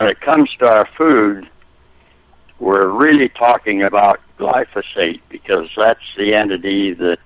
when 0.00 0.08
it 0.08 0.18
comes 0.22 0.48
to 0.58 0.66
our 0.66 0.88
food, 0.96 1.46
we're 2.58 2.88
really 2.88 3.28
talking 3.28 3.82
about 3.82 4.18
glyphosate 4.38 5.20
because 5.28 5.68
that's 5.76 6.00
the 6.16 6.32
entity 6.32 6.94
that 6.94 7.18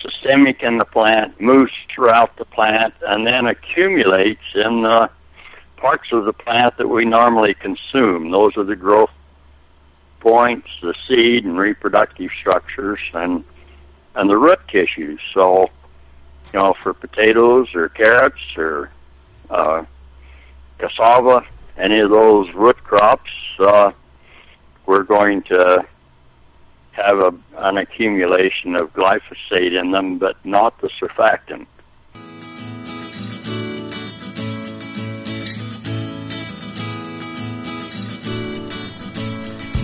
systemic 0.00 0.62
in 0.62 0.78
the 0.78 0.86
plant, 0.86 1.38
moves 1.38 1.72
throughout 1.94 2.34
the 2.36 2.46
plant, 2.46 2.94
and 3.02 3.26
then 3.26 3.46
accumulates 3.46 4.40
in 4.54 4.80
the 4.80 5.10
parts 5.76 6.10
of 6.12 6.24
the 6.24 6.32
plant 6.32 6.78
that 6.78 6.88
we 6.88 7.04
normally 7.04 7.52
consume. 7.52 8.30
Those 8.30 8.56
are 8.56 8.64
the 8.64 8.74
growth 8.74 9.10
points, 10.20 10.68
the 10.80 10.94
seed 11.06 11.44
and 11.44 11.58
reproductive 11.58 12.30
structures, 12.40 13.00
and 13.12 13.44
and 14.14 14.30
the 14.30 14.36
root 14.38 14.60
tissues. 14.68 15.20
So, 15.34 15.68
you 16.54 16.58
know, 16.58 16.74
for 16.82 16.94
potatoes 16.94 17.68
or 17.74 17.90
carrots 17.90 18.56
or 18.56 18.90
uh, 19.50 19.84
cassava, 20.80 21.46
any 21.76 22.00
of 22.00 22.10
those 22.10 22.52
root 22.54 22.82
crops, 22.82 23.30
uh, 23.60 23.92
we're 24.86 25.04
going 25.04 25.42
to 25.42 25.84
have 26.92 27.18
a, 27.18 27.32
an 27.58 27.78
accumulation 27.78 28.74
of 28.74 28.92
glyphosate 28.92 29.78
in 29.78 29.92
them, 29.92 30.18
but 30.18 30.36
not 30.44 30.80
the 30.80 30.90
surfactant. 31.00 31.66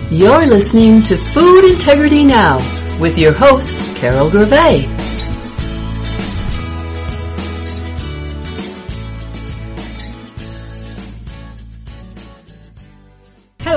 You're 0.09 0.45
listening 0.45 1.01
to 1.03 1.17
Food 1.17 1.65
Integrity 1.65 2.23
Now 2.23 2.57
with 2.99 3.17
your 3.17 3.33
host, 3.33 3.77
Carol 3.97 4.29
Gervais. 4.29 5.06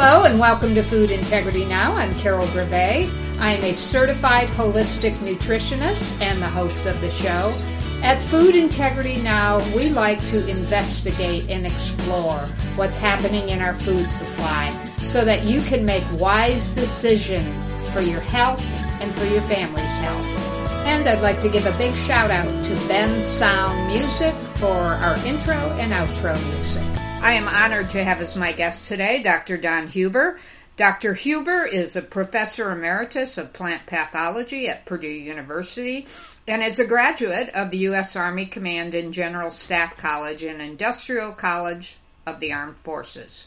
Hello 0.02 0.24
and 0.24 0.40
welcome 0.40 0.74
to 0.76 0.82
Food 0.82 1.10
Integrity 1.10 1.66
Now. 1.66 1.92
I'm 1.92 2.14
Carol 2.14 2.46
Gervais. 2.46 3.06
I 3.38 3.52
am 3.52 3.62
a 3.62 3.74
certified 3.74 4.48
holistic 4.48 5.12
nutritionist 5.16 6.18
and 6.22 6.40
the 6.40 6.48
host 6.48 6.86
of 6.86 6.98
the 7.02 7.10
show. 7.10 7.54
At 8.02 8.18
Food 8.18 8.54
Integrity 8.54 9.18
Now, 9.18 9.58
we 9.76 9.90
like 9.90 10.18
to 10.28 10.48
investigate 10.48 11.50
and 11.50 11.66
explore 11.66 12.38
what's 12.76 12.96
happening 12.96 13.50
in 13.50 13.60
our 13.60 13.74
food 13.74 14.08
supply 14.08 14.74
so 15.00 15.22
that 15.22 15.44
you 15.44 15.60
can 15.60 15.84
make 15.84 16.04
wise 16.14 16.70
decisions 16.70 17.46
for 17.92 18.00
your 18.00 18.22
health 18.22 18.64
and 19.02 19.14
for 19.14 19.26
your 19.26 19.42
family's 19.42 19.84
health. 19.98 20.59
And 20.86 21.08
I'd 21.08 21.22
like 21.22 21.40
to 21.40 21.48
give 21.48 21.66
a 21.66 21.76
big 21.78 21.94
shout 21.94 22.30
out 22.30 22.46
to 22.46 22.74
Bensound 22.88 23.86
Music 23.86 24.34
for 24.56 24.66
our 24.68 25.16
intro 25.26 25.54
and 25.54 25.92
outro 25.92 26.34
music. 26.56 26.82
I 27.22 27.32
am 27.32 27.46
honored 27.46 27.90
to 27.90 28.02
have 28.02 28.20
as 28.20 28.34
my 28.34 28.52
guest 28.52 28.88
today 28.88 29.22
Dr. 29.22 29.56
Don 29.56 29.88
Huber. 29.88 30.38
Dr. 30.76 31.12
Huber 31.12 31.66
is 31.66 31.96
a 31.96 32.02
professor 32.02 32.70
emeritus 32.70 33.36
of 33.36 33.52
plant 33.52 33.84
pathology 33.84 34.68
at 34.68 34.86
Purdue 34.86 35.08
University 35.08 36.06
and 36.48 36.62
is 36.62 36.78
a 36.78 36.86
graduate 36.86 37.50
of 37.50 37.70
the 37.70 37.78
U.S. 37.78 38.16
Army 38.16 38.46
Command 38.46 38.94
and 38.94 39.12
General 39.12 39.50
Staff 39.50 39.98
College 39.98 40.42
and 40.42 40.62
Industrial 40.62 41.32
College 41.32 41.98
of 42.26 42.40
the 42.40 42.52
Armed 42.54 42.78
Forces. 42.78 43.46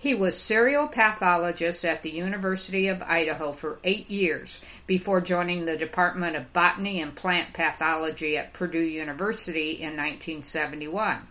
He 0.00 0.14
was 0.14 0.34
cereal 0.34 0.88
pathologist 0.88 1.84
at 1.84 2.02
the 2.02 2.10
University 2.10 2.88
of 2.88 3.02
Idaho 3.02 3.52
for 3.52 3.78
eight 3.84 4.10
years 4.10 4.62
before 4.86 5.20
joining 5.20 5.66
the 5.66 5.76
Department 5.76 6.36
of 6.36 6.54
Botany 6.54 7.02
and 7.02 7.14
Plant 7.14 7.52
Pathology 7.52 8.38
at 8.38 8.54
Purdue 8.54 8.78
University 8.78 9.72
in 9.72 9.98
1971. 9.98 11.28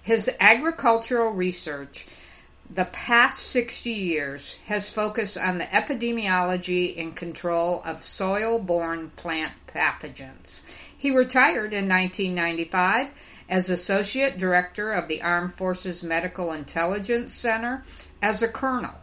His 0.00 0.30
agricultural 0.38 1.32
research 1.32 2.06
the 2.70 2.84
past 2.84 3.40
60 3.40 3.90
years 3.90 4.54
has 4.66 4.88
focused 4.88 5.36
on 5.36 5.58
the 5.58 5.64
epidemiology 5.64 6.96
and 7.00 7.16
control 7.16 7.82
of 7.84 8.04
soil 8.04 8.60
borne 8.60 9.10
plant 9.16 9.52
pathogens. 9.66 10.60
He 10.96 11.10
retired 11.10 11.72
in 11.72 11.88
1995 11.88 13.08
as 13.48 13.70
Associate 13.70 14.36
Director 14.36 14.92
of 14.92 15.08
the 15.08 15.22
Armed 15.22 15.54
Forces 15.54 16.02
Medical 16.02 16.52
Intelligence 16.52 17.34
Center 17.34 17.84
as 18.20 18.42
a 18.42 18.48
colonel 18.48 18.94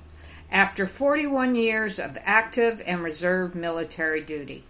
after 0.51 0.85
41 0.85 1.55
years 1.55 1.97
of 1.99 2.17
active 2.23 2.81
and 2.85 3.03
reserve 3.03 3.55
military 3.55 4.21
duty. 4.21 4.63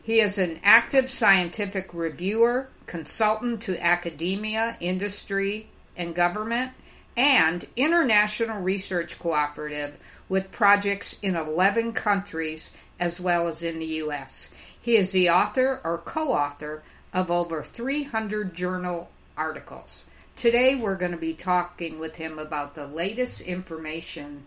He 0.00 0.20
is 0.20 0.38
an 0.38 0.60
active 0.62 1.10
scientific 1.10 1.92
reviewer, 1.92 2.68
consultant 2.86 3.62
to 3.62 3.76
academia, 3.84 4.76
industry, 4.78 5.68
and 5.96 6.14
government, 6.14 6.72
and 7.16 7.64
international 7.74 8.60
research 8.60 9.18
cooperative 9.18 9.96
with 10.28 10.52
projects 10.52 11.16
in 11.22 11.34
11 11.34 11.92
countries 11.92 12.70
as 13.00 13.18
well 13.18 13.48
as 13.48 13.62
in 13.62 13.78
the 13.78 13.86
U.S. 13.86 14.50
He 14.80 14.96
is 14.96 15.12
the 15.12 15.30
author 15.30 15.80
or 15.82 15.98
co 15.98 16.32
author 16.32 16.82
of 17.16 17.30
over 17.30 17.64
300 17.64 18.54
journal 18.54 19.08
articles. 19.38 20.04
Today 20.36 20.74
we're 20.74 20.96
going 20.96 21.12
to 21.12 21.16
be 21.16 21.32
talking 21.32 21.98
with 21.98 22.16
him 22.16 22.38
about 22.38 22.74
the 22.74 22.86
latest 22.86 23.40
information 23.40 24.44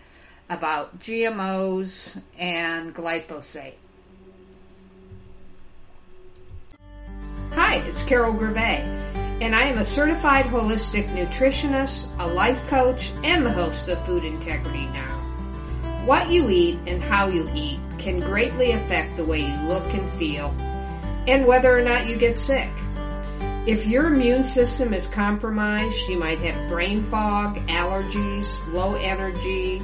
about 0.52 1.00
GMOs 1.00 2.22
and 2.38 2.94
glyphosate. 2.94 3.74
Hi, 7.54 7.78
it's 7.78 8.04
Carol 8.04 8.38
Gervais, 8.38 8.84
and 9.42 9.56
I 9.56 9.64
am 9.64 9.80
a 9.80 9.86
certified 9.86 10.46
holistic 10.46 11.08
nutritionist, 11.10 12.08
a 12.20 12.28
life 12.28 12.64
coach, 12.68 13.12
and 13.24 13.44
the 13.44 13.52
host 13.52 13.88
of 13.88 14.06
Food 14.06 14.24
Integrity 14.24 14.86
Now. 14.86 15.18
What 16.06 16.30
you 16.30 16.48
eat 16.52 16.78
and 16.86 17.02
how 17.02 17.30
you 17.30 17.50
eat 17.56 17.80
can 17.98 18.20
greatly 18.20 18.74
affect 18.74 19.18
the 19.18 19.26
way 19.26 19.40
you 19.40 19.58
look 19.68 19.92
and 19.92 20.08
feel, 20.20 20.54
and 21.28 21.46
whether 21.46 21.78
or 21.78 21.82
not 21.82 22.08
you 22.08 22.16
get 22.16 22.38
sick. 22.38 22.70
If 23.66 23.86
your 23.86 24.08
immune 24.08 24.44
system 24.44 24.94
is 24.94 25.08
compromised, 25.08 26.08
you 26.08 26.18
might 26.18 26.40
have 26.40 26.70
brain 26.70 27.04
fog, 27.04 27.58
allergies, 27.68 28.50
low 28.74 28.96
energy, 28.96 29.84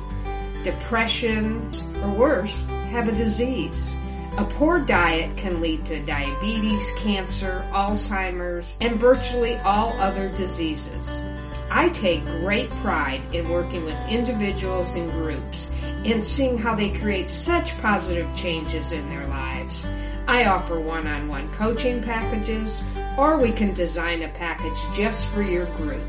depression, 0.64 1.70
or 2.02 2.10
worse, 2.10 2.64
have 2.90 3.08
a 3.08 3.12
disease. 3.12 3.96
A 4.38 4.44
poor 4.44 4.80
diet 4.80 5.38
can 5.38 5.62
lead 5.62 5.86
to 5.86 6.02
diabetes, 6.02 6.92
cancer, 6.98 7.66
Alzheimer's, 7.72 8.76
and 8.82 9.00
virtually 9.00 9.56
all 9.58 9.94
other 10.02 10.30
diseases. 10.30 11.22
I 11.70 11.90
take 11.90 12.26
great 12.26 12.70
pride 12.82 13.22
in 13.34 13.50
working 13.50 13.86
with 13.86 13.98
individuals 14.10 14.96
and 14.96 15.12
groups 15.12 15.70
and 16.04 16.26
seeing 16.26 16.58
how 16.58 16.76
they 16.76 16.90
create 16.90 17.32
such 17.32 17.78
positive 17.80 18.34
changes 18.36 18.92
in 18.92 19.10
their 19.10 19.28
lives. 19.28 19.86
I 20.28 20.46
offer 20.46 20.80
one-on-one 20.80 21.52
coaching 21.52 22.02
packages 22.02 22.82
or 23.18 23.38
we 23.38 23.52
can 23.52 23.74
design 23.74 24.24
a 24.24 24.30
package 24.30 24.78
just 24.94 25.28
for 25.30 25.42
your 25.42 25.66
group. 25.78 26.06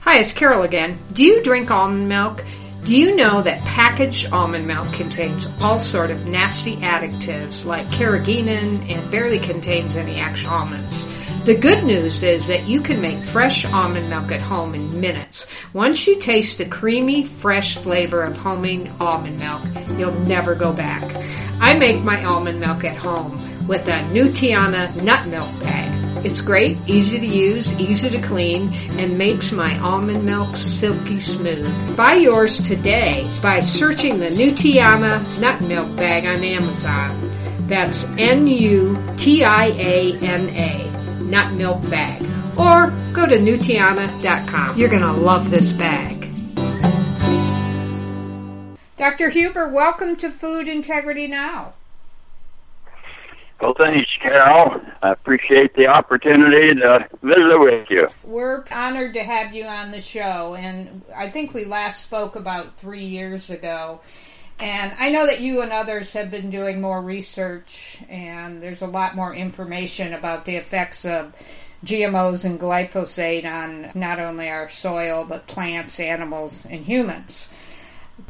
Hi, 0.02 0.18
it's 0.18 0.34
Carol 0.34 0.64
again. 0.64 0.98
Do 1.14 1.24
you 1.24 1.42
drink 1.42 1.70
almond 1.70 2.10
milk? 2.10 2.44
Do 2.84 2.94
you 2.94 3.16
know 3.16 3.40
that 3.40 3.64
packaged 3.64 4.30
almond 4.32 4.66
milk 4.66 4.92
contains 4.92 5.48
all 5.62 5.78
sort 5.78 6.10
of 6.10 6.26
nasty 6.26 6.76
additives 6.76 7.64
like 7.64 7.86
carrageenan 7.86 8.90
and 8.90 9.10
barely 9.10 9.38
contains 9.38 9.96
any 9.96 10.16
actual 10.16 10.50
almonds? 10.50 11.06
The 11.44 11.56
good 11.56 11.84
news 11.84 12.22
is 12.22 12.46
that 12.48 12.68
you 12.68 12.82
can 12.82 13.00
make 13.00 13.24
fresh 13.24 13.64
almond 13.64 14.10
milk 14.10 14.30
at 14.30 14.42
home 14.42 14.74
in 14.74 15.00
minutes. 15.00 15.46
Once 15.72 16.06
you 16.06 16.18
taste 16.18 16.58
the 16.58 16.66
creamy, 16.66 17.24
fresh 17.24 17.76
flavor 17.76 18.22
of 18.22 18.36
homemade 18.36 18.92
almond 19.00 19.40
milk, 19.40 19.62
you'll 19.98 20.18
never 20.26 20.54
go 20.54 20.74
back. 20.74 21.16
I 21.60 21.78
make 21.78 22.02
my 22.02 22.22
almond 22.24 22.60
milk 22.60 22.84
at 22.84 22.96
home 22.96 23.38
with 23.68 23.86
a 23.86 24.00
Nutiana 24.12 25.00
nut 25.02 25.26
milk 25.28 25.60
bag. 25.60 26.24
It's 26.24 26.40
great, 26.40 26.78
easy 26.88 27.20
to 27.20 27.26
use, 27.26 27.72
easy 27.80 28.10
to 28.10 28.20
clean, 28.20 28.74
and 28.98 29.16
makes 29.16 29.52
my 29.52 29.78
almond 29.78 30.24
milk 30.24 30.56
silky 30.56 31.20
smooth. 31.20 31.96
Buy 31.96 32.14
yours 32.14 32.66
today 32.66 33.30
by 33.40 33.60
searching 33.60 34.18
the 34.18 34.30
Nutiana 34.30 35.22
nut 35.40 35.60
milk 35.60 35.94
bag 35.94 36.26
on 36.26 36.42
Amazon. 36.42 37.30
That's 37.68 38.08
N-U-T-I-A-N-A, 38.18 39.00
nut 41.24 41.52
milk 41.52 41.88
bag. 41.90 42.22
Or 42.56 42.90
go 43.12 43.26
to 43.26 43.38
Nutiana.com. 43.38 44.76
You're 44.76 44.88
gonna 44.88 45.12
love 45.12 45.50
this 45.50 45.72
bag. 45.72 46.16
Dr. 48.96 49.28
Huber, 49.28 49.68
welcome 49.68 50.16
to 50.16 50.30
Food 50.30 50.68
Integrity 50.68 51.28
Now. 51.28 51.74
Well, 53.60 53.74
thanks, 53.74 54.10
Carol. 54.22 54.80
I 55.02 55.10
appreciate 55.10 55.74
the 55.74 55.88
opportunity 55.88 56.68
to 56.68 57.08
visit 57.22 57.58
with 57.58 57.90
you. 57.90 58.08
We're 58.24 58.64
honored 58.70 59.14
to 59.14 59.24
have 59.24 59.52
you 59.52 59.64
on 59.64 59.90
the 59.90 60.00
show, 60.00 60.54
and 60.54 61.02
I 61.14 61.28
think 61.28 61.54
we 61.54 61.64
last 61.64 62.02
spoke 62.02 62.36
about 62.36 62.76
three 62.76 63.04
years 63.04 63.50
ago. 63.50 64.00
And 64.60 64.92
I 64.98 65.10
know 65.10 65.26
that 65.26 65.40
you 65.40 65.62
and 65.62 65.72
others 65.72 66.12
have 66.12 66.30
been 66.30 66.50
doing 66.50 66.80
more 66.80 67.00
research, 67.00 67.98
and 68.08 68.62
there's 68.62 68.82
a 68.82 68.86
lot 68.86 69.16
more 69.16 69.34
information 69.34 70.14
about 70.14 70.44
the 70.44 70.56
effects 70.56 71.04
of 71.04 71.32
GMOs 71.84 72.44
and 72.44 72.60
glyphosate 72.60 73.44
on 73.44 73.90
not 73.94 74.20
only 74.20 74.48
our 74.48 74.68
soil, 74.68 75.24
but 75.28 75.46
plants, 75.48 75.98
animals, 75.98 76.64
and 76.64 76.84
humans. 76.84 77.48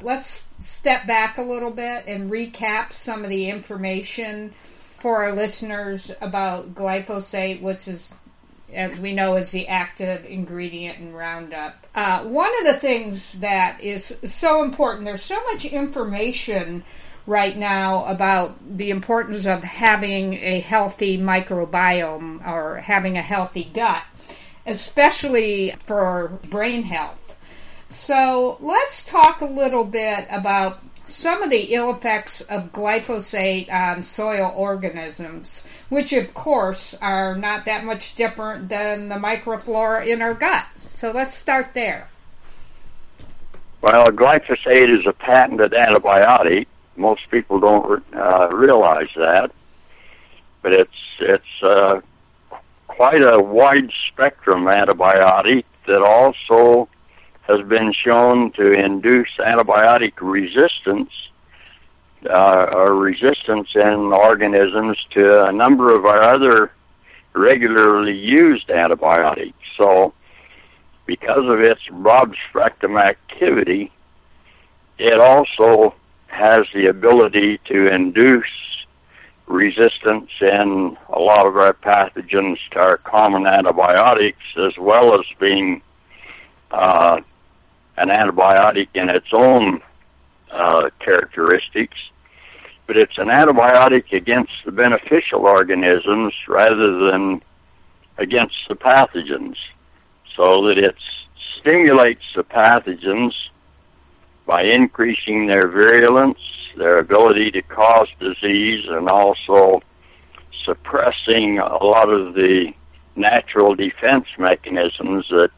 Let's 0.02 0.46
step 0.60 1.06
back 1.06 1.38
a 1.38 1.42
little 1.42 1.70
bit 1.70 2.04
and 2.06 2.30
recap 2.30 2.92
some 2.92 3.24
of 3.24 3.30
the 3.30 3.48
information 3.48 4.52
for 4.98 5.22
our 5.24 5.34
listeners 5.34 6.10
about 6.20 6.74
glyphosate, 6.74 7.62
which 7.62 7.86
is, 7.86 8.12
as 8.72 8.98
we 8.98 9.12
know, 9.12 9.36
is 9.36 9.50
the 9.52 9.68
active 9.68 10.24
ingredient 10.24 10.98
in 10.98 11.14
Roundup. 11.14 11.86
Uh, 11.94 12.24
one 12.24 12.50
of 12.60 12.66
the 12.66 12.80
things 12.80 13.34
that 13.34 13.80
is 13.80 14.16
so 14.24 14.62
important, 14.62 15.04
there's 15.04 15.22
so 15.22 15.42
much 15.44 15.64
information 15.64 16.84
right 17.26 17.56
now 17.56 18.06
about 18.06 18.56
the 18.76 18.90
importance 18.90 19.46
of 19.46 19.62
having 19.62 20.34
a 20.34 20.60
healthy 20.60 21.18
microbiome 21.18 22.46
or 22.46 22.78
having 22.78 23.18
a 23.18 23.22
healthy 23.22 23.70
gut, 23.72 24.02
especially 24.66 25.74
for 25.84 26.38
brain 26.48 26.82
health. 26.82 27.36
So 27.90 28.58
let's 28.60 29.04
talk 29.04 29.40
a 29.40 29.46
little 29.46 29.84
bit 29.84 30.26
about 30.30 30.87
some 31.08 31.42
of 31.42 31.50
the 31.50 31.74
ill 31.74 31.90
effects 31.90 32.40
of 32.42 32.72
glyphosate 32.72 33.72
on 33.72 34.02
soil 34.02 34.52
organisms, 34.54 35.64
which 35.88 36.12
of 36.12 36.34
course 36.34 36.94
are 37.00 37.34
not 37.36 37.64
that 37.64 37.84
much 37.84 38.14
different 38.14 38.68
than 38.68 39.08
the 39.08 39.16
microflora 39.16 40.06
in 40.06 40.22
our 40.22 40.34
gut. 40.34 40.66
So 40.76 41.10
let's 41.10 41.34
start 41.34 41.74
there. 41.74 42.08
Well, 43.80 44.04
glyphosate 44.06 44.98
is 44.98 45.06
a 45.06 45.12
patented 45.12 45.72
antibiotic. 45.72 46.66
Most 46.96 47.30
people 47.30 47.60
don't 47.60 48.04
uh, 48.14 48.48
realize 48.50 49.10
that, 49.14 49.52
but 50.62 50.72
it's 50.72 50.90
it's 51.20 51.62
uh, 51.62 52.00
quite 52.88 53.22
a 53.22 53.40
wide 53.40 53.92
spectrum 54.08 54.64
antibiotic 54.64 55.64
that 55.86 56.02
also 56.02 56.88
has 57.48 57.66
been 57.66 57.92
shown 57.92 58.52
to 58.52 58.72
induce 58.72 59.30
antibiotic 59.38 60.12
resistance 60.20 61.10
uh, 62.28 62.66
or 62.72 62.94
resistance 62.94 63.68
in 63.74 64.12
organisms 64.12 64.98
to 65.10 65.46
a 65.46 65.52
number 65.52 65.94
of 65.94 66.04
our 66.04 66.22
other 66.22 66.72
regularly 67.32 68.16
used 68.16 68.70
antibiotics. 68.70 69.56
So, 69.76 70.12
because 71.06 71.48
of 71.48 71.60
its 71.60 71.80
broad 71.90 72.34
spectrum 72.50 72.98
activity, 72.98 73.90
it 74.98 75.20
also 75.20 75.94
has 76.26 76.62
the 76.74 76.86
ability 76.86 77.58
to 77.66 77.94
induce 77.94 78.44
resistance 79.46 80.30
in 80.42 80.96
a 81.08 81.18
lot 81.18 81.46
of 81.46 81.56
our 81.56 81.72
pathogens 81.72 82.58
to 82.72 82.78
our 82.78 82.98
common 82.98 83.46
antibiotics, 83.46 84.44
as 84.58 84.76
well 84.76 85.18
as 85.18 85.24
being 85.38 85.80
uh, 86.70 87.20
an 87.98 88.08
antibiotic 88.08 88.88
in 88.94 89.08
its 89.08 89.28
own 89.32 89.80
uh, 90.50 90.90
characteristics, 91.00 91.96
but 92.86 92.96
it's 92.96 93.18
an 93.18 93.28
antibiotic 93.28 94.12
against 94.12 94.54
the 94.64 94.72
beneficial 94.72 95.40
organisms 95.40 96.32
rather 96.46 97.10
than 97.10 97.42
against 98.16 98.56
the 98.68 98.74
pathogens, 98.74 99.56
so 100.36 100.66
that 100.66 100.78
it 100.78 100.96
stimulates 101.58 102.24
the 102.34 102.44
pathogens 102.44 103.32
by 104.46 104.62
increasing 104.62 105.46
their 105.46 105.68
virulence, 105.68 106.38
their 106.76 106.98
ability 106.98 107.50
to 107.50 107.62
cause 107.62 108.08
disease, 108.18 108.84
and 108.88 109.08
also 109.08 109.82
suppressing 110.64 111.58
a 111.58 111.84
lot 111.84 112.08
of 112.08 112.34
the 112.34 112.72
natural 113.16 113.74
defense 113.74 114.26
mechanisms 114.38 115.26
that 115.28 115.50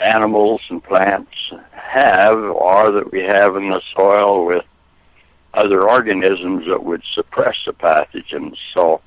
animals 0.00 0.60
and 0.68 0.82
plants 0.82 1.32
have 1.72 2.38
or 2.38 2.92
that 2.92 3.10
we 3.10 3.20
have 3.20 3.56
in 3.56 3.70
the 3.70 3.80
soil 3.94 4.46
with 4.46 4.64
other 5.54 5.88
organisms 5.88 6.66
that 6.68 6.82
would 6.84 7.02
suppress 7.14 7.56
the 7.66 7.72
pathogens. 7.72 8.56
So 8.74 9.00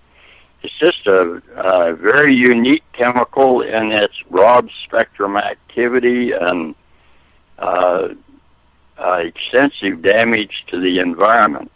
it's 0.64 0.78
just 0.80 1.08
a, 1.08 1.42
a 1.56 1.96
very 1.96 2.36
unique 2.36 2.84
chemical 2.94 3.62
in 3.62 3.92
its 3.92 4.16
broad 4.30 4.70
spectrum 4.86 5.38
activity 5.38 6.32
and 6.34 6.76
uh, 7.58 8.10
uh, 8.98 9.18
extensive 9.18 10.02
damage 10.02 10.66
to 10.68 10.80
the 10.80 11.00
environment. 11.00 11.72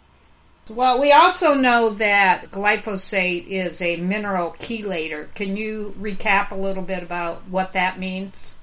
Well, 0.68 1.00
we 1.00 1.12
also 1.12 1.54
know 1.54 1.90
that 1.90 2.50
glyphosate 2.50 3.46
is 3.46 3.80
a 3.80 3.96
mineral 3.96 4.50
chelator. 4.58 5.32
Can 5.34 5.56
you 5.56 5.94
recap 5.98 6.50
a 6.50 6.56
little 6.56 6.82
bit 6.82 7.04
about 7.04 7.48
what 7.48 7.72
that 7.74 8.00
means? 8.00 8.55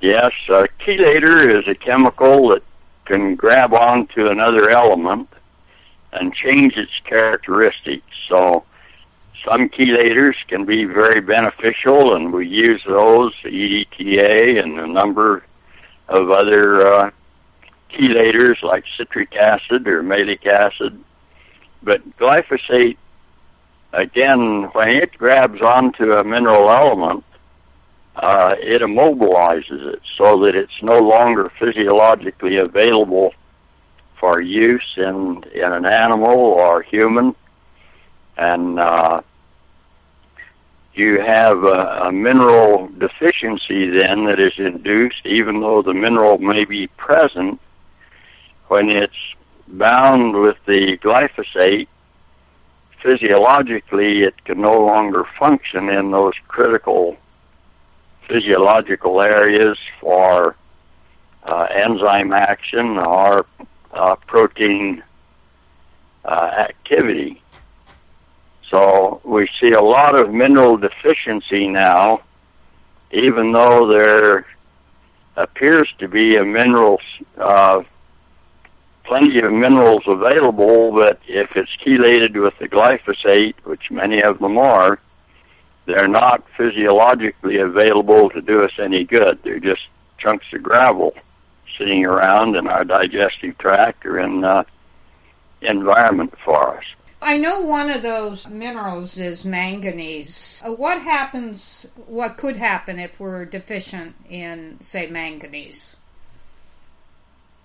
Yes, 0.00 0.32
a 0.48 0.66
chelator 0.80 1.44
is 1.44 1.68
a 1.68 1.74
chemical 1.74 2.48
that 2.48 2.62
can 3.04 3.34
grab 3.34 3.74
onto 3.74 4.28
another 4.28 4.70
element 4.70 5.28
and 6.12 6.34
change 6.34 6.76
its 6.78 6.92
characteristics. 7.04 8.06
So 8.28 8.64
some 9.44 9.68
chelators 9.68 10.36
can 10.48 10.64
be 10.64 10.84
very 10.84 11.20
beneficial, 11.20 12.14
and 12.14 12.32
we 12.32 12.46
use 12.46 12.82
those, 12.86 13.34
EDTA 13.44 14.62
and 14.62 14.80
a 14.80 14.86
number 14.86 15.44
of 16.08 16.30
other 16.30 16.86
uh, 16.86 17.10
chelators 17.90 18.62
like 18.62 18.84
citric 18.96 19.36
acid 19.36 19.86
or 19.86 20.02
malic 20.02 20.46
acid. 20.46 20.98
But 21.82 22.16
glyphosate, 22.16 22.96
again, 23.92 24.70
when 24.72 24.88
it 24.88 25.16
grabs 25.18 25.60
onto 25.60 26.12
a 26.12 26.24
mineral 26.24 26.70
element, 26.70 27.24
uh, 28.16 28.54
it 28.58 28.82
immobilizes 28.82 29.94
it 29.94 30.02
so 30.18 30.44
that 30.44 30.54
it's 30.54 30.82
no 30.82 30.98
longer 30.98 31.50
physiologically 31.58 32.56
available 32.56 33.32
for 34.18 34.40
use 34.40 34.94
in 34.96 35.42
in 35.54 35.72
an 35.72 35.86
animal 35.86 36.36
or 36.36 36.82
human, 36.82 37.34
and 38.36 38.78
uh, 38.78 39.22
you 40.94 41.20
have 41.20 41.64
a, 41.64 42.08
a 42.08 42.12
mineral 42.12 42.88
deficiency 42.98 43.88
then 43.90 44.24
that 44.26 44.38
is 44.38 44.52
induced, 44.58 45.24
even 45.24 45.60
though 45.60 45.82
the 45.82 45.94
mineral 45.94 46.38
may 46.38 46.64
be 46.64 46.88
present 46.88 47.60
when 48.68 48.90
it's 48.90 49.14
bound 49.68 50.34
with 50.34 50.56
the 50.66 50.98
glyphosate. 51.02 51.88
Physiologically, 53.02 54.24
it 54.24 54.44
can 54.44 54.60
no 54.60 54.78
longer 54.78 55.24
function 55.38 55.88
in 55.88 56.10
those 56.10 56.34
critical 56.48 57.16
physiological 58.30 59.20
areas 59.20 59.76
for 60.00 60.56
uh, 61.42 61.66
enzyme 61.88 62.32
action 62.32 62.96
or 62.96 63.46
uh, 63.92 64.14
protein 64.26 65.02
uh, 66.24 66.66
activity. 66.68 67.42
So 68.70 69.20
we 69.24 69.48
see 69.60 69.72
a 69.72 69.82
lot 69.82 70.18
of 70.20 70.32
mineral 70.32 70.76
deficiency 70.76 71.66
now, 71.66 72.22
even 73.10 73.52
though 73.52 73.88
there 73.88 74.46
appears 75.36 75.88
to 75.98 76.06
be 76.06 76.36
a 76.36 76.44
mineral, 76.44 77.00
uh, 77.36 77.82
plenty 79.04 79.40
of 79.40 79.52
minerals 79.52 80.04
available, 80.06 80.92
but 80.92 81.18
if 81.26 81.50
it's 81.56 81.70
chelated 81.84 82.40
with 82.40 82.54
the 82.60 82.68
glyphosate, 82.68 83.54
which 83.64 83.90
many 83.90 84.22
of 84.22 84.38
them 84.38 84.56
are, 84.56 85.00
they're 85.90 86.08
not 86.08 86.44
physiologically 86.56 87.58
available 87.58 88.30
to 88.30 88.40
do 88.40 88.64
us 88.64 88.72
any 88.78 89.04
good. 89.04 89.38
They're 89.42 89.60
just 89.60 89.82
chunks 90.18 90.46
of 90.52 90.62
gravel 90.62 91.14
sitting 91.76 92.04
around 92.04 92.56
in 92.56 92.66
our 92.66 92.84
digestive 92.84 93.56
tract 93.58 94.04
or 94.04 94.18
in 94.18 94.42
the 94.42 94.64
environment 95.62 96.34
for 96.44 96.76
us. 96.76 96.84
I 97.22 97.36
know 97.36 97.60
one 97.62 97.90
of 97.90 98.02
those 98.02 98.48
minerals 98.48 99.18
is 99.18 99.44
manganese. 99.44 100.62
Uh, 100.64 100.72
what 100.72 101.02
happens, 101.02 101.86
what 102.06 102.38
could 102.38 102.56
happen 102.56 102.98
if 102.98 103.20
we're 103.20 103.44
deficient 103.44 104.14
in, 104.28 104.78
say, 104.80 105.06
manganese? 105.06 105.96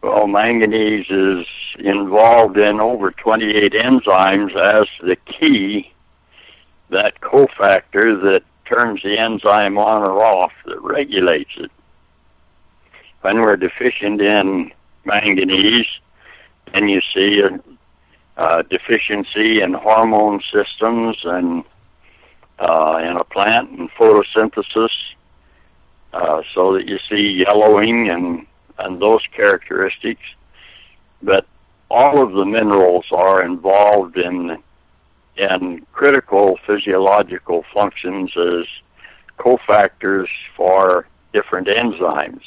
Well, 0.03 0.27
manganese 0.27 1.09
is 1.09 1.47
involved 1.79 2.57
in 2.57 2.79
over 2.79 3.11
28 3.11 3.73
enzymes 3.73 4.55
as 4.55 4.87
the 5.01 5.15
key 5.25 5.93
that 6.89 7.19
cofactor 7.21 8.21
that 8.21 8.43
turns 8.65 9.01
the 9.03 9.17
enzyme 9.17 9.77
on 9.77 10.03
or 10.03 10.23
off 10.23 10.51
that 10.65 10.81
regulates 10.81 11.51
it. 11.57 11.71
When 13.21 13.41
we're 13.41 13.57
deficient 13.57 14.21
in 14.21 14.71
manganese, 15.03 15.87
and 16.73 16.89
you 16.89 17.01
see 17.13 17.41
a, 17.41 18.41
a 18.41 18.63
deficiency 18.63 19.61
in 19.61 19.73
hormone 19.73 20.41
systems 20.51 21.17
and 21.23 21.63
uh, 22.59 22.99
in 23.01 23.17
a 23.17 23.23
plant 23.23 23.71
and 23.71 23.89
photosynthesis, 23.91 24.91
uh, 26.13 26.41
so 26.53 26.73
that 26.73 26.87
you 26.87 26.97
see 27.09 27.43
yellowing 27.45 28.09
and 28.09 28.45
and 28.77 29.01
those 29.01 29.21
characteristics. 29.33 30.23
But 31.21 31.45
all 31.89 32.21
of 32.21 32.33
the 32.33 32.45
minerals 32.45 33.05
are 33.11 33.43
involved 33.43 34.17
in 34.17 34.61
in 35.37 35.85
critical 35.91 36.57
physiological 36.65 37.65
functions 37.73 38.31
as 38.37 38.65
cofactors 39.37 40.27
for 40.55 41.07
different 41.33 41.67
enzymes. 41.67 42.41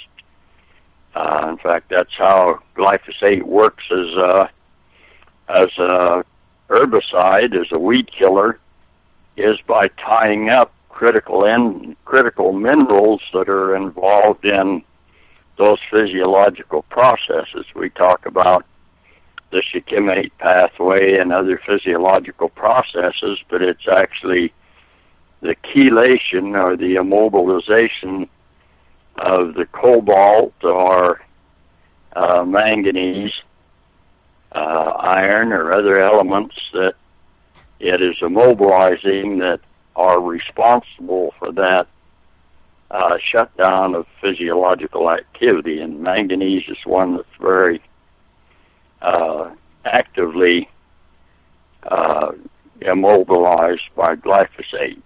Uh, 1.14 1.48
in 1.50 1.58
fact, 1.58 1.90
that's 1.90 2.14
how 2.16 2.60
glyphosate 2.76 3.42
works 3.42 3.84
as 3.90 4.14
a, 4.16 4.50
as 5.48 5.78
a 5.78 6.24
herbicide, 6.70 7.54
as 7.58 7.66
a 7.72 7.78
weed 7.78 8.08
killer, 8.16 8.58
is 9.36 9.58
by 9.66 9.84
tying 10.04 10.48
up 10.48 10.72
critical 10.88 11.46
en- 11.46 11.96
critical 12.04 12.52
minerals 12.52 13.20
that 13.32 13.48
are 13.48 13.76
involved 13.76 14.44
in 14.44 14.82
those 15.58 15.78
physiological 15.90 16.82
processes. 16.82 17.66
We 17.74 17.90
talk 17.90 18.26
about 18.26 18.64
the 19.50 19.62
shikimate 19.62 20.36
pathway 20.38 21.18
and 21.18 21.32
other 21.32 21.60
physiological 21.64 22.48
processes, 22.48 23.38
but 23.48 23.62
it's 23.62 23.88
actually 23.90 24.52
the 25.40 25.56
chelation 25.64 26.54
or 26.54 26.76
the 26.76 26.96
immobilization 26.96 28.28
of 29.16 29.54
the 29.54 29.66
cobalt 29.66 30.54
or 30.62 31.20
uh, 32.14 32.44
manganese, 32.44 33.32
uh, 34.52 34.58
iron, 34.58 35.52
or 35.52 35.76
other 35.76 36.00
elements 36.00 36.56
that 36.72 36.94
it 37.80 38.02
is 38.02 38.16
immobilizing 38.20 39.38
that 39.38 39.60
are 39.94 40.20
responsible 40.20 41.34
for 41.38 41.52
that 41.52 41.86
uh, 42.90 43.18
shutdown 43.32 43.94
of 43.94 44.06
physiological 44.20 45.10
activity. 45.10 45.80
And 45.80 46.00
manganese 46.00 46.68
is 46.68 46.78
one 46.84 47.16
that's 47.16 47.28
very 47.40 47.82
uh, 49.02 49.50
actively 49.84 50.68
uh, 51.84 52.32
immobilized 52.80 53.82
by 53.96 54.14
glyphosate. 54.16 55.02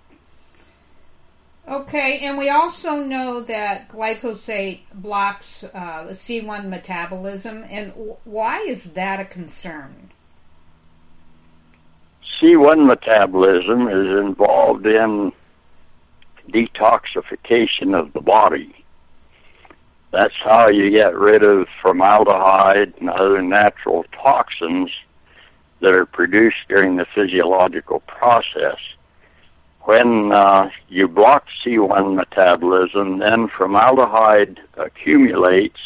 Okay, 1.69 2.19
and 2.21 2.37
we 2.37 2.51
also 2.51 2.97
know 2.97 3.41
that 3.41 3.89
glyphosate 3.89 4.81
blocks 4.93 5.63
uh, 5.63 6.05
the 6.05 6.13
C1 6.13 6.69
metabolism, 6.69 7.65
and 7.71 7.93
w- 7.93 8.17
why 8.25 8.59
is 8.61 8.93
that 8.93 9.21
a 9.21 9.25
concern? 9.25 10.11
C1 12.41 12.85
metabolism 12.85 13.87
is 13.87 14.25
involved 14.27 14.87
in 14.87 15.33
detoxification 16.49 17.97
of 17.97 18.13
the 18.13 18.21
body. 18.21 18.82
That's 20.13 20.35
how 20.45 20.69
you 20.69 20.91
get 20.91 21.17
rid 21.17 21.43
of 21.43 21.67
formaldehyde 21.81 22.93
and 23.01 23.09
other 23.09 23.41
natural 23.41 24.05
toxins 24.13 24.91
that 25.81 25.95
are 25.95 26.05
produced 26.05 26.69
during 26.69 26.97
the 26.97 27.07
physiological 27.15 28.01
process. 28.01 28.79
When 29.85 30.31
uh, 30.33 30.69
you 30.89 31.09
block 31.09 31.47
C1 31.65 32.15
metabolism, 32.15 33.19
then 33.21 33.49
formaldehyde 33.49 34.61
accumulates, 34.77 35.81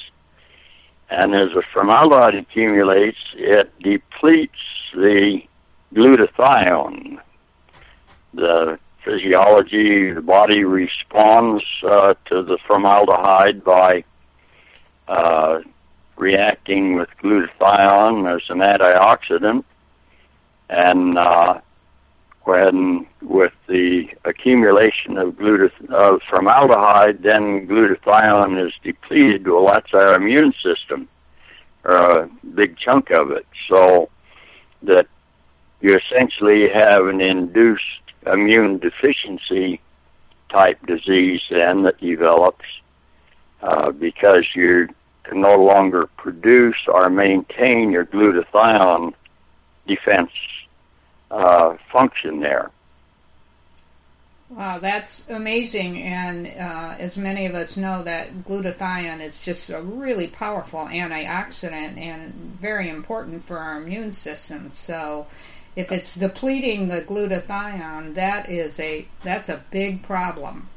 and 1.09 1.33
as 1.33 1.51
the 1.55 1.63
formaldehyde 1.73 2.35
accumulates, 2.35 3.19
it 3.35 3.73
depletes 3.79 4.59
the 4.93 5.41
glutathione. 5.95 7.21
The 8.35 8.79
physiology, 9.05 10.13
the 10.13 10.21
body 10.21 10.65
responds 10.65 11.63
uh, 11.85 12.15
to 12.27 12.43
the 12.43 12.59
formaldehyde 12.67 13.63
by 13.63 14.05
uh, 15.09 15.61
reacting 16.17 16.97
with 16.97 17.09
glutathione 17.23 18.35
as 18.35 18.43
an 18.49 18.59
antioxidant, 18.59 19.65
and 20.69 21.19
uh, 21.19 21.61
when 22.45 23.07
with 23.23 23.53
the 23.69 24.07
accumulation 24.25 25.19
of 25.19 25.35
glutat- 25.35 25.91
of 25.91 26.21
formaldehyde, 26.31 27.23
then 27.23 27.67
glutathione 27.67 28.67
is 28.67 28.73
depleted. 28.83 29.47
Well, 29.47 29.67
that's 29.67 29.93
our 29.93 30.15
immune 30.15 30.53
system, 30.63 31.09
a 31.85 32.29
big 32.55 32.79
chunk 32.79 33.11
of 33.11 33.31
it. 33.31 33.47
So 33.69 34.11
that 34.83 35.07
you 35.81 35.95
essentially 35.95 36.69
have 36.73 37.07
an 37.07 37.21
induced 37.21 37.83
immune 38.27 38.79
deficiency 38.79 39.81
type 40.51 40.85
disease 40.87 41.41
then 41.51 41.83
that 41.83 42.01
develops 42.01 42.65
uh, 43.63 43.91
because 43.91 44.45
you 44.55 44.87
can 44.87 44.96
no 45.33 45.57
longer 45.57 46.07
produce 46.17 46.77
or 46.89 47.09
maintain 47.09 47.91
your 47.91 48.05
glutathione 48.05 49.15
defense 49.87 50.31
uh, 51.31 51.77
function 51.93 52.41
there. 52.41 52.71
Wow, 54.49 54.79
that's 54.79 55.29
amazing. 55.29 56.03
And 56.03 56.47
uh, 56.47 56.95
as 56.99 57.19
many 57.19 57.47
of 57.47 57.55
us 57.55 57.77
know, 57.77 58.05
that 58.05 58.45
glutathione 58.45 59.21
is 59.21 59.45
just 59.45 59.71
a 59.71 59.83
really 59.83 60.29
powerful 60.29 60.87
antioxidant 60.87 61.99
and 61.99 62.33
very 62.61 62.89
important 62.89 63.45
for 63.45 63.59
our 63.59 63.83
immune 63.83 64.13
system. 64.13 64.71
So, 64.73 65.27
if 65.75 65.93
it's 65.93 66.15
depleting 66.15 66.89
the 66.89 67.03
glutathione, 67.03 68.15
that 68.15 68.49
is 68.49 68.79
a 68.79 69.07
that's 69.23 69.49
a 69.49 69.63
big 69.71 70.03
problem. 70.03 70.69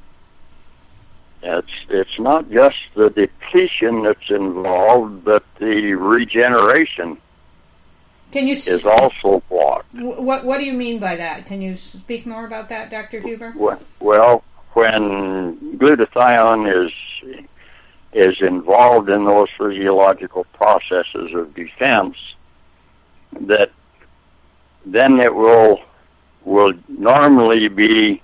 It's 1.42 1.68
it's 1.90 2.20
not 2.20 2.50
just 2.50 2.76
the 2.96 3.10
depletion 3.10 4.04
that's 4.04 4.30
involved, 4.30 5.24
but 5.24 5.44
the 5.58 5.94
regeneration 5.94 7.18
Can 8.32 8.48
you 8.48 8.56
is 8.56 8.86
also 8.86 9.42
blocked. 9.50 9.94
what 9.94 10.44
what 10.44 10.58
do 10.58 10.66
you 10.66 10.74
mean 10.74 11.00
by 11.00 11.16
that? 11.16 11.46
Can 11.46 11.62
you 11.62 11.76
speak 11.76 12.26
more 12.26 12.46
about 12.46 12.70
that, 12.70 12.92
Dr. 12.92 13.22
Huber? 13.22 13.54
Well, 14.00 14.44
when 14.74 15.78
glutathione 15.78 16.86
is 16.86 16.94
is 18.12 18.42
involved 18.42 19.10
in 19.10 19.24
those 19.26 19.48
physiological 19.58 20.44
processes 20.54 21.34
of 21.34 21.54
defense, 21.54 22.18
that 23.42 23.72
then 24.86 25.20
it 25.20 25.34
will 25.34 25.80
will 26.44 26.74
normally 26.90 27.70
be 27.70 28.22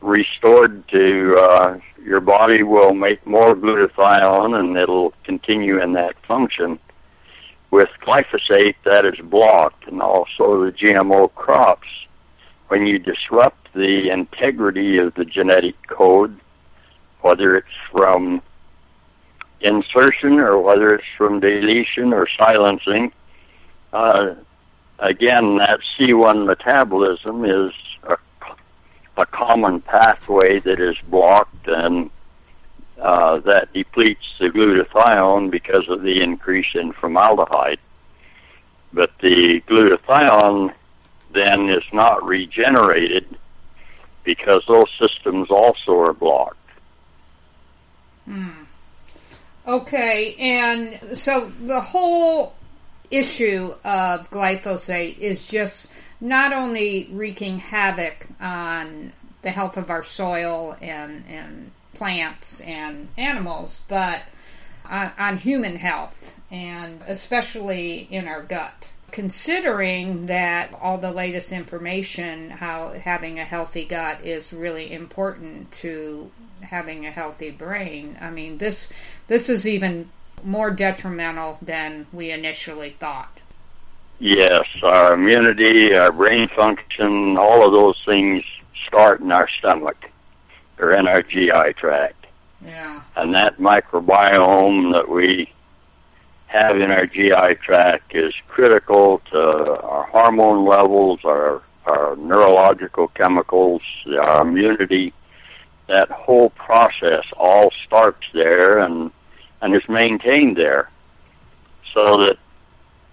restored 0.00 0.86
to 0.88 1.34
uh, 1.38 1.78
your 2.04 2.20
body 2.20 2.62
will 2.62 2.94
make 2.94 3.26
more 3.26 3.54
glutathione 3.54 4.58
and 4.58 4.76
it'll 4.76 5.12
continue 5.24 5.80
in 5.82 5.92
that 5.92 6.14
function. 6.26 6.78
With 7.70 7.88
glyphosate, 8.02 8.76
that 8.84 9.04
is 9.04 9.18
blocked, 9.22 9.86
and 9.88 10.00
also 10.00 10.64
the 10.64 10.72
GMO 10.72 11.34
crops. 11.34 11.88
When 12.68 12.86
you 12.86 12.98
disrupt 12.98 13.72
the 13.74 14.08
integrity 14.10 14.98
of 14.98 15.14
the 15.14 15.24
genetic 15.24 15.74
code, 15.86 16.38
whether 17.20 17.56
it's 17.56 17.66
from 17.92 18.40
insertion 19.60 20.38
or 20.38 20.60
whether 20.60 20.88
it's 20.88 21.04
from 21.16 21.40
deletion 21.40 22.14
or 22.14 22.26
silencing, 22.38 23.12
uh, 23.92 24.34
again, 24.98 25.58
that 25.58 25.80
C1 25.98 26.46
metabolism 26.46 27.44
is 27.44 27.72
a, 29.18 29.26
common 29.26 29.80
pathway 29.80 30.58
that 30.60 30.80
is 30.80 30.96
blocked 31.08 31.66
and 31.66 32.10
uh, 33.00 33.38
that 33.40 33.72
depletes 33.72 34.24
the 34.40 34.46
glutathione 34.46 35.50
because 35.50 35.88
of 35.88 36.02
the 36.02 36.22
increase 36.22 36.74
in 36.74 36.92
formaldehyde. 36.92 37.78
But 38.92 39.12
the 39.20 39.62
glutathione 39.66 40.74
then 41.32 41.68
is 41.68 41.84
not 41.92 42.24
regenerated 42.24 43.26
because 44.24 44.62
those 44.66 44.90
systems 44.98 45.50
also 45.50 45.98
are 46.00 46.12
blocked. 46.12 46.56
Hmm. 48.24 48.64
Okay, 49.66 50.34
and 50.38 51.16
so 51.16 51.50
the 51.60 51.80
whole 51.80 52.54
issue 53.10 53.74
of 53.84 54.30
glyphosate 54.30 55.18
is 55.18 55.48
just 55.48 55.90
not 56.20 56.52
only 56.52 57.08
wreaking 57.12 57.58
havoc 57.58 58.26
on 58.40 59.12
the 59.42 59.50
health 59.50 59.76
of 59.76 59.90
our 59.90 60.02
soil 60.02 60.76
and, 60.80 61.24
and 61.28 61.70
plants 61.94 62.60
and 62.60 63.08
animals, 63.16 63.82
but 63.88 64.22
on, 64.84 65.12
on 65.18 65.36
human 65.36 65.76
health 65.76 66.34
and 66.50 67.02
especially 67.06 68.08
in 68.10 68.26
our 68.26 68.42
gut. 68.42 68.90
Considering 69.10 70.26
that 70.26 70.74
all 70.80 70.98
the 70.98 71.10
latest 71.10 71.52
information, 71.52 72.50
how 72.50 72.92
having 72.92 73.38
a 73.38 73.44
healthy 73.44 73.84
gut 73.84 74.24
is 74.24 74.52
really 74.52 74.92
important 74.92 75.70
to 75.72 76.30
having 76.62 77.06
a 77.06 77.10
healthy 77.10 77.50
brain. 77.50 78.18
I 78.20 78.30
mean, 78.30 78.58
this 78.58 78.88
this 79.26 79.48
is 79.48 79.66
even 79.66 80.10
more 80.44 80.70
detrimental 80.70 81.58
than 81.62 82.06
we 82.12 82.30
initially 82.30 82.90
thought. 82.90 83.40
Yes, 84.20 84.64
our 84.82 85.14
immunity, 85.14 85.94
our 85.94 86.10
brain 86.10 86.48
function, 86.48 87.36
all 87.36 87.64
of 87.64 87.72
those 87.72 88.00
things 88.04 88.44
start 88.86 89.20
in 89.20 89.30
our 89.30 89.48
stomach 89.58 89.96
or 90.78 90.92
in 90.94 91.06
our 91.06 91.22
GI 91.22 91.74
tract. 91.76 92.26
Yeah. 92.64 93.02
And 93.16 93.34
that 93.34 93.58
microbiome 93.58 94.92
that 94.92 95.08
we 95.08 95.52
have 96.46 96.76
in 96.80 96.90
our 96.90 97.06
GI 97.06 97.56
tract 97.62 98.14
is 98.14 98.32
critical 98.48 99.20
to 99.30 99.38
our 99.82 100.04
hormone 100.04 100.66
levels, 100.66 101.20
our 101.24 101.62
our 101.86 102.16
neurological 102.16 103.08
chemicals, 103.08 103.82
our 104.20 104.42
immunity. 104.46 105.14
That 105.86 106.10
whole 106.10 106.50
process 106.50 107.24
all 107.36 107.70
starts 107.86 108.24
there 108.34 108.80
and 108.80 109.10
and 109.62 109.74
is 109.74 109.88
maintained 109.88 110.56
there, 110.56 110.90
so 111.94 112.04
that 112.18 112.38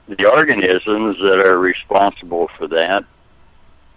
the 0.07 0.29
organisms 0.29 1.17
that 1.17 1.47
are 1.47 1.57
responsible 1.57 2.49
for 2.57 2.67
that, 2.67 3.05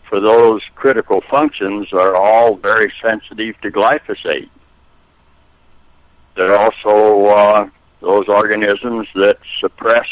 for 0.09 0.21
those 0.21 0.63
critical 0.75 1.23
functions, 1.31 1.93
are 1.93 2.17
all 2.17 2.57
very 2.57 2.93
sensitive 3.03 3.61
to 3.61 3.71
glyphosate. 3.71 4.49
They're 6.35 6.59
also 6.59 7.27
uh, 7.27 7.69
those 8.01 8.29
organisms 8.29 9.09
that 9.17 9.39
suppress 9.61 10.09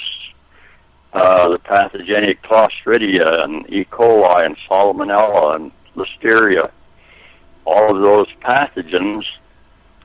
uh, 1.13 1.49
the 1.49 1.59
pathogenic 1.59 2.43
Clostridia 2.43 3.45
and 3.45 3.69
E. 3.73 3.85
coli 3.85 4.45
and 4.45 4.57
Salmonella 4.69 5.57
and 5.57 5.73
Listeria. 5.95 6.71
All 7.65 7.97
of 7.97 8.03
those 8.03 8.27
pathogens 8.43 9.25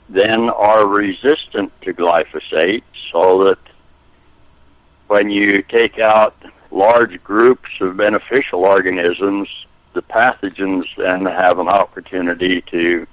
then 0.10 0.50
are 0.50 0.88
resistant 0.88 1.71
to 1.81 1.93
glyphosate 1.93 2.83
so 3.12 3.45
that 3.45 3.57
when 5.11 5.29
you 5.29 5.61
take 5.63 5.99
out 5.99 6.33
large 6.71 7.21
groups 7.21 7.69
of 7.81 7.97
beneficial 7.97 8.61
organisms, 8.61 9.49
the 9.93 10.01
pathogens 10.01 10.85
then 10.95 11.25
have 11.25 11.59
an 11.59 11.67
opportunity 11.67 12.61
to 12.71 13.05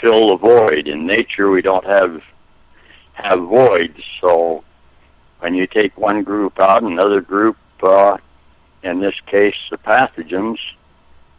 fill 0.00 0.28
the 0.28 0.36
void. 0.36 0.86
In 0.86 1.08
nature, 1.08 1.50
we 1.50 1.60
don't 1.60 1.84
have 1.84 2.22
have 3.14 3.40
voids, 3.40 4.00
so 4.20 4.62
when 5.40 5.54
you 5.54 5.66
take 5.66 5.98
one 5.98 6.22
group 6.22 6.60
out, 6.60 6.84
another 6.84 7.20
group, 7.20 7.56
uh, 7.82 8.16
in 8.84 9.00
this 9.00 9.16
case, 9.26 9.56
the 9.72 9.78
pathogens, 9.78 10.58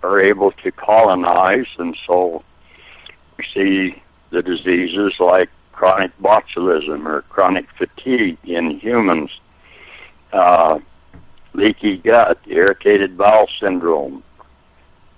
are 0.03 0.19
able 0.19 0.51
to 0.51 0.73
colonize, 0.73 1.67
and 1.77 1.95
so 2.05 2.43
we 3.37 3.45
see 3.53 4.03
the 4.31 4.41
diseases 4.41 5.13
like 5.21 5.49
chronic 5.71 6.11
botulism 6.21 7.05
or 7.05 7.21
chronic 7.29 7.65
fatigue 7.77 8.37
in 8.43 8.77
humans, 8.81 9.31
uh, 10.33 10.79
leaky 11.53 11.97
gut, 11.97 12.39
irritated 12.45 13.17
bowel 13.17 13.47
syndrome. 13.59 14.23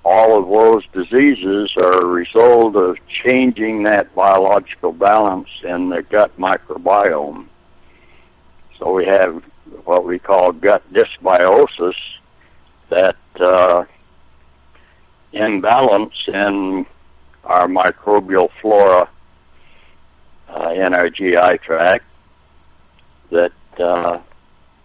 All 0.04 0.40
of 0.40 0.48
those 0.48 0.86
diseases 0.94 1.72
are 1.76 2.02
a 2.02 2.06
result 2.06 2.76
of 2.76 2.98
changing 3.26 3.84
that 3.84 4.14
biological 4.16 4.94
balance 4.94 5.50
in 5.64 5.90
the 5.90 6.02
gut 6.02 6.38
microbiome. 6.38 7.48
So 8.80 8.94
we 8.94 9.06
have 9.06 9.44
what 9.84 10.06
we 10.06 10.20
call 10.20 10.52
gut 10.54 10.84
dysbiosis, 10.94 11.96
that 12.90 13.18
uh, 13.40 13.84
imbalance 15.34 16.16
in 16.28 16.86
our 17.44 17.68
microbial 17.68 18.50
flora 18.62 19.10
uh, 20.50 20.70
in 20.70 20.94
our 20.94 21.10
GI 21.10 21.58
tract 21.64 22.06
that 23.32 23.52
uh, 23.80 24.20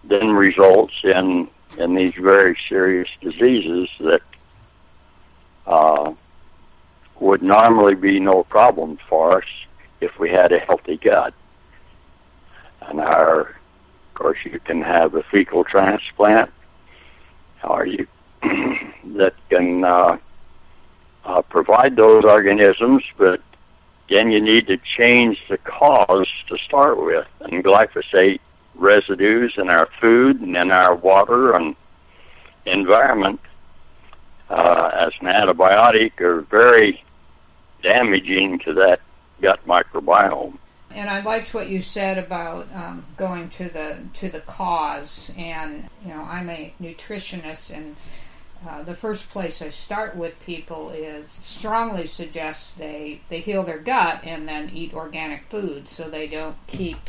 then 0.03 0.31
results 0.31 0.93
in 1.03 1.47
in 1.77 1.95
these 1.95 2.13
very 2.15 2.57
serious 2.69 3.09
diseases 3.21 3.89
that 3.99 4.21
uh, 5.65 6.13
would 7.19 7.41
normally 7.41 7.95
be 7.95 8.19
no 8.19 8.43
problem 8.43 8.99
for 9.09 9.37
us 9.37 9.47
if 10.01 10.19
we 10.19 10.29
had 10.29 10.51
a 10.51 10.59
healthy 10.59 10.97
gut. 10.97 11.33
And 12.81 12.99
our, 12.99 13.41
of 13.41 14.13
course, 14.13 14.37
you 14.43 14.59
can 14.59 14.81
have 14.81 15.15
a 15.15 15.23
fecal 15.23 15.63
transplant, 15.63 16.51
or 17.63 17.85
you 17.85 18.07
that 18.41 19.33
can 19.49 19.83
uh, 19.83 20.17
uh, 21.25 21.41
provide 21.43 21.95
those 21.95 22.23
organisms, 22.25 23.03
but 23.17 23.41
then 24.09 24.31
you 24.31 24.41
need 24.41 24.67
to 24.67 24.77
change 24.97 25.39
the 25.49 25.57
cause 25.57 26.27
to 26.49 26.57
start 26.57 27.01
with. 27.01 27.25
And 27.39 27.63
glyphosate 27.63 28.41
residues 28.75 29.53
in 29.57 29.69
our 29.69 29.87
food 29.99 30.41
and 30.41 30.55
in 30.55 30.71
our 30.71 30.95
water 30.95 31.55
and 31.55 31.75
environment 32.65 33.39
uh, 34.49 34.91
as 34.93 35.13
an 35.21 35.27
antibiotic 35.27 36.19
are 36.21 36.41
very 36.41 37.03
damaging 37.81 38.59
to 38.59 38.73
that 38.73 38.99
gut 39.41 39.59
microbiome. 39.67 40.57
And 40.91 41.09
I 41.09 41.21
liked 41.21 41.53
what 41.53 41.69
you 41.69 41.81
said 41.81 42.19
about 42.19 42.67
um, 42.73 43.05
going 43.17 43.49
to 43.51 43.67
the 43.67 44.03
to 44.15 44.29
the 44.29 44.41
cause. 44.41 45.31
And 45.37 45.89
you 46.05 46.09
know, 46.09 46.21
I'm 46.21 46.49
a 46.49 46.71
nutritionist, 46.79 47.75
and 47.75 47.95
uh, 48.67 48.83
the 48.83 48.93
first 48.93 49.27
place 49.29 49.61
I 49.63 49.69
start 49.69 50.15
with 50.15 50.39
people 50.45 50.91
is 50.91 51.31
strongly 51.31 52.05
suggest 52.05 52.77
they 52.77 53.21
they 53.29 53.39
heal 53.39 53.63
their 53.63 53.79
gut 53.79 54.21
and 54.23 54.47
then 54.47 54.69
eat 54.71 54.93
organic 54.93 55.45
food, 55.49 55.87
so 55.87 56.09
they 56.09 56.27
don't 56.27 56.57
keep 56.67 56.99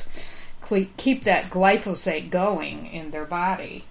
keep 0.96 1.24
that 1.24 1.50
glyphosate 1.50 2.30
going 2.30 2.86
in 2.86 3.10
their 3.10 3.24
body. 3.24 3.84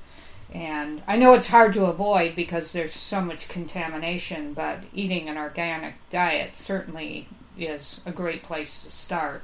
And 0.54 1.02
I 1.08 1.18
know 1.18 1.34
it's 1.34 1.48
hard 1.48 1.74
to 1.74 1.86
avoid 1.86 2.36
because 2.36 2.74
there's 2.74 2.94
so 2.94 3.22
much 3.22 3.48
contamination, 3.48 4.54
but 4.54 4.80
eating 4.94 5.28
an 5.28 5.38
organic 5.38 5.96
diet 6.10 6.56
certainly 6.56 7.28
is 7.58 8.02
a 8.06 8.12
great 8.12 8.44
place 8.44 8.84
to 8.84 8.92
start. 8.92 9.44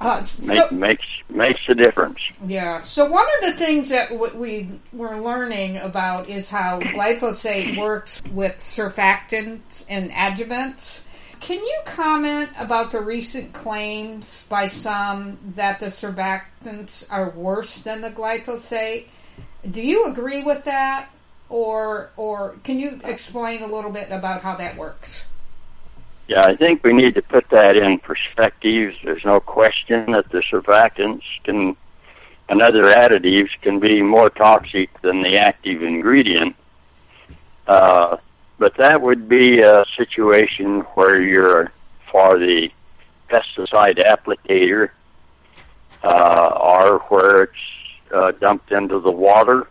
Uh, 0.00 0.22
so, 0.22 0.46
Make, 0.46 0.72
makes 0.72 1.06
makes 1.28 1.60
a 1.68 1.74
difference. 1.74 2.20
Yeah. 2.46 2.78
So 2.78 3.06
one 3.06 3.26
of 3.38 3.50
the 3.50 3.52
things 3.52 3.88
that 3.88 4.10
w- 4.10 4.36
we 4.36 4.68
were 4.92 5.20
learning 5.20 5.76
about 5.78 6.28
is 6.28 6.48
how 6.48 6.80
glyphosate 6.80 7.78
works 7.78 8.22
with 8.30 8.56
surfactants 8.58 9.84
and 9.88 10.10
adjuvants. 10.10 11.00
Can 11.44 11.58
you 11.58 11.78
comment 11.84 12.48
about 12.58 12.90
the 12.90 13.02
recent 13.02 13.52
claims 13.52 14.46
by 14.48 14.66
some 14.66 15.36
that 15.56 15.78
the 15.78 15.88
surfactants 15.88 17.04
are 17.10 17.28
worse 17.28 17.80
than 17.80 18.00
the 18.00 18.08
glyphosate? 18.08 19.08
Do 19.70 19.82
you 19.82 20.06
agree 20.06 20.42
with 20.42 20.64
that, 20.64 21.10
or 21.50 22.08
or 22.16 22.56
can 22.64 22.80
you 22.80 22.98
explain 23.04 23.62
a 23.62 23.66
little 23.66 23.90
bit 23.90 24.10
about 24.10 24.40
how 24.40 24.56
that 24.56 24.78
works? 24.78 25.26
Yeah, 26.28 26.40
I 26.46 26.56
think 26.56 26.82
we 26.82 26.94
need 26.94 27.14
to 27.16 27.22
put 27.22 27.50
that 27.50 27.76
in 27.76 27.98
perspective. 27.98 28.94
There's 29.04 29.26
no 29.26 29.38
question 29.38 30.12
that 30.12 30.30
the 30.30 30.38
surfactants 30.38 31.24
can 31.44 31.76
and 32.48 32.62
other 32.62 32.86
additives 32.86 33.50
can 33.60 33.80
be 33.80 34.00
more 34.00 34.30
toxic 34.30 34.98
than 35.02 35.22
the 35.22 35.36
active 35.36 35.82
ingredient. 35.82 36.56
Uh, 37.66 38.16
but 38.58 38.76
that 38.76 39.00
would 39.00 39.28
be 39.28 39.60
a 39.60 39.84
situation 39.96 40.80
where 40.94 41.20
you're 41.20 41.72
for 42.10 42.38
the 42.38 42.70
pesticide 43.28 43.98
applicator 43.98 44.90
uh, 46.02 46.48
or 46.60 46.98
where 47.08 47.44
it's 47.44 47.52
uh, 48.14 48.30
dumped 48.32 48.70
into 48.70 49.00
the 49.00 49.10
water 49.10 49.66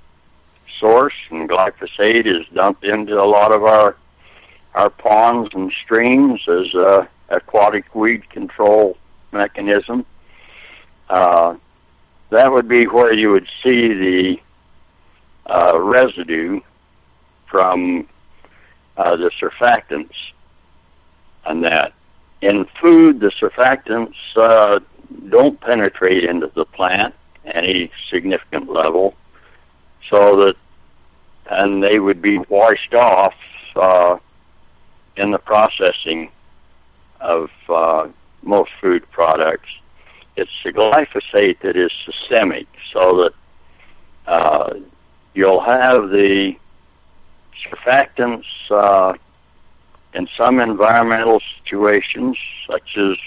source, 0.79 1.13
and 1.29 1.49
glyphosate 1.49 2.25
is 2.25 2.45
dumped 2.53 2.83
into 2.83 3.21
a 3.21 3.25
lot 3.25 3.51
of 3.51 3.63
our 3.63 3.95
our 4.73 4.89
ponds 4.89 5.49
and 5.53 5.71
streams 5.83 6.41
as 6.47 6.73
a 6.73 7.07
aquatic 7.29 7.93
weed 7.93 8.27
control 8.31 8.97
mechanism. 9.31 10.05
Uh, 11.09 11.55
that 12.31 12.51
would 12.51 12.67
be 12.67 12.85
where 12.87 13.13
you 13.13 13.31
would 13.31 13.47
see 13.61 13.93
the 13.93 14.37
uh, 15.45 15.79
residue 15.79 16.59
from 17.45 18.07
uh, 18.97 19.15
the 19.15 19.32
surfactants 19.41 20.15
and 21.45 21.63
that. 21.63 21.93
In 22.41 22.65
food, 22.82 23.19
the 23.19 23.32
surfactants 23.41 24.15
uh, 24.36 24.79
don't 25.29 25.60
penetrate 25.62 26.23
into 26.23 26.51
the 26.56 26.65
plant 26.65 27.13
any 27.45 27.91
significant 28.12 28.69
level, 28.69 29.13
so 30.10 30.17
that 30.38 30.56
and 31.49 31.84
they 31.84 31.99
would 31.99 32.21
be 32.21 32.38
washed 32.38 32.93
off 32.93 33.34
uh, 33.75 34.17
in 35.17 35.32
the 35.32 35.38
processing 35.38 36.32
of 37.19 37.49
uh, 37.69 38.08
most 38.41 38.71
food 38.82 39.03
products. 39.12 39.69
It's 40.36 40.51
the 40.63 40.71
glyphosate 40.71 41.60
that 41.62 41.75
is 41.75 41.91
systemic, 42.06 42.67
so 42.93 43.23
that 43.23 43.34
uh, 44.25 44.73
you'll 45.34 45.63
have 45.63 46.10
the 46.10 46.53
surfactants 47.65 48.45
uh, 48.69 49.13
in 50.13 50.28
some 50.38 50.60
environmental 50.60 51.41
situations, 51.58 52.38
such 52.67 52.97
as 52.97 53.17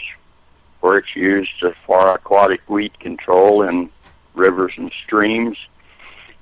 where 0.81 0.99
it's 0.99 1.17
used 1.17 1.65
for 1.85 2.15
aquatic 2.15 2.69
weed 2.69 2.99
control 3.01 3.63
in 3.63 3.91
rivers 4.35 4.73
and 4.77 4.93
streams. 5.05 5.57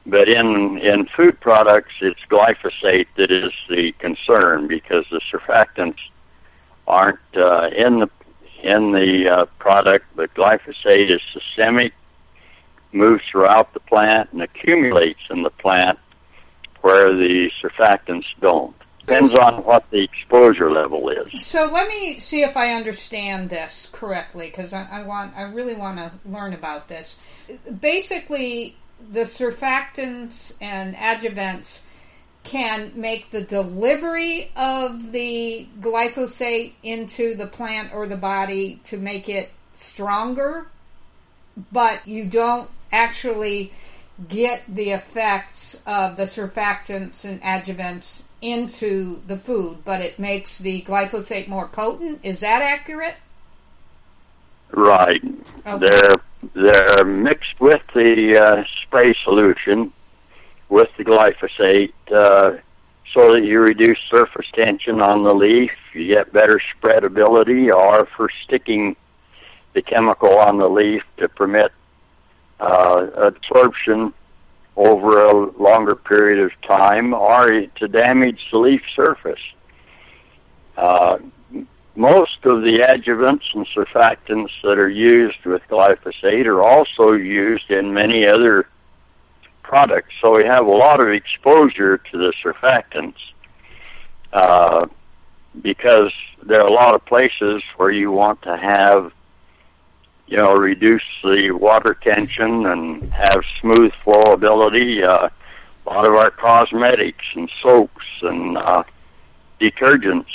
But 0.06 0.28
in 0.28 0.78
in 0.78 1.06
food 1.16 1.40
products, 1.40 1.94
it's 2.02 2.20
glyphosate 2.30 3.06
that 3.16 3.30
is 3.30 3.52
the 3.70 3.92
concern 3.98 4.66
because 4.66 5.06
the 5.10 5.20
surfactants 5.32 6.00
aren't 6.86 7.18
uh, 7.34 7.70
in 7.74 8.00
the 8.00 8.10
in 8.62 8.92
the 8.92 9.30
uh, 9.30 9.44
product, 9.58 10.06
but 10.14 10.34
glyphosate 10.34 11.10
is 11.10 11.20
systemic, 11.32 11.92
moves 12.92 13.22
throughout 13.30 13.72
the 13.72 13.80
plant, 13.80 14.30
and 14.32 14.42
accumulates 14.42 15.20
in 15.30 15.42
the 15.42 15.50
plant 15.50 15.98
where 16.84 17.16
the 17.16 17.50
surfactants 17.62 18.26
don't. 18.42 18.76
Depends 19.00 19.34
on 19.34 19.64
what 19.64 19.90
the 19.90 20.02
exposure 20.02 20.70
level 20.70 21.08
is. 21.08 21.42
So 21.42 21.70
let 21.72 21.88
me 21.88 22.18
see 22.18 22.42
if 22.42 22.58
I 22.58 22.74
understand 22.74 23.48
this 23.48 23.88
correctly, 23.90 24.48
because 24.48 24.74
I, 24.74 24.86
I 24.90 25.02
want, 25.02 25.34
I 25.34 25.42
really 25.42 25.74
want 25.74 25.96
to 25.96 26.12
learn 26.28 26.52
about 26.52 26.88
this. 26.88 27.16
Basically, 27.80 28.76
the 29.10 29.20
surfactants 29.20 30.52
and 30.60 30.94
adjuvants 30.96 31.80
can 32.42 32.92
make 32.94 33.30
the 33.30 33.40
delivery 33.40 34.50
of 34.54 35.12
the 35.12 35.66
glyphosate 35.80 36.74
into 36.82 37.34
the 37.34 37.46
plant 37.46 37.94
or 37.94 38.06
the 38.06 38.18
body 38.18 38.78
to 38.84 38.98
make 38.98 39.30
it 39.30 39.50
stronger, 39.74 40.66
but 41.72 42.06
you 42.06 42.26
don't 42.26 42.68
actually 42.92 43.72
get 44.28 44.62
the 44.68 44.90
effects 44.90 45.76
of 45.86 46.16
the 46.16 46.24
surfactants 46.24 47.24
and 47.24 47.42
adjuvants 47.42 48.22
into 48.40 49.20
the 49.26 49.36
food, 49.36 49.78
but 49.84 50.00
it 50.00 50.18
makes 50.18 50.58
the 50.58 50.82
glyphosate 50.82 51.48
more 51.48 51.66
potent. 51.66 52.20
Is 52.22 52.40
that 52.40 52.62
accurate? 52.62 53.16
Right. 54.70 55.22
Okay. 55.66 55.86
They're 55.86 56.20
they're 56.52 57.04
mixed 57.06 57.58
with 57.58 57.82
the 57.94 58.36
uh, 58.36 58.64
spray 58.82 59.14
solution 59.24 59.92
with 60.68 60.90
the 60.98 61.04
glyphosate 61.04 61.92
uh, 62.12 62.58
so 63.14 63.32
that 63.32 63.44
you 63.44 63.60
reduce 63.60 63.98
surface 64.10 64.46
tension 64.52 65.00
on 65.00 65.22
the 65.22 65.32
leaf, 65.32 65.70
you 65.92 66.08
get 66.08 66.32
better 66.32 66.60
spreadability, 66.76 67.74
or 67.74 68.06
for 68.16 68.28
sticking 68.44 68.96
the 69.72 69.82
chemical 69.82 70.38
on 70.38 70.58
the 70.58 70.68
leaf 70.68 71.02
to 71.16 71.28
permit 71.28 71.72
uh, 72.60 73.06
absorption 73.16 74.12
over 74.76 75.20
a 75.26 75.62
longer 75.62 75.94
period 75.94 76.44
of 76.44 76.50
time, 76.62 77.14
or 77.14 77.66
to 77.76 77.88
damage 77.88 78.40
the 78.50 78.58
leaf 78.58 78.82
surface. 78.96 79.40
Uh, 80.76 81.18
most 81.96 82.38
of 82.44 82.62
the 82.62 82.84
adjuvants 82.88 83.44
and 83.54 83.66
surfactants 83.68 84.50
that 84.64 84.78
are 84.78 84.88
used 84.88 85.44
with 85.46 85.62
glyphosate 85.70 86.46
are 86.46 86.62
also 86.62 87.12
used 87.12 87.70
in 87.70 87.94
many 87.94 88.26
other 88.26 88.68
products. 89.62 90.12
So 90.20 90.34
we 90.36 90.44
have 90.44 90.66
a 90.66 90.70
lot 90.70 91.00
of 91.00 91.08
exposure 91.08 91.98
to 91.98 92.18
the 92.18 92.32
surfactants 92.44 93.14
uh, 94.32 94.86
because 95.62 96.12
there 96.42 96.60
are 96.60 96.66
a 96.66 96.72
lot 96.72 96.94
of 96.94 97.04
places 97.06 97.62
where 97.76 97.90
you 97.90 98.10
want 98.10 98.42
to 98.42 98.56
have, 98.56 99.12
you 100.26 100.38
know, 100.38 100.54
reduce 100.54 101.02
the 101.22 101.50
water 101.50 101.94
tension 101.94 102.66
and 102.66 103.02
have 103.12 103.44
smooth 103.60 103.92
flowability. 104.04 105.06
Uh, 105.06 105.28
a 105.86 105.90
lot 105.90 106.06
of 106.06 106.14
our 106.14 106.30
cosmetics 106.30 107.24
and 107.34 107.50
soaps 107.62 108.04
and 108.22 108.56
uh, 108.56 108.82
detergents 109.60 110.30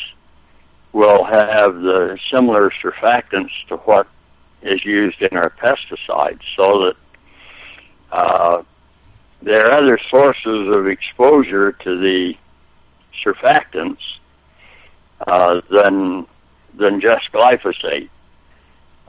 will 0.94 1.24
have 1.24 1.82
the 1.82 2.18
similar 2.34 2.72
surfactants 2.82 3.52
to 3.68 3.78
what 3.78 4.08
is 4.62 4.84
used 4.84 5.22
in 5.22 5.38
our 5.38 5.50
pesticides, 5.50 6.42
so 6.56 6.86
that 6.86 6.96
uh, 8.12 8.64
there 9.42 9.66
are 9.68 9.84
other 9.84 10.00
sources 10.10 10.68
of 10.70 10.88
exposure 10.88 11.72
to 11.72 12.00
the 12.00 12.34
surfactants 13.24 14.02
uh, 15.26 15.62
than 15.70 16.26
than 16.76 17.02
just 17.02 17.32
glyphosate. 17.32 18.10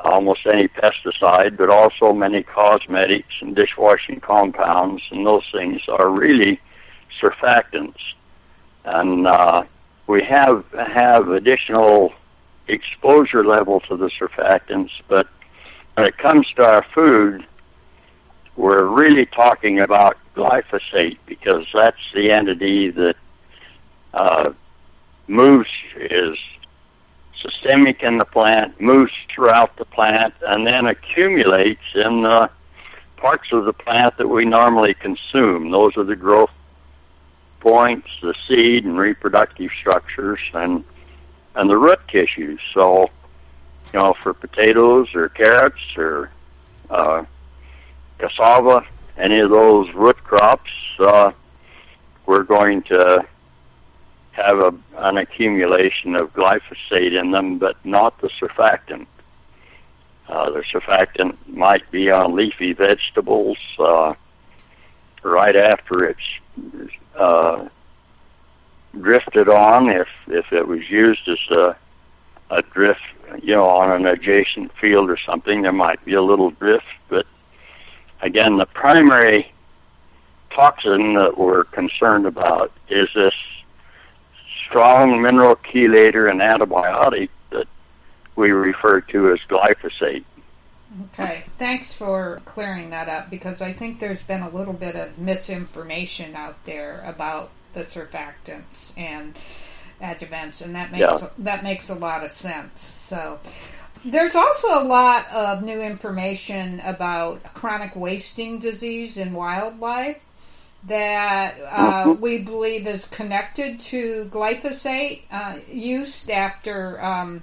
Almost 0.02 0.46
any 0.46 0.68
pesticide, 0.68 1.56
but 1.56 1.68
also 1.68 2.12
many 2.12 2.42
cosmetics 2.42 3.34
and 3.40 3.54
dishwashing 3.54 4.20
compounds, 4.20 5.02
and 5.10 5.26
those 5.26 5.44
things 5.52 5.80
are 5.88 6.08
really 6.08 6.60
surfactants. 7.20 7.98
And 8.84 9.26
uh, 9.26 9.64
we 10.06 10.22
have 10.24 10.64
have 10.72 11.28
additional 11.28 12.12
exposure 12.66 13.44
level 13.44 13.80
to 13.80 13.96
the 13.96 14.10
surfactants, 14.18 14.90
but 15.08 15.26
when 15.94 16.06
it 16.06 16.16
comes 16.16 16.46
to 16.56 16.66
our 16.66 16.84
food, 16.94 17.46
we're 18.56 18.84
really 18.84 19.26
talking 19.26 19.80
about 19.80 20.16
glyphosate 20.34 21.18
because 21.26 21.66
that's 21.74 21.96
the 22.14 22.30
entity 22.30 22.90
that 22.90 23.16
uh, 24.14 24.52
moves 25.26 25.68
is 25.96 26.36
systemic 27.42 28.02
in 28.02 28.18
the 28.18 28.24
plant, 28.24 28.80
moves 28.80 29.12
throughout 29.34 29.76
the 29.76 29.84
plant, 29.84 30.34
and 30.42 30.66
then 30.66 30.86
accumulates 30.86 31.82
in 31.94 32.22
the 32.22 32.50
parts 33.16 33.52
of 33.52 33.64
the 33.64 33.72
plant 33.72 34.16
that 34.18 34.28
we 34.28 34.44
normally 34.44 34.94
consume. 34.94 35.70
Those 35.70 35.96
are 35.96 36.04
the 36.04 36.16
growth 36.16 36.50
points, 37.60 38.08
the 38.22 38.34
seed 38.48 38.84
and 38.84 38.98
reproductive 38.98 39.70
structures, 39.78 40.40
and 40.54 40.84
and 41.54 41.68
the 41.68 41.76
root 41.76 42.00
tissues. 42.08 42.60
So, 42.72 43.10
you 43.92 43.98
know, 43.98 44.14
for 44.22 44.32
potatoes 44.32 45.08
or 45.14 45.28
carrots 45.28 45.96
or 45.96 46.30
uh, 46.88 47.24
cassava, 48.18 48.86
any 49.18 49.40
of 49.40 49.50
those 49.50 49.92
root 49.94 50.16
crops, 50.22 50.70
uh, 51.00 51.32
we're 52.26 52.44
going 52.44 52.82
to 52.82 53.24
have 54.32 54.58
a, 54.58 54.74
an 54.98 55.16
accumulation 55.16 56.14
of 56.14 56.32
glyphosate 56.32 57.18
in 57.18 57.30
them, 57.32 57.58
but 57.58 57.76
not 57.84 58.20
the 58.20 58.28
surfactant. 58.40 59.06
Uh, 60.28 60.50
the 60.50 60.62
surfactant 60.72 61.36
might 61.48 61.90
be 61.90 62.10
on 62.10 62.36
leafy 62.36 62.72
vegetables 62.72 63.58
uh, 63.78 64.14
right 65.22 65.56
after 65.56 66.04
it's 66.04 66.90
uh, 67.16 67.68
drifted 68.98 69.48
on. 69.48 69.88
If 69.88 70.08
if 70.28 70.52
it 70.52 70.66
was 70.68 70.88
used 70.88 71.28
as 71.28 71.38
a, 71.50 71.76
a 72.50 72.62
drift, 72.62 73.00
you 73.42 73.54
know, 73.54 73.68
on 73.68 73.90
an 73.90 74.06
adjacent 74.06 74.72
field 74.78 75.10
or 75.10 75.18
something, 75.26 75.62
there 75.62 75.72
might 75.72 76.04
be 76.04 76.14
a 76.14 76.22
little 76.22 76.50
drift, 76.52 76.86
but 77.08 77.26
again, 78.22 78.56
the 78.56 78.66
primary 78.66 79.52
toxin 80.50 81.14
that 81.14 81.38
we're 81.38 81.64
concerned 81.64 82.26
about 82.26 82.72
is 82.88 83.08
this 83.14 83.34
strong 84.70 85.20
mineral 85.20 85.56
chelator 85.56 86.30
and 86.30 86.40
antibiotic 86.40 87.28
that 87.50 87.66
we 88.36 88.52
refer 88.52 89.00
to 89.00 89.32
as 89.32 89.40
glyphosate. 89.48 90.24
Okay, 91.12 91.44
thanks 91.58 91.94
for 91.94 92.40
clearing 92.44 92.90
that 92.90 93.08
up 93.08 93.30
because 93.30 93.60
I 93.60 93.72
think 93.72 94.00
there's 94.00 94.22
been 94.22 94.42
a 94.42 94.48
little 94.48 94.72
bit 94.72 94.96
of 94.96 95.18
misinformation 95.18 96.34
out 96.34 96.64
there 96.64 97.02
about 97.04 97.50
the 97.74 97.80
surfactants 97.80 98.92
and 98.96 99.36
adjuvants, 100.00 100.62
and 100.62 100.74
that 100.74 100.90
makes 100.90 101.22
yeah. 101.22 101.28
that 101.38 101.62
makes 101.62 101.90
a 101.90 101.94
lot 101.94 102.24
of 102.24 102.32
sense. 102.32 102.80
So, 102.80 103.38
there's 104.04 104.34
also 104.34 104.82
a 104.82 104.82
lot 104.82 105.30
of 105.30 105.62
new 105.62 105.80
information 105.80 106.80
about 106.80 107.54
chronic 107.54 107.94
wasting 107.94 108.58
disease 108.58 109.16
in 109.16 109.32
wildlife 109.32 110.22
that 110.84 111.60
uh, 111.60 112.04
mm-hmm. 112.04 112.20
we 112.20 112.38
believe 112.38 112.86
is 112.86 113.04
connected 113.06 113.80
to 113.80 114.24
glyphosate 114.32 115.22
uh, 115.30 115.58
use 115.70 116.28
after. 116.28 117.02
Um, 117.02 117.42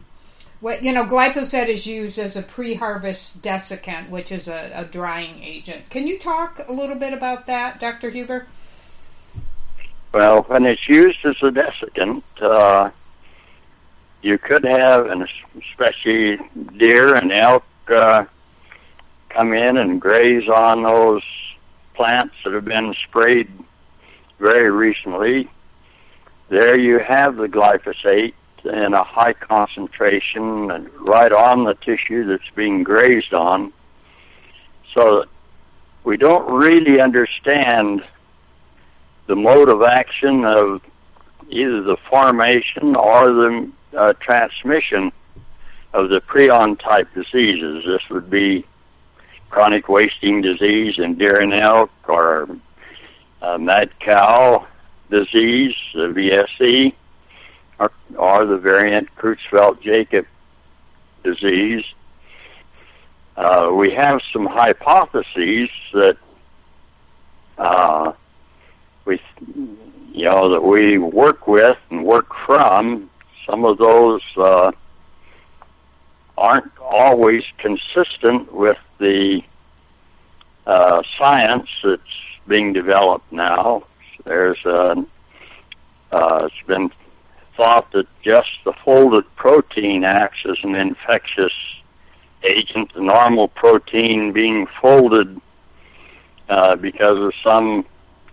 what 0.60 0.82
you 0.82 0.92
know, 0.92 1.06
glyphosate 1.06 1.68
is 1.68 1.86
used 1.86 2.18
as 2.18 2.36
a 2.36 2.42
pre-harvest 2.42 3.44
desiccant, 3.44 4.10
which 4.10 4.32
is 4.32 4.48
a, 4.48 4.72
a 4.74 4.86
drying 4.86 5.44
agent. 5.44 5.90
Can 5.92 6.08
you 6.08 6.18
talk 6.18 6.60
a 6.68 6.72
little 6.72 6.96
bit 6.96 7.14
about 7.14 7.46
that, 7.46 7.80
Dr. 7.80 8.10
Huber? 8.10 8.48
Well, 10.12 10.44
when 10.48 10.66
it's 10.66 10.88
used 10.88 11.20
as 11.26 11.36
a 11.44 11.52
desiccant, 11.52 12.24
uh, 12.42 12.90
you 14.24 14.40
could 14.40 14.64
have, 14.64 15.06
and 15.06 15.28
especially 15.60 16.40
deer 16.76 17.14
and 17.14 17.32
elk, 17.32 17.64
uh, 17.88 18.26
come 19.30 19.54
in 19.54 19.78
and 19.78 20.02
graze 20.02 20.50
on 20.50 20.82
those 20.82 21.24
plants 21.98 22.36
that 22.46 22.54
have 22.54 22.64
been 22.64 22.94
sprayed 23.08 23.50
very 24.40 24.70
recently. 24.70 25.50
There 26.48 26.80
you 26.80 27.00
have 27.00 27.36
the 27.36 27.48
glyphosate 27.48 28.34
in 28.64 28.94
a 28.94 29.04
high 29.04 29.34
concentration 29.34 30.72
and 30.72 30.90
right 31.00 31.32
on 31.32 31.64
the 31.64 31.74
tissue 31.74 32.26
that's 32.26 32.50
being 32.56 32.84
grazed 32.84 33.34
on. 33.34 33.74
So 34.94 35.26
we 36.04 36.18
don't 36.18 36.50
really 36.50 37.02
understand 37.02 38.04
the 39.26 39.36
mode 39.36 39.70
of 39.70 39.82
action 39.82 40.46
of 40.46 40.82
either 41.50 41.82
the 41.82 41.98
formation 42.10 42.96
or 42.96 43.26
the 43.26 43.72
uh, 43.98 44.14
transmission 44.20 45.12
of 45.94 46.10
the 46.10 46.22
prion 46.22 46.80
type 46.80 47.12
diseases. 47.16 47.84
This 47.86 48.08
would 48.10 48.30
be 48.30 48.66
chronic 49.50 49.90
wasting 49.90 50.42
disease 50.42 50.96
in 50.98 51.18
deer 51.18 51.42
and 51.42 51.54
elk 51.54 51.92
or 52.08 52.48
uh, 53.42 53.58
mad 53.58 53.90
cow 54.00 54.68
disease, 55.10 55.74
the 55.94 56.44
BSE, 56.60 56.94
or, 57.80 57.92
or 58.18 58.46
the 58.46 58.58
variant 58.58 59.14
Creutzfeldt-Jakob 59.16 60.26
disease. 61.24 61.84
Uh, 63.36 63.72
we 63.74 63.94
have 63.94 64.20
some 64.34 64.48
hypotheses 64.48 65.70
that 65.94 66.18
uh, 67.58 68.14
we, 69.06 69.22
you 70.12 70.26
know, 70.26 70.52
that 70.54 70.62
we 70.64 70.98
work 70.98 71.48
with 71.48 71.78
and 71.90 72.04
work 72.04 72.28
from. 72.46 73.10
Some 73.46 73.64
of 73.64 73.78
those 73.78 74.22
uh, 74.38 74.72
aren't 76.38 76.72
always 76.80 77.44
consistent 77.58 78.54
with 78.54 78.78
the 79.00 79.42
uh, 80.66 81.02
science 81.18 81.70
that's 81.84 82.02
being 82.48 82.74
developed 82.74 83.32
now. 83.32 83.84
There's 84.26 84.64
a, 84.66 85.06
uh, 86.12 86.46
it's 86.46 86.68
been 86.68 86.92
thought 87.56 87.92
that 87.92 88.06
just 88.24 88.50
the 88.66 88.74
folded 88.86 89.24
protein 89.36 90.04
acts 90.04 90.40
as 90.48 90.58
an 90.64 90.76
infectious 90.76 91.54
agent, 92.44 92.94
the 92.94 93.02
normal 93.02 93.48
protein 93.48 94.32
being 94.32 94.68
folded 94.80 95.42
uh, 96.50 96.76
because 96.76 97.18
of 97.18 97.34
some 97.44 97.86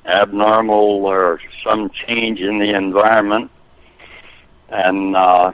abnormal 0.04 1.06
or 1.06 1.40
some 1.64 1.90
change 2.06 2.40
in 2.40 2.58
the 2.58 2.76
environment, 2.76 3.50
and 4.68 5.16
uh, 5.16 5.52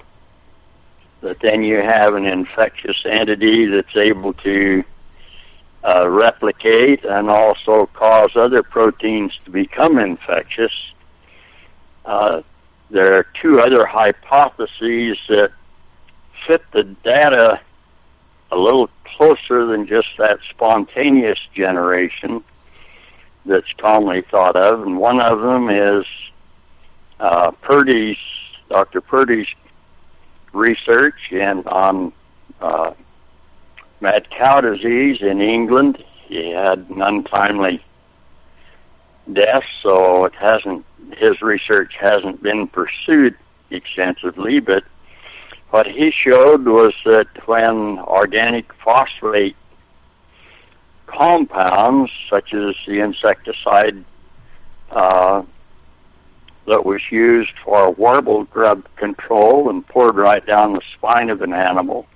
that 1.21 1.41
then 1.41 1.63
you 1.63 1.77
have 1.77 2.15
an 2.15 2.25
infectious 2.25 2.97
entity 3.05 3.67
that's 3.67 3.97
able 3.97 4.33
to 4.35 4.85
uh, 5.85 6.09
replicate 6.09 7.05
and 7.05 7.29
also 7.29 7.87
cause 7.87 8.31
other 8.37 8.63
proteins 8.63 9.33
to 9.45 9.51
become 9.51 9.99
infectious. 9.99 10.73
Uh, 12.05 12.43
there 12.91 13.15
are 13.15 13.27
two 13.41 13.61
other 13.61 13.87
hypotheses 13.87 15.19
that 15.29 15.53
fit 16.47 16.63
the 16.73 16.85
data 16.85 17.61
a 18.51 18.57
little 18.57 18.91
closer 19.05 19.67
than 19.67 19.87
just 19.87 20.09
that 20.19 20.41
spontaneous 20.51 21.39
generation 21.55 22.43
that's 23.47 23.73
commonly 23.79 24.23
thought 24.23 24.57
of, 24.57 24.83
and 24.83 24.99
one 24.99 25.21
of 25.21 25.41
them 25.41 25.71
is 25.71 26.05
uh, 27.21 27.51
Purdey's, 27.63 28.19
Dr. 28.69 29.01
Purdey's 29.01 29.49
research 30.53 31.21
and 31.33 31.67
on 31.67 32.13
uh, 32.61 32.93
mad 34.01 34.29
cow 34.31 34.61
disease 34.61 35.19
in 35.21 35.41
England. 35.41 36.03
He 36.27 36.51
had 36.51 36.87
an 36.91 37.03
untimely 37.03 37.83
death, 39.33 39.65
so 39.83 40.25
it 40.25 40.35
hasn't 40.35 40.85
his 41.19 41.41
research 41.43 41.95
hasn't 41.99 42.43
been 42.43 42.69
pursued 42.69 43.35
extensively, 43.71 44.61
but 44.61 44.85
what 45.71 45.87
he 45.87 46.13
showed 46.13 46.65
was 46.67 46.93
that 47.05 47.29
when 47.47 47.99
organic 47.99 48.73
phosphate 48.85 49.57
compounds, 51.07 52.11
such 52.29 52.53
as 52.55 52.75
the 52.87 53.01
insecticide 53.01 54.05
uh, 54.91 55.43
that 56.67 56.85
was 56.85 57.01
used 57.11 57.53
for 57.65 57.91
warble 57.93 58.45
grub 58.45 58.87
control 58.97 59.71
and 59.71 59.87
poured 59.87 60.17
right 60.17 60.45
down 60.47 60.73
the 60.73 60.83
spine 60.95 61.31
of 61.31 61.43
an 61.43 61.53
animal, 61.53 62.07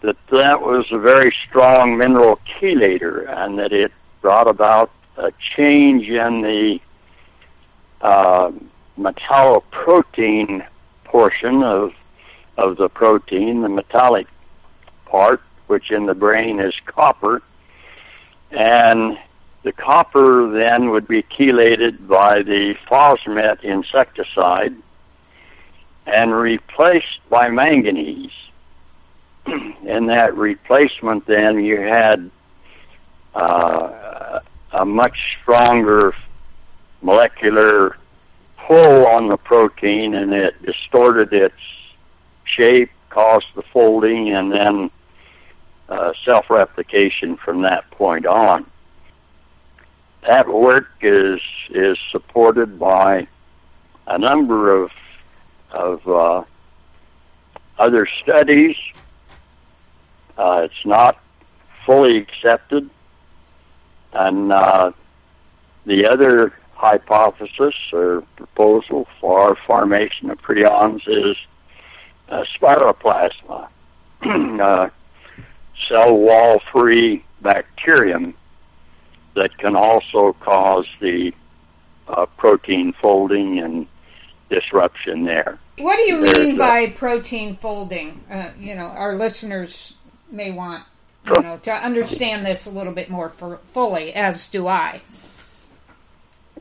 that 0.00 0.16
that 0.30 0.60
was 0.60 0.86
a 0.90 0.98
very 0.98 1.34
strong 1.48 1.96
mineral 1.96 2.38
chelator 2.46 3.28
and 3.28 3.58
that 3.58 3.72
it 3.72 3.92
brought 4.20 4.48
about 4.48 4.90
a 5.16 5.32
change 5.56 6.08
in 6.08 6.42
the 6.42 6.78
uh, 8.00 8.50
metalloprotein 8.98 10.66
portion 11.04 11.62
of 11.62 11.92
of 12.56 12.76
the 12.76 12.88
protein, 12.88 13.62
the 13.62 13.68
metallic 13.68 14.28
part, 15.06 15.40
which 15.66 15.90
in 15.90 16.06
the 16.06 16.14
brain 16.14 16.60
is 16.60 16.74
copper, 16.86 17.42
and 18.52 19.18
the 19.64 19.72
copper 19.72 20.50
then 20.52 20.90
would 20.90 21.08
be 21.08 21.22
chelated 21.22 22.06
by 22.06 22.42
the 22.42 22.76
Phosmet 22.88 23.64
insecticide 23.64 24.76
and 26.06 26.32
replaced 26.32 27.28
by 27.28 27.48
manganese. 27.48 28.30
in 29.46 30.06
that 30.06 30.36
replacement, 30.36 31.26
then 31.26 31.62
you 31.62 31.78
had 31.80 32.30
uh, 33.34 34.40
a 34.72 34.84
much 34.84 35.38
stronger 35.40 36.14
molecular 37.02 37.96
pull 38.58 39.06
on 39.06 39.28
the 39.28 39.36
protein, 39.36 40.14
and 40.14 40.32
it 40.32 40.60
distorted 40.62 41.32
its 41.32 41.56
shape, 42.44 42.90
caused 43.10 43.46
the 43.54 43.62
folding, 43.62 44.30
and 44.30 44.50
then 44.50 44.90
uh, 45.88 46.12
self-replication 46.24 47.36
from 47.36 47.62
that 47.62 47.90
point 47.90 48.24
on. 48.24 48.64
That 50.26 50.48
work 50.48 50.88
is 51.02 51.40
is 51.70 51.98
supported 52.10 52.78
by 52.78 53.26
a 54.06 54.18
number 54.18 54.74
of 54.74 54.92
of 55.70 56.08
uh, 56.08 56.44
other 57.78 58.08
studies. 58.22 58.76
Uh, 60.38 60.62
it's 60.64 60.86
not 60.86 61.20
fully 61.84 62.16
accepted, 62.16 62.88
and 64.12 64.50
uh, 64.50 64.92
the 65.84 66.06
other 66.06 66.54
hypothesis 66.74 67.74
or 67.92 68.22
proposal 68.36 69.06
for 69.20 69.56
formation 69.66 70.30
of 70.30 70.40
prions 70.40 71.06
is 71.06 71.36
uh, 72.28 72.44
spiroplasma. 72.58 73.68
uh, 74.60 74.88
cell 75.88 76.16
wall 76.16 76.60
free 76.72 77.24
bacterium 77.42 78.34
that 79.34 79.56
can 79.58 79.76
also 79.76 80.34
cause 80.40 80.86
the 81.00 81.32
uh, 82.08 82.26
protein 82.36 82.94
folding 83.00 83.58
and 83.58 83.86
disruption 84.50 85.24
there. 85.24 85.58
What 85.78 85.96
do 85.96 86.02
you 86.02 86.24
There's 86.24 86.38
mean 86.38 86.58
by 86.58 86.90
protein 86.90 87.56
folding? 87.56 88.22
Uh, 88.30 88.50
you 88.58 88.74
know, 88.74 88.86
our 88.86 89.16
listeners 89.16 89.94
may 90.30 90.52
want 90.52 90.84
you 91.26 91.42
know 91.42 91.56
to 91.58 91.72
understand 91.72 92.44
this 92.44 92.66
a 92.66 92.70
little 92.70 92.92
bit 92.92 93.10
more 93.10 93.28
for, 93.28 93.58
fully, 93.64 94.12
as 94.12 94.48
do 94.48 94.68
I. 94.68 95.00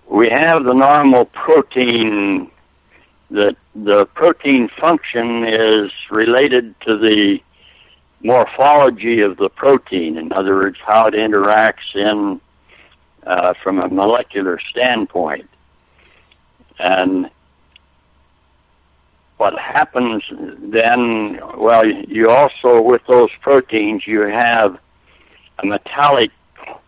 We 0.07 0.29
have 0.29 0.63
the 0.63 0.73
normal 0.73 1.25
protein. 1.25 2.49
That 3.31 3.55
the 3.73 4.05
protein 4.13 4.69
function 4.79 5.43
is 5.43 5.91
related 6.11 6.79
to 6.81 6.99
the 6.99 7.39
morphology 8.21 9.21
of 9.21 9.37
the 9.37 9.49
protein. 9.49 10.17
In 10.17 10.31
other 10.31 10.53
words, 10.55 10.77
how 10.85 11.07
it 11.07 11.15
interacts 11.15 11.95
in 11.95 12.39
uh, 13.25 13.53
from 13.63 13.79
a 13.79 13.87
molecular 13.87 14.59
standpoint. 14.69 15.49
And 16.79 17.29
what 19.37 19.57
happens 19.57 20.23
then, 20.31 21.39
well, 21.57 21.85
you 21.85 22.29
also, 22.29 22.81
with 22.81 23.01
those 23.07 23.29
proteins, 23.41 24.05
you 24.07 24.21
have 24.21 24.79
a 25.59 25.65
metallic 25.65 26.31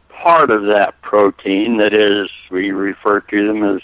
part 0.10 0.50
of 0.50 0.63
that 0.63 1.02
protein 1.02 1.78
that 1.78 1.93
is, 1.93 2.30
we 2.50 2.71
refer 2.71 3.19
to 3.19 3.48
them 3.48 3.63
as 3.63 3.82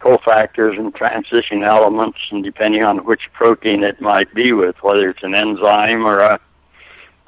cofactors 0.00 0.78
and 0.78 0.94
transition 0.94 1.62
elements, 1.62 2.18
and 2.30 2.44
depending 2.44 2.84
on 2.84 3.04
which 3.04 3.22
protein 3.32 3.82
it 3.82 4.00
might 4.00 4.32
be 4.34 4.52
with, 4.52 4.76
whether 4.82 5.08
it's 5.08 5.22
an 5.22 5.34
enzyme 5.34 6.04
or 6.04 6.18
a 6.18 6.40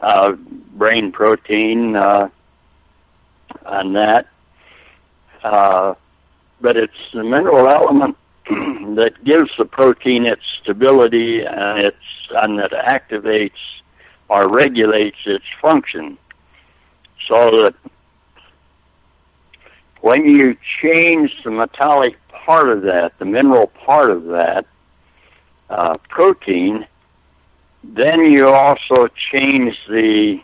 uh, 0.01 0.33
brain 0.75 1.11
protein 1.11 1.97
uh, 1.97 2.29
on 3.65 3.95
that. 3.95 4.27
Uh, 5.43 5.95
but 6.61 6.77
it's 6.77 6.93
the 7.13 7.23
mineral 7.23 7.69
element 7.69 8.17
that 8.49 9.13
gives 9.25 9.51
the 9.59 9.65
protein 9.65 10.27
its 10.27 10.43
stability 10.63 11.41
and 11.43 11.81
its 11.81 11.97
and 12.31 12.59
that 12.59 12.73
activates 12.73 13.51
or 14.29 14.49
regulates 14.49 15.19
its 15.27 15.45
function. 15.61 16.19
So 17.29 17.37
that 17.37 17.75
when 20.01 20.25
you 20.25 20.57
change 20.83 21.33
the 21.45 21.51
metallic 21.51 22.17
part 22.29 22.69
of 22.69 22.83
that, 22.83 23.13
the 23.19 23.25
mineral 23.25 23.69
part 23.69 24.11
of 24.11 24.25
that 24.25 24.65
uh, 25.69 25.97
protein, 26.09 26.87
then 27.83 28.31
you 28.31 28.49
also 28.49 29.09
change 29.33 29.77
the 29.89 30.41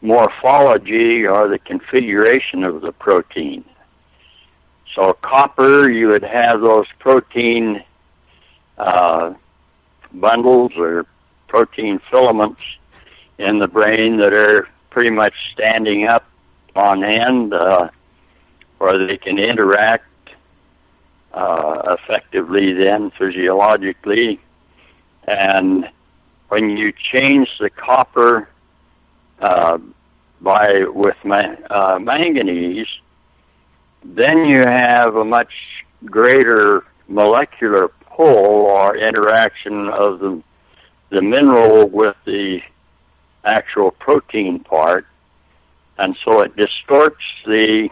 morphology 0.00 1.26
or 1.26 1.48
the 1.48 1.58
configuration 1.58 2.64
of 2.64 2.82
the 2.82 2.92
protein. 2.92 3.64
So 4.94 5.12
copper, 5.22 5.90
you 5.90 6.08
would 6.08 6.22
have 6.22 6.60
those 6.60 6.86
protein 7.00 7.82
uh, 8.78 9.34
bundles 10.12 10.72
or 10.76 11.06
protein 11.48 12.00
filaments 12.10 12.62
in 13.38 13.58
the 13.58 13.66
brain 13.66 14.18
that 14.18 14.32
are 14.32 14.68
pretty 14.90 15.10
much 15.10 15.34
standing 15.52 16.06
up 16.06 16.24
on 16.76 17.02
end, 17.04 17.52
uh, 17.52 17.88
or 18.78 19.06
they 19.06 19.16
can 19.16 19.38
interact 19.38 20.04
uh, 21.32 21.96
effectively 21.98 22.72
then 22.72 23.10
physiologically. 23.18 24.40
And 25.26 25.88
when 26.48 26.70
you 26.76 26.92
change 27.12 27.48
the 27.58 27.70
copper 27.70 28.48
uh, 29.40 29.78
by 30.40 30.84
with 30.86 31.16
ma- 31.24 31.56
uh, 31.70 31.98
manganese, 31.98 32.86
then 34.04 34.44
you 34.44 34.60
have 34.60 35.16
a 35.16 35.24
much 35.24 35.52
greater 36.04 36.84
molecular 37.08 37.88
pull 38.10 38.66
or 38.66 38.96
interaction 38.96 39.88
of 39.88 40.18
the 40.20 40.42
the 41.10 41.22
mineral 41.22 41.88
with 41.88 42.16
the 42.24 42.58
actual 43.44 43.90
protein 43.92 44.58
part, 44.60 45.06
and 45.98 46.16
so 46.24 46.40
it 46.40 46.56
distorts 46.56 47.22
the 47.46 47.88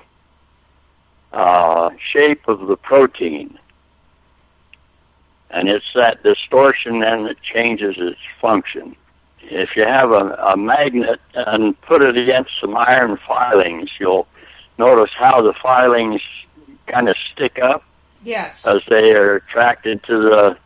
uh, 1.33 1.91
shape 2.13 2.49
of 2.49 2.67
the 2.67 2.77
protein. 2.77 3.59
And 5.51 5.69
it's 5.69 5.85
that 5.95 6.23
distortion 6.23 7.01
then 7.01 7.25
that 7.25 7.37
changes 7.43 7.97
its 7.99 8.19
function. 8.41 8.97
If 9.43 9.71
you 9.77 9.85
have 9.85 10.11
a, 10.11 10.35
a 10.53 10.57
magnet 10.57 11.21
and 11.35 11.79
put 11.83 12.03
it 12.03 12.17
against 12.17 12.51
some 12.61 12.77
iron 12.77 13.19
filings, 13.27 13.91
you'll 14.01 14.27
notice 14.79 15.11
how 15.17 15.43
the 15.43 15.55
filings 15.63 16.21
kind 16.87 17.09
of 17.09 17.17
stick 17.33 17.59
up 17.63 17.85
Yes. 18.25 18.67
as 18.67 18.83
they 18.89 19.13
are 19.15 19.37
attracted 19.37 20.03
to 20.05 20.17
the 20.31 20.57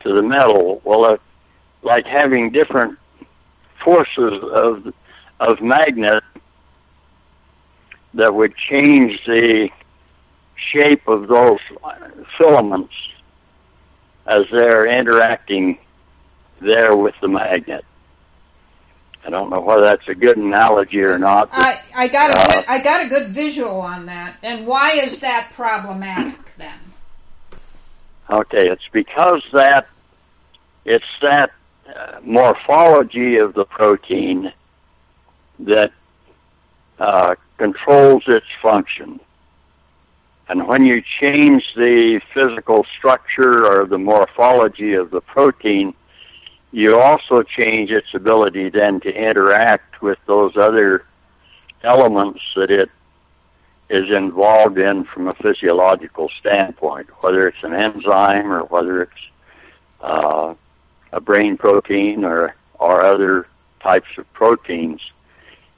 to 0.00 0.12
the 0.14 0.22
metal. 0.22 0.80
Well, 0.84 1.14
it, 1.14 1.20
like 1.82 2.06
having 2.06 2.50
different 2.52 2.98
forces 3.84 4.42
of 4.52 4.92
of 5.40 5.60
magnet 5.60 6.22
that 8.14 8.34
would 8.34 8.54
change 8.56 9.20
the 9.26 9.68
shape 10.72 11.06
of 11.06 11.28
those 11.28 11.58
filaments 12.38 12.94
as 14.26 14.40
they're 14.50 14.86
interacting 14.86 15.78
there 16.60 16.96
with 16.96 17.14
the 17.20 17.28
magnet. 17.28 17.84
I 19.26 19.30
don't 19.30 19.50
know 19.50 19.60
whether 19.60 19.82
that's 19.82 20.06
a 20.08 20.14
good 20.14 20.36
analogy 20.36 21.02
or 21.02 21.18
not. 21.18 21.50
but- 21.50 21.66
I, 21.66 21.82
I 22.04 22.08
got 22.08 22.30
a 22.36 22.38
Uh, 22.40 22.54
good, 22.54 22.64
I 22.68 22.78
got 22.78 23.04
a 23.04 23.08
good 23.08 23.28
visual 23.28 23.80
on 23.80 24.06
that. 24.06 24.36
And 24.42 24.66
why 24.66 24.92
is 24.92 25.18
that 25.20 25.50
problematic 25.52 26.54
then? 26.56 26.78
Okay, 28.30 28.68
it's 28.68 28.86
because 28.92 29.42
that 29.52 29.88
it's 30.84 31.04
that 31.22 31.50
uh, 31.88 32.20
morphology 32.22 33.36
of 33.38 33.54
the 33.54 33.64
protein 33.64 34.52
that 35.60 35.90
uh, 37.00 37.34
controls 37.58 38.22
its 38.28 38.46
function. 38.62 39.18
And 40.48 40.68
when 40.68 40.84
you 40.84 41.02
change 41.20 41.64
the 41.74 42.20
physical 42.32 42.86
structure 42.96 43.66
or 43.66 43.86
the 43.86 43.98
morphology 43.98 44.94
of 44.94 45.10
the 45.10 45.20
protein, 45.20 45.94
you 46.76 47.00
also 47.00 47.42
change 47.42 47.90
its 47.90 48.08
ability 48.12 48.68
then 48.68 49.00
to 49.00 49.08
interact 49.08 50.02
with 50.02 50.18
those 50.26 50.54
other 50.58 51.06
elements 51.82 52.40
that 52.54 52.70
it 52.70 52.90
is 53.88 54.14
involved 54.14 54.76
in 54.76 55.04
from 55.04 55.26
a 55.26 55.32
physiological 55.36 56.28
standpoint, 56.38 57.08
whether 57.22 57.48
it's 57.48 57.62
an 57.62 57.72
enzyme 57.72 58.52
or 58.52 58.64
whether 58.64 59.00
it's 59.00 59.22
uh, 60.02 60.54
a 61.14 61.20
brain 61.22 61.56
protein 61.56 62.24
or 62.24 62.54
or 62.74 63.06
other 63.06 63.46
types 63.82 64.10
of 64.18 64.30
proteins. 64.34 65.00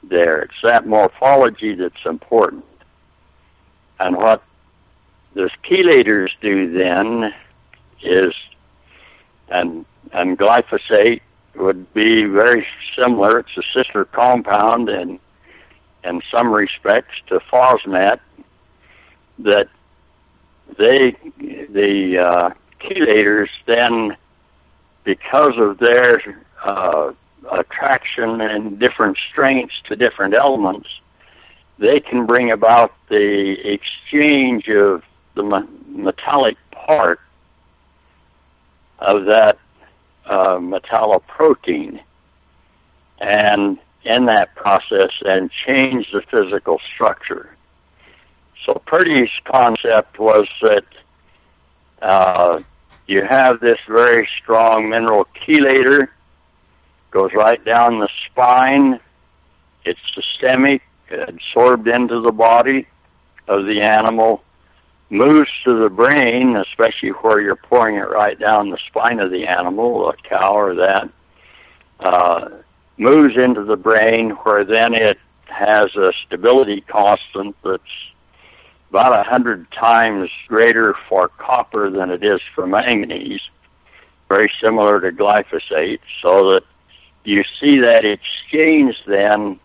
There, 0.02 0.42
it's 0.42 0.60
that 0.64 0.84
morphology 0.84 1.76
that's 1.76 2.06
important. 2.06 2.64
And 4.00 4.16
what 4.16 4.42
the 5.34 5.48
chelators 5.62 6.30
do 6.40 6.72
then 6.72 7.32
is, 8.02 8.34
and 9.48 9.84
and 10.12 10.38
glyphosate 10.38 11.20
would 11.56 11.92
be 11.94 12.24
very 12.24 12.66
similar. 12.96 13.40
It's 13.40 13.56
a 13.56 13.62
sister 13.74 14.04
compound 14.04 14.88
and 14.88 15.18
in 16.04 16.22
some 16.30 16.52
respects 16.52 17.14
to 17.28 17.40
Phosmet 17.40 18.20
that 19.40 19.68
they 20.78 21.16
the 21.38 22.18
uh, 22.18 22.50
chelators 22.80 23.48
then 23.66 24.16
because 25.04 25.54
of 25.56 25.78
their 25.78 26.44
uh, 26.64 27.12
attraction 27.50 28.40
and 28.40 28.78
different 28.78 29.18
strengths 29.30 29.74
to 29.88 29.96
different 29.96 30.34
elements 30.38 30.88
they 31.78 32.00
can 32.00 32.26
bring 32.26 32.50
about 32.50 32.92
the 33.08 33.54
exchange 33.64 34.68
of 34.68 35.02
the 35.34 35.66
metallic 35.88 36.56
part 36.72 37.20
of 38.98 39.26
that 39.26 39.58
uh, 40.28 40.58
metalloprotein 40.58 42.00
and 43.20 43.78
in 44.04 44.26
that 44.26 44.54
process 44.54 45.10
and 45.24 45.50
change 45.66 46.06
the 46.12 46.22
physical 46.30 46.80
structure. 46.94 47.56
So 48.64 48.80
Purdey's 48.86 49.30
concept 49.44 50.18
was 50.18 50.46
that 50.62 50.84
uh, 52.00 52.62
you 53.06 53.22
have 53.28 53.60
this 53.60 53.78
very 53.88 54.28
strong 54.40 54.90
mineral 54.90 55.26
chelator, 55.34 56.08
goes 57.10 57.30
right 57.34 57.62
down 57.64 57.98
the 57.98 58.08
spine. 58.26 59.00
It's 59.84 60.00
systemic, 60.14 60.82
absorbed 61.10 61.88
into 61.88 62.20
the 62.20 62.32
body 62.32 62.86
of 63.48 63.64
the 63.64 63.80
animal, 63.80 64.42
moves 65.10 65.48
to 65.64 65.82
the 65.82 65.88
brain, 65.88 66.56
especially 66.56 67.10
where 67.10 67.40
you're 67.40 67.56
pouring 67.56 67.96
it 67.96 68.10
right 68.10 68.38
down 68.38 68.70
the 68.70 68.78
spine 68.88 69.20
of 69.20 69.30
the 69.30 69.46
animal, 69.46 70.10
a 70.10 70.16
cow 70.28 70.54
or 70.54 70.74
that. 70.74 71.08
Uh, 72.00 72.48
moves 72.96 73.34
into 73.36 73.64
the 73.64 73.76
brain 73.76 74.30
where 74.30 74.64
then 74.64 74.94
it 74.94 75.18
has 75.46 75.94
a 75.96 76.12
stability 76.26 76.80
constant 76.82 77.56
that's 77.64 77.82
about 78.90 79.18
a 79.18 79.22
hundred 79.22 79.70
times 79.72 80.30
greater 80.46 80.94
for 81.08 81.28
copper 81.28 81.90
than 81.90 82.10
it 82.10 82.24
is 82.24 82.40
for 82.54 82.66
manganese, 82.66 83.40
very 84.28 84.50
similar 84.60 85.00
to 85.00 85.10
glyphosate, 85.10 86.00
so 86.22 86.52
that 86.52 86.62
you 87.24 87.42
see 87.60 87.80
that 87.80 88.04
exchange 88.04 88.96
then 89.06 89.60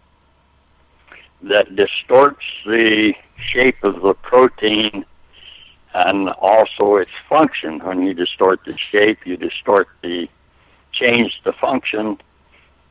that 1.43 1.75
distorts 1.75 2.45
the 2.65 3.13
shape 3.37 3.83
of 3.83 4.01
the 4.01 4.13
protein 4.13 5.05
and 5.93 6.29
also 6.29 6.95
its 6.97 7.11
function. 7.29 7.79
When 7.79 8.01
you 8.03 8.13
distort 8.13 8.61
the 8.65 8.77
shape, 8.91 9.25
you 9.25 9.37
distort 9.37 9.87
the 10.01 10.27
change 10.93 11.41
the 11.43 11.53
function 11.53 12.17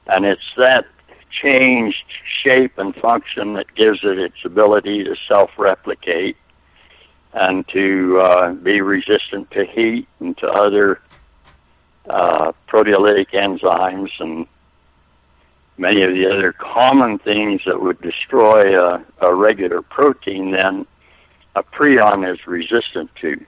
and 0.07 0.25
it's 0.25 0.43
that 0.57 0.87
changed 1.31 2.05
shape 2.43 2.77
and 2.79 2.95
function 2.97 3.55
that 3.55 3.75
gives 3.75 4.01
it 4.03 4.19
its 4.19 4.37
ability 4.45 5.05
to 5.05 5.17
self-replicate 5.29 6.37
and 7.33 7.67
to 7.69 8.21
uh, 8.23 8.53
be 8.53 8.81
resistant 8.81 9.51
to 9.51 9.65
heat 9.65 10.07
and 10.21 10.37
to 10.39 10.47
other 10.47 11.01
uh, 12.09 12.53
proteolytic 12.69 13.31
enzymes 13.31 14.11
and 14.19 14.47
many 15.79 16.03
of 16.03 16.11
the 16.13 16.27
other 16.27 16.53
common 16.53 17.19
things 17.19 17.63
that 17.65 17.81
would 17.81 18.01
destroy 18.03 18.79
a, 18.79 19.03
a 19.21 19.35
regular 19.35 19.81
protein 19.81 20.51
then 20.51 20.87
a 21.55 21.63
prion 21.63 22.31
is 22.33 22.47
resistant 22.47 23.11
to. 23.21 23.45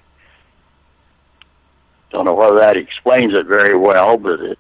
Don't 2.11 2.25
know 2.27 2.35
whether 2.35 2.61
that 2.61 2.77
explains 2.77 3.35
it 3.35 3.47
very 3.47 3.77
well, 3.77 4.17
but 4.17 4.41
it 4.41 4.59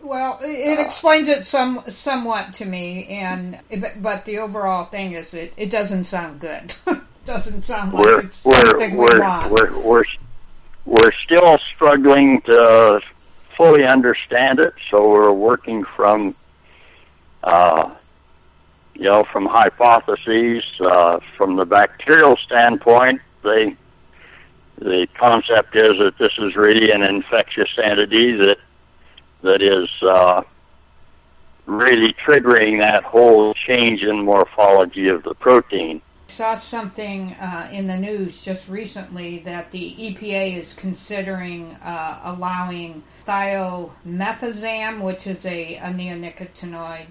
Well, 0.00 0.38
it 0.42 0.78
Uh, 0.78 0.82
explains 0.82 1.28
it 1.28 1.46
some 1.46 1.82
somewhat 1.88 2.54
to 2.54 2.64
me, 2.64 3.06
and 3.08 3.58
but- 3.78 4.00
but 4.02 4.24
the 4.24 4.38
overall 4.38 4.84
thing 4.84 5.12
is 5.12 5.34
it 5.34 5.52
it 5.56 5.68
doesn't 5.70 6.04
sound 6.04 6.40
good. 6.40 6.74
doesn't 7.26 7.64
sound 7.64 7.92
like 7.92 8.06
we're 8.06 8.20
it's 8.20 8.44
we're 8.44 8.54
something 8.66 8.92
we 8.92 8.98
we're, 9.12 9.20
want. 9.20 9.50
we're 9.50 9.78
we're 9.80 10.04
we're 10.86 11.12
still 11.24 11.58
struggling 11.58 12.40
to 12.42 13.00
fully 13.18 13.84
understand 13.84 14.58
it, 14.58 14.72
so 14.90 15.06
we're 15.10 15.30
working 15.32 15.84
from 15.96 16.34
uh, 17.44 17.90
you 19.00 19.10
know 19.10 19.24
from 19.32 19.46
hypotheses 19.46 20.62
uh, 20.80 21.18
from 21.36 21.56
the 21.56 21.64
bacterial 21.64 22.36
standpoint. 22.36 23.20
They 23.42 23.74
the 24.78 25.06
concept 25.18 25.74
is 25.74 25.98
that 25.98 26.12
this 26.18 26.32
is 26.38 26.54
really 26.54 26.90
an 26.90 27.02
infectious 27.02 27.70
entity 27.82 28.36
that 28.36 28.58
that 29.42 29.62
is 29.62 29.88
uh, 30.02 30.42
really 31.64 32.14
triggering 32.26 32.82
that 32.82 33.02
whole 33.02 33.54
change 33.54 34.02
in 34.02 34.22
morphology 34.22 35.08
of 35.08 35.22
the 35.22 35.34
protein. 35.34 36.02
saw 36.28 36.54
something 36.54 37.32
uh, 37.34 37.70
in 37.72 37.86
the 37.86 37.96
news 37.96 38.44
just 38.44 38.68
recently 38.68 39.38
that 39.38 39.70
the 39.70 39.94
EPA 39.98 40.58
is 40.58 40.74
considering 40.74 41.72
uh, 41.76 42.20
allowing 42.24 43.02
thiamethoxam, 43.24 45.00
which 45.00 45.26
is 45.26 45.46
a, 45.46 45.76
a 45.76 45.88
neonicotinoid, 45.88 47.06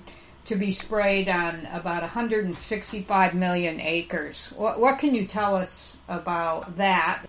to 0.49 0.55
be 0.55 0.71
sprayed 0.71 1.29
on 1.29 1.67
about 1.71 2.01
165 2.01 3.35
million 3.35 3.79
acres. 3.79 4.51
What, 4.57 4.79
what 4.79 4.97
can 4.97 5.13
you 5.13 5.25
tell 5.25 5.55
us 5.55 5.97
about 6.07 6.77
that? 6.77 7.25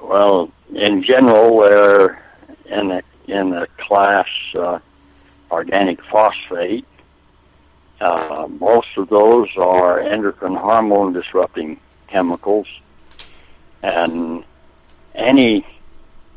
Well, 0.00 0.52
in 0.72 1.02
general, 1.02 1.56
we're 1.56 2.16
in 2.66 2.88
the 2.88 3.02
in 3.26 3.50
the 3.50 3.66
class 3.76 4.28
uh, 4.54 4.78
organic 5.50 6.00
phosphate. 6.04 6.86
Uh, 8.00 8.46
most 8.48 8.88
of 8.96 9.08
those 9.08 9.48
are 9.56 9.98
endocrine 10.00 10.54
hormone 10.54 11.12
disrupting 11.12 11.78
chemicals, 12.06 12.68
and 13.82 14.44
any 15.16 15.66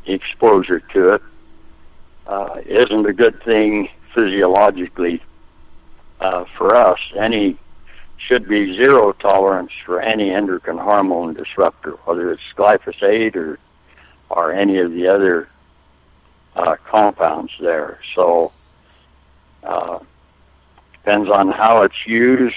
exposure 0.07 0.79
to 0.79 1.13
it 1.13 1.21
uh, 2.25 2.59
isn't 2.65 3.05
a 3.05 3.13
good 3.13 3.41
thing 3.43 3.87
physiologically 4.15 5.21
uh, 6.19 6.45
for 6.57 6.75
us. 6.75 6.99
Any 7.17 7.57
should 8.17 8.47
be 8.47 8.75
zero 8.75 9.11
tolerance 9.11 9.71
for 9.85 10.01
any 10.01 10.31
endocrine 10.31 10.77
hormone 10.77 11.33
disruptor, 11.33 11.91
whether 12.05 12.31
it's 12.31 12.41
glyphosate 12.55 13.35
or 13.35 13.59
or 14.29 14.51
any 14.51 14.79
of 14.79 14.91
the 14.91 15.07
other 15.07 15.47
uh, 16.55 16.75
compounds 16.85 17.51
there. 17.59 17.99
So 18.15 18.51
uh, 19.63 19.99
depends 20.93 21.29
on 21.29 21.51
how 21.51 21.83
it's 21.83 22.07
used, 22.07 22.55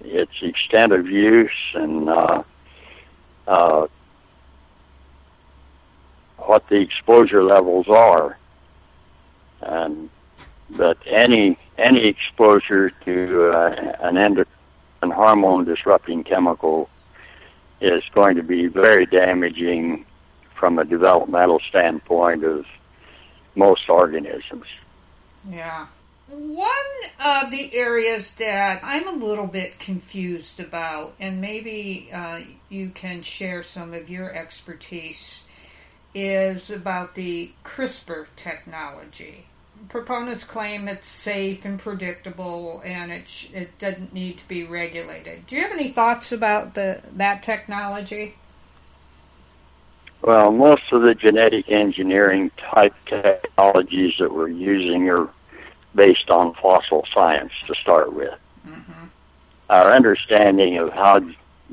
its 0.00 0.32
extent 0.42 0.92
of 0.92 1.06
use, 1.06 1.50
and 1.74 2.08
uh, 2.08 2.42
uh, 3.46 3.86
what 6.38 6.68
the 6.68 6.76
exposure 6.76 7.44
levels 7.44 7.86
are. 7.88 8.36
And 9.60 10.10
but 10.70 10.98
any 11.06 11.58
any 11.76 12.08
exposure 12.08 12.90
to 12.90 13.50
uh, 13.52 13.94
an 14.00 14.16
endocrine 14.16 14.46
hormone 15.02 15.64
disrupting 15.64 16.24
chemical 16.24 16.88
is 17.80 18.02
going 18.12 18.36
to 18.36 18.42
be 18.42 18.66
very 18.66 19.06
damaging 19.06 20.04
from 20.54 20.78
a 20.78 20.84
developmental 20.84 21.60
standpoint 21.68 22.42
of 22.44 22.66
most 23.54 23.88
organisms. 23.88 24.66
Yeah. 25.48 25.86
One 26.28 26.68
of 27.24 27.50
the 27.50 27.74
areas 27.74 28.34
that 28.34 28.80
I'm 28.82 29.08
a 29.08 29.12
little 29.12 29.46
bit 29.46 29.78
confused 29.78 30.60
about, 30.60 31.14
and 31.18 31.40
maybe 31.40 32.10
uh, 32.12 32.40
you 32.68 32.90
can 32.90 33.22
share 33.22 33.62
some 33.62 33.94
of 33.94 34.10
your 34.10 34.34
expertise, 34.34 35.46
is 36.14 36.70
about 36.70 37.14
the 37.14 37.52
CRISPR 37.64 38.26
technology. 38.36 39.46
Proponents 39.88 40.44
claim 40.44 40.88
it's 40.88 41.06
safe 41.06 41.64
and 41.64 41.78
predictable, 41.78 42.82
and 42.84 43.10
it 43.10 43.28
sh- 43.28 43.48
it 43.54 43.78
doesn't 43.78 44.12
need 44.12 44.38
to 44.38 44.48
be 44.48 44.64
regulated. 44.64 45.46
Do 45.46 45.56
you 45.56 45.62
have 45.62 45.72
any 45.72 45.88
thoughts 45.88 46.32
about 46.32 46.74
the 46.74 47.00
that 47.16 47.42
technology? 47.42 48.36
Well, 50.22 50.50
most 50.50 50.82
of 50.92 51.02
the 51.02 51.14
genetic 51.14 51.70
engineering 51.70 52.50
type 52.58 52.94
technologies 53.06 54.14
that 54.18 54.32
we're 54.32 54.48
using 54.48 55.08
are 55.08 55.28
based 55.94 56.28
on 56.28 56.54
fossil 56.54 57.06
science 57.14 57.52
to 57.66 57.74
start 57.74 58.12
with. 58.12 58.34
Mm-hmm. 58.66 59.06
Our 59.70 59.92
understanding 59.92 60.78
of 60.78 60.92
how 60.92 61.20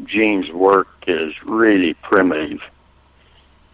genes 0.04 0.52
work 0.52 0.88
is 1.08 1.34
really 1.44 1.96
primitive. 1.96 2.62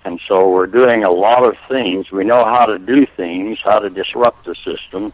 And 0.03 0.19
so 0.27 0.49
we're 0.49 0.67
doing 0.67 1.03
a 1.03 1.11
lot 1.11 1.47
of 1.47 1.55
things. 1.67 2.11
We 2.11 2.23
know 2.23 2.43
how 2.43 2.65
to 2.65 2.79
do 2.79 3.05
things, 3.05 3.59
how 3.63 3.79
to 3.79 3.89
disrupt 3.89 4.45
the 4.45 4.55
system. 4.55 5.13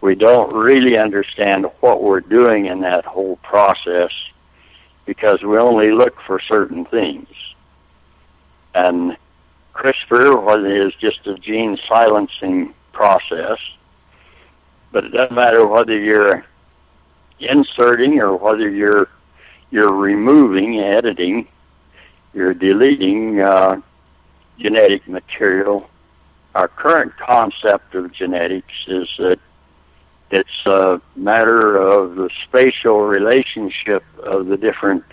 We 0.00 0.14
don't 0.14 0.54
really 0.54 0.98
understand 0.98 1.66
what 1.80 2.02
we're 2.02 2.20
doing 2.20 2.66
in 2.66 2.80
that 2.80 3.06
whole 3.06 3.36
process 3.36 4.10
because 5.06 5.42
we 5.42 5.56
only 5.58 5.92
look 5.92 6.20
for 6.26 6.40
certain 6.40 6.84
things. 6.84 7.28
And 8.74 9.16
CRISPR 9.74 10.86
is 10.86 10.94
just 10.96 11.26
a 11.26 11.38
gene 11.38 11.78
silencing 11.88 12.74
process 12.92 13.58
but 14.94 15.04
it 15.04 15.08
doesn't 15.08 15.34
matter 15.34 15.66
whether 15.66 15.98
you're 15.98 16.46
inserting 17.40 18.20
or 18.20 18.36
whether 18.36 18.70
you're 18.70 19.08
you're 19.72 19.92
removing, 19.92 20.78
editing, 20.78 21.48
you're 22.34 22.54
deleting 22.54 23.40
uh, 23.40 23.80
genetic 24.58 25.06
material. 25.08 25.88
Our 26.54 26.68
current 26.68 27.16
concept 27.16 27.94
of 27.94 28.12
genetics 28.12 28.72
is 28.86 29.08
that 29.18 29.38
it's 30.30 30.66
a 30.66 31.00
matter 31.16 31.76
of 31.76 32.16
the 32.16 32.30
spatial 32.44 33.00
relationship 33.02 34.04
of 34.22 34.46
the 34.46 34.56
different 34.56 35.04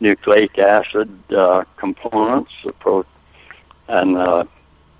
nucleic 0.00 0.58
acid 0.58 1.10
uh, 1.32 1.64
components, 1.76 2.52
the 2.64 2.72
pro- 2.72 3.06
and 3.88 4.16
uh, 4.16 4.44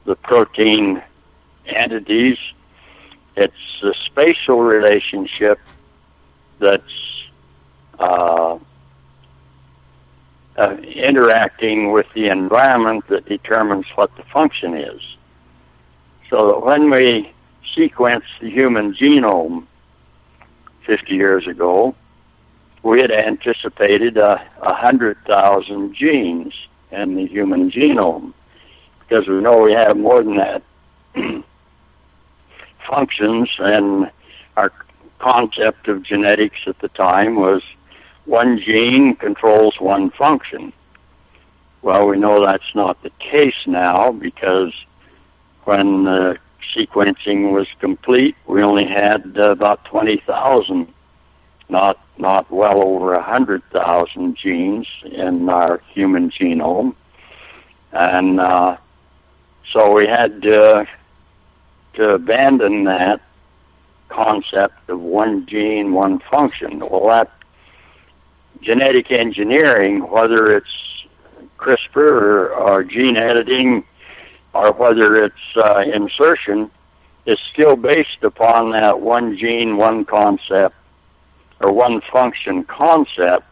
the 0.05 0.17
protein 0.17 1.03
entities 1.67 2.39
it's 3.37 3.81
the 3.81 3.95
spatial 4.07 4.61
relationship 4.61 5.59
that's 6.59 6.83
uh, 10.57 10.61
uh, 10.61 10.77
interacting 10.77 11.93
with 11.93 12.07
the 12.15 12.29
environment 12.29 13.07
that 13.09 13.27
determines 13.27 13.87
what 13.95 14.15
the 14.17 14.23
function 14.25 14.75
is. 14.75 15.01
So 16.31 16.49
that 16.49 16.65
when 16.65 16.91
we 16.91 17.31
sequenced 17.77 18.39
the 18.41 18.51
human 18.51 18.95
genome 18.95 19.67
50 20.87 21.15
years 21.15 21.47
ago, 21.47 21.95
we 22.83 23.01
had 23.01 23.13
anticipated 23.13 24.17
a, 24.17 24.45
a 24.61 24.75
hundred 24.75 25.17
thousand 25.27 25.95
genes 25.95 26.53
in 26.91 27.15
the 27.15 27.27
human 27.27 27.71
genome 27.71 28.33
because 29.01 29.27
we 29.29 29.41
know 29.41 29.59
we 29.59 29.73
have 29.73 29.97
more 29.97 30.23
than 30.23 30.37
that 30.37 30.63
functions, 32.89 33.49
and 33.59 34.11
our 34.57 34.73
concept 35.19 35.89
of 35.89 36.03
genetics 36.03 36.59
at 36.67 36.79
the 36.81 36.89
time 36.89 37.37
was 37.37 37.63
one 38.25 38.59
gene 38.59 39.17
controls 39.17 39.75
one 39.81 40.11
function. 40.11 40.73
Well, 41.83 42.07
we 42.07 42.17
know 42.17 42.45
that's 42.45 42.75
not 42.75 43.03
the 43.03 43.11
case 43.19 43.67
now 43.67 44.13
because 44.13 44.73
when 45.65 46.05
the 46.05 46.39
sequencing 46.77 47.53
was 47.53 47.67
complete, 47.81 48.37
we 48.47 48.63
only 48.63 48.87
had 48.87 49.37
uh, 49.37 49.51
about 49.51 49.85
20,000, 49.87 50.93
not, 51.69 51.99
not 52.19 52.51
well 52.51 52.83
over 52.83 53.13
100,000 53.13 54.37
genes 54.37 54.87
in 55.05 55.49
our 55.49 55.83
human 55.93 56.31
genome. 56.31 56.95
And 57.93 58.41
uh, 58.41 58.77
so 59.73 59.93
we 59.93 60.07
had 60.07 60.47
uh, 60.47 60.85
to 61.95 62.11
abandon 62.11 62.85
that 62.85 63.21
concept 64.09 64.89
of 64.89 65.01
one 65.01 65.47
gene, 65.47 65.93
one 65.93 66.21
function. 66.21 66.79
Well, 66.79 67.09
that 67.09 67.31
genetic 68.63 69.11
engineering, 69.11 70.01
whether 70.11 70.57
it's 70.57 71.05
CRISPR 71.59 71.97
or, 71.97 72.55
or 72.55 72.85
gene 72.85 73.17
editing 73.17 73.85
or 74.55 74.73
whether 74.73 75.25
it's 75.25 75.57
uh, 75.57 75.81
insertion, 75.81 76.71
is 77.27 77.39
still 77.53 77.77
based 77.77 78.23
upon 78.23 78.73
that 78.73 79.01
one 79.01 79.37
gene, 79.39 79.77
one 79.77 80.05
concept 80.05 80.75
or 81.61 81.73
one 81.73 82.01
function 82.13 82.65
concept. 82.65 83.45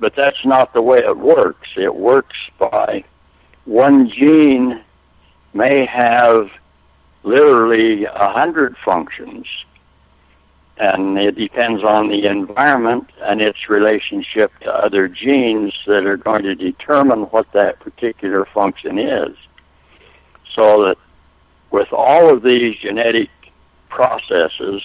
But 0.00 0.14
that's 0.16 0.44
not 0.44 0.72
the 0.72 0.82
way 0.82 0.98
it 0.98 1.16
works. 1.16 1.68
It 1.76 1.94
works 1.94 2.36
by 2.58 3.04
one 3.64 4.10
gene 4.10 4.82
may 5.54 5.86
have 5.86 6.50
literally 7.22 8.04
a 8.04 8.32
hundred 8.32 8.76
functions. 8.84 9.46
And 10.78 11.18
it 11.18 11.36
depends 11.36 11.84
on 11.84 12.08
the 12.08 12.26
environment 12.26 13.10
and 13.20 13.40
its 13.40 13.68
relationship 13.68 14.52
to 14.60 14.72
other 14.72 15.06
genes 15.06 15.72
that 15.86 16.06
are 16.06 16.16
going 16.16 16.42
to 16.42 16.54
determine 16.54 17.22
what 17.24 17.52
that 17.52 17.78
particular 17.80 18.46
function 18.46 18.98
is. 18.98 19.36
So 20.54 20.84
that 20.86 20.96
with 21.70 21.92
all 21.92 22.32
of 22.32 22.42
these 22.42 22.76
genetic 22.78 23.30
processes, 23.88 24.82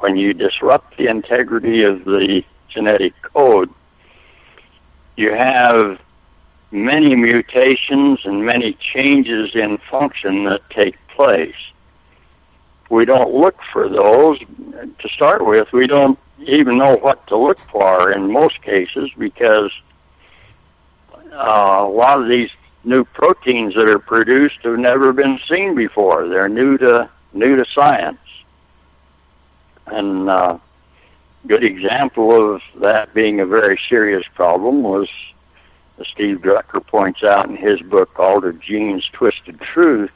when 0.00 0.16
you 0.16 0.32
disrupt 0.32 0.96
the 0.96 1.06
integrity 1.08 1.82
of 1.84 2.04
the 2.04 2.42
genetic 2.68 3.12
code, 3.22 3.70
you 5.16 5.32
have 5.32 6.00
many 6.70 7.14
mutations 7.14 8.20
and 8.24 8.44
many 8.44 8.76
changes 8.94 9.50
in 9.54 9.78
function 9.90 10.44
that 10.44 10.62
take 10.70 10.96
place. 11.08 11.54
We 12.92 13.06
don't 13.06 13.32
look 13.32 13.56
for 13.72 13.88
those 13.88 14.38
to 14.38 15.08
start 15.16 15.46
with. 15.46 15.72
We 15.72 15.86
don't 15.86 16.18
even 16.40 16.76
know 16.76 16.96
what 16.96 17.26
to 17.28 17.38
look 17.38 17.58
for 17.70 18.12
in 18.12 18.30
most 18.30 18.60
cases 18.60 19.10
because 19.16 19.72
uh, 21.32 21.76
a 21.78 21.88
lot 21.88 22.20
of 22.20 22.28
these 22.28 22.50
new 22.84 23.04
proteins 23.04 23.72
that 23.76 23.88
are 23.88 23.98
produced 23.98 24.56
have 24.64 24.78
never 24.78 25.14
been 25.14 25.40
seen 25.48 25.74
before. 25.74 26.28
They're 26.28 26.50
new 26.50 26.76
to 26.78 27.08
new 27.32 27.56
to 27.56 27.64
science, 27.74 28.20
and 29.86 30.28
uh, 30.28 30.58
good 31.46 31.64
example 31.64 32.54
of 32.56 32.60
that 32.82 33.14
being 33.14 33.40
a 33.40 33.46
very 33.46 33.80
serious 33.88 34.24
problem 34.34 34.82
was 34.82 35.08
as 35.98 36.06
Steve 36.08 36.42
Druker 36.42 36.86
points 36.86 37.22
out 37.22 37.48
in 37.48 37.56
his 37.56 37.80
book 37.80 38.18
Altered 38.18 38.60
Genes, 38.60 39.08
Twisted 39.14 39.58
Truth, 39.60 40.10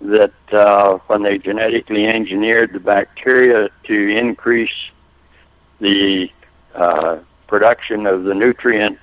that 0.00 0.32
uh, 0.52 0.98
when 1.06 1.22
they 1.22 1.38
genetically 1.38 2.06
engineered 2.06 2.72
the 2.72 2.80
bacteria 2.80 3.68
to 3.84 4.08
increase 4.08 4.70
the 5.78 6.28
uh, 6.74 7.18
production 7.46 8.06
of 8.06 8.24
the 8.24 8.34
nutrient 8.34 8.98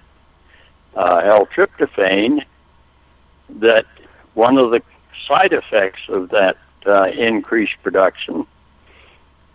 uh, 0.95 1.22
L-tryptophan, 1.26 2.43
that 3.60 3.86
one 4.34 4.58
of 4.58 4.72
the 4.72 4.82
side 5.28 5.54
effects 5.54 6.02
of 6.10 6.30
that 6.30 6.58
uh, 6.86 7.06
increased 7.08 7.74
production 7.84 8.45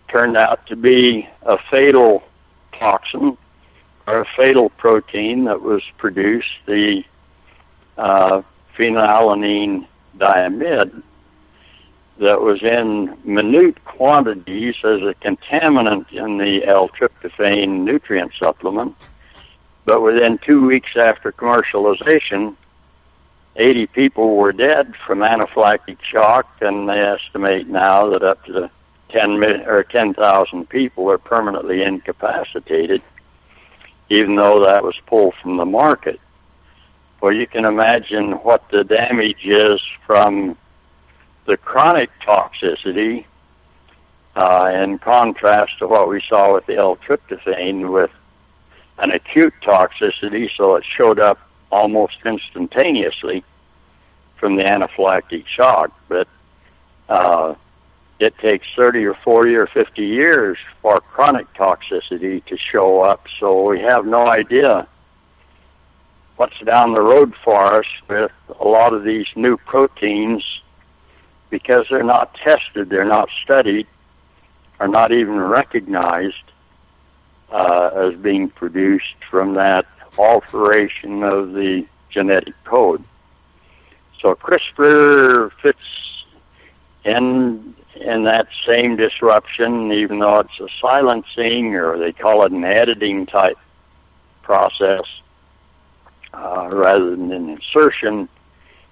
turned 0.07 0.37
out 0.37 0.65
to 0.67 0.75
be 0.75 1.27
a 1.41 1.57
fatal 1.69 2.23
toxin 2.73 3.37
or 4.05 4.21
a 4.21 4.25
fatal 4.37 4.69
protein 4.69 5.45
that 5.45 5.61
was 5.61 5.81
produced, 5.97 6.47
the 6.65 7.03
uh, 7.97 8.41
phenylalanine 8.77 9.87
diamide, 10.17 11.01
that 12.19 12.41
was 12.41 12.61
in 12.61 13.17
minute 13.23 13.83
quantities 13.85 14.75
as 14.83 15.01
a 15.01 15.15
contaminant 15.21 16.11
in 16.11 16.37
the 16.37 16.61
L-tryptophan 16.65 17.83
nutrient 17.83 18.31
supplement. 18.39 18.95
But 19.85 20.01
within 20.01 20.39
two 20.45 20.65
weeks 20.65 20.91
after 20.95 21.31
commercialization, 21.31 22.55
80 23.55 23.87
people 23.87 24.35
were 24.35 24.51
dead 24.51 24.93
from 25.05 25.19
anaphylactic 25.19 25.97
shock, 26.01 26.47
and 26.61 26.87
they 26.87 26.99
estimate 26.99 27.67
now 27.67 28.09
that 28.09 28.23
up 28.23 28.43
to 28.45 28.69
10 29.09 29.43
or 29.67 29.83
10,000 29.83 30.69
people 30.69 31.09
are 31.09 31.17
permanently 31.17 31.83
incapacitated, 31.83 33.01
even 34.09 34.35
though 34.35 34.63
that 34.65 34.83
was 34.83 34.95
pulled 35.07 35.35
from 35.41 35.57
the 35.57 35.65
market. 35.65 36.19
Well, 37.21 37.33
you 37.33 37.47
can 37.47 37.65
imagine 37.65 38.33
what 38.43 38.69
the 38.69 38.83
damage 38.83 39.45
is 39.45 39.81
from 40.05 40.57
the 41.45 41.57
chronic 41.57 42.09
toxicity, 42.25 43.25
uh, 44.35 44.71
in 44.73 44.97
contrast 44.99 45.77
to 45.79 45.87
what 45.87 46.09
we 46.09 46.21
saw 46.27 46.53
with 46.53 46.65
the 46.65 46.75
L-tryptophan 46.75 47.91
with 47.91 48.11
an 48.97 49.11
acute 49.11 49.53
toxicity, 49.61 50.49
so 50.55 50.75
it 50.75 50.83
showed 50.97 51.19
up 51.19 51.39
almost 51.71 52.17
instantaneously 52.25 53.43
from 54.37 54.55
the 54.55 54.63
anaphylactic 54.63 55.45
shock. 55.47 55.91
But 56.07 56.27
uh, 57.09 57.55
it 58.19 58.37
takes 58.39 58.65
30 58.75 59.05
or 59.05 59.15
40 59.15 59.55
or 59.55 59.67
50 59.67 60.05
years 60.05 60.57
for 60.81 60.99
chronic 61.01 61.51
toxicity 61.53 62.43
to 62.45 62.57
show 62.57 63.01
up, 63.01 63.25
so 63.39 63.69
we 63.69 63.81
have 63.81 64.05
no 64.05 64.27
idea 64.27 64.87
what's 66.37 66.59
down 66.65 66.93
the 66.93 67.01
road 67.01 67.33
for 67.43 67.75
us 67.75 67.85
with 68.09 68.31
a 68.59 68.67
lot 68.67 68.93
of 68.93 69.03
these 69.03 69.27
new 69.35 69.57
proteins 69.57 70.43
because 71.53 71.85
they're 71.87 72.01
not 72.01 72.33
tested, 72.43 72.89
they're 72.89 73.05
not 73.05 73.29
studied, 73.43 73.85
are 74.79 74.87
not 74.87 75.11
even 75.11 75.39
recognized 75.39 76.47
uh, 77.51 77.91
as 77.93 78.19
being 78.19 78.49
produced 78.49 79.17
from 79.29 79.53
that 79.53 79.85
alteration 80.17 81.21
of 81.21 81.53
the 81.53 81.85
genetic 82.09 82.55
code. 82.63 83.03
So 84.19 84.33
CRISPR 84.33 85.51
fits 85.61 85.77
in 87.05 87.75
in 87.97 88.23
that 88.23 88.47
same 88.67 88.95
disruption, 88.95 89.91
even 89.91 90.17
though 90.17 90.39
it's 90.39 90.59
a 90.59 90.67
silencing 90.81 91.75
or 91.75 91.99
they 91.99 92.13
call 92.13 92.43
it 92.45 92.51
an 92.51 92.63
editing 92.63 93.27
type 93.27 93.59
process 94.41 95.05
uh, 96.33 96.67
rather 96.71 97.11
than 97.11 97.31
an 97.31 97.49
insertion. 97.49 98.27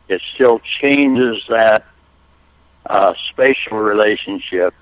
It 0.08 0.22
still 0.36 0.62
changes 0.80 1.42
that 1.50 1.86
uh, 2.86 3.14
spatial 3.32 3.78
relationship 3.78 4.74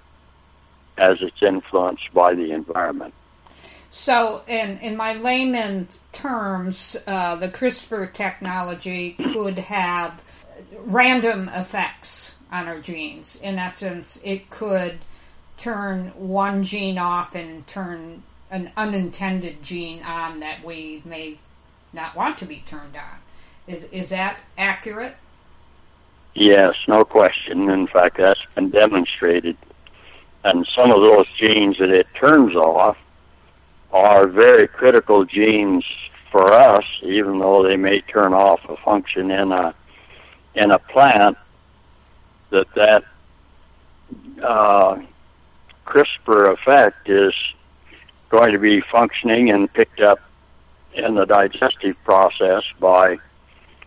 as 0.98 1.18
it's 1.22 1.42
influenced 1.42 2.14
by 2.14 2.34
the 2.34 2.52
environment. 2.52 3.14
So, 3.92 4.44
in, 4.48 4.78
in 4.80 4.96
my 4.96 5.14
layman 5.14 5.88
terms, 6.12 6.96
uh, 7.08 7.36
the 7.38 7.50
CRISPR 7.50 8.14
technology 8.14 9.14
could 9.14 9.58
have 9.58 10.46
random 10.78 11.50
effects 11.50 12.36
on 12.52 12.68
our 12.68 12.80
genes. 12.80 13.38
In 13.42 13.58
essence, 13.58 14.20
it 14.24 14.50
could 14.50 15.00
turn 15.58 16.10
one 16.16 16.64
gene 16.64 16.98
off 16.98 17.36
and 17.36 17.66
turn 17.66 18.24
an 18.52 18.72
unintended 18.78 19.62
gene 19.64 20.04
on 20.04 20.40
that 20.40 20.64
we 20.64 21.02
may 21.06 21.38
not 21.94 22.16
want 22.16 22.38
to 22.38 22.46
be 22.46 22.64
turned 22.66 22.96
on. 22.96 23.20
Is, 23.68 23.84
is 23.86 24.10
that 24.10 24.38
accurate? 24.58 25.16
Yes, 26.40 26.76
no 26.88 27.04
question. 27.04 27.70
In 27.70 27.86
fact, 27.86 28.16
that's 28.16 28.40
been 28.56 28.70
demonstrated. 28.70 29.58
And 30.46 30.66
some 30.74 30.90
of 30.90 31.02
those 31.04 31.28
genes 31.38 31.80
that 31.80 31.90
it 31.90 32.08
turns 32.16 32.56
off 32.56 32.98
are 33.92 34.26
very 34.26 34.70
critical 34.70 35.26
genes 35.26 35.84
for 36.32 36.50
us, 36.54 36.86
even 37.02 37.40
though 37.40 37.64
they 37.64 37.76
may 37.76 38.00
turn 38.00 38.34
off 38.34 38.62
a 38.70 38.78
function 38.78 39.32
in 39.32 39.52
a 39.52 39.76
in 40.56 40.72
a 40.72 40.80
plant. 40.80 41.38
That 42.52 42.74
that 42.74 43.04
uh, 44.42 45.02
CRISPR 45.86 46.54
effect 46.54 47.10
is 47.10 47.34
going 48.30 48.54
to 48.54 48.60
be 48.60 48.80
functioning 48.80 49.50
and 49.50 49.72
picked 49.74 50.00
up 50.00 50.22
in 50.94 51.16
the 51.16 51.26
digestive 51.26 52.02
process 52.06 52.64
by 52.80 53.18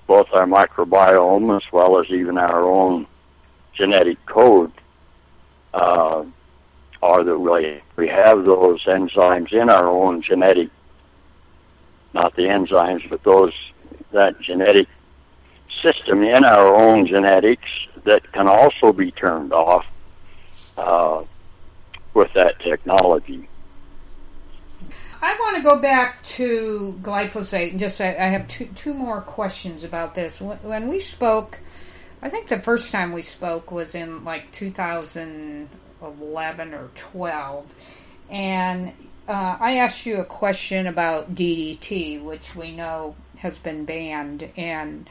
both 0.06 0.28
our 0.32 0.46
microbiome 0.46 1.56
as 1.56 1.72
well 1.72 2.00
as 2.00 2.08
even 2.10 2.38
our 2.38 2.64
own 2.64 3.06
genetic 3.74 4.24
code. 4.26 4.72
Uh, 5.72 6.24
or 7.02 7.24
that 7.24 7.38
we, 7.38 7.82
we 7.96 8.08
have 8.08 8.44
those 8.44 8.82
enzymes 8.84 9.52
in 9.52 9.68
our 9.68 9.88
own 9.88 10.22
genetic, 10.22 10.70
not 12.14 12.34
the 12.36 12.42
enzymes, 12.42 13.08
but 13.10 13.22
those, 13.24 13.52
that 14.12 14.40
genetic 14.40 14.86
system 15.82 16.22
in 16.22 16.44
our 16.44 16.74
own 16.74 17.06
genetics 17.06 17.68
that 18.04 18.30
can 18.32 18.46
also 18.46 18.92
be 18.92 19.10
turned 19.10 19.52
off 19.52 19.86
uh, 20.78 21.24
with 22.14 22.32
that 22.34 22.58
technology. 22.60 23.48
I 25.22 25.34
want 25.38 25.56
to 25.56 25.62
go 25.62 25.80
back 25.80 26.22
to 26.24 26.98
glyphosate 27.00 27.70
and 27.70 27.78
just 27.78 28.00
I, 28.00 28.08
I 28.08 28.26
have 28.26 28.48
two 28.48 28.66
two 28.74 28.92
more 28.92 29.20
questions 29.20 29.84
about 29.84 30.16
this. 30.16 30.40
When, 30.40 30.88
we 30.88 30.98
spoke, 30.98 31.60
I 32.20 32.28
think 32.28 32.48
the 32.48 32.58
first 32.58 32.90
time 32.90 33.12
we 33.12 33.22
spoke 33.22 33.70
was 33.70 33.94
in 33.94 34.24
like 34.24 34.50
2000 34.50 35.68
11 36.02 36.74
or 36.74 36.90
12. 36.94 37.72
And 38.30 38.92
uh, 39.28 39.56
I 39.60 39.78
asked 39.78 40.06
you 40.06 40.20
a 40.20 40.24
question 40.24 40.86
about 40.86 41.34
DDT, 41.34 42.22
which 42.22 42.56
we 42.56 42.72
know 42.72 43.14
has 43.36 43.58
been 43.58 43.84
banned. 43.84 44.48
And 44.56 45.08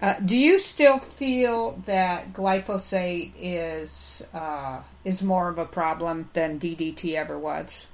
uh, 0.00 0.14
do 0.24 0.36
you 0.36 0.58
still 0.58 0.98
feel 0.98 1.80
that 1.86 2.32
glyphosate 2.32 3.32
is 3.38 4.24
uh, 4.34 4.80
is 5.04 5.22
more 5.22 5.48
of 5.48 5.58
a 5.58 5.66
problem 5.66 6.30
than 6.32 6.58
DDT 6.58 7.14
ever 7.14 7.38
was? 7.38 7.86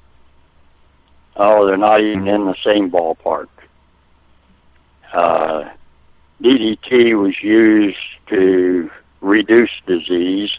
Oh, 1.38 1.66
they're 1.66 1.76
not 1.76 2.00
even 2.00 2.26
in 2.26 2.44
the 2.46 2.56
same 2.64 2.90
ballpark. 2.90 3.48
Uh, 5.12 5.70
DDT 6.42 7.20
was 7.20 7.34
used 7.42 7.96
to 8.28 8.90
reduce 9.20 9.70
disease 9.86 10.50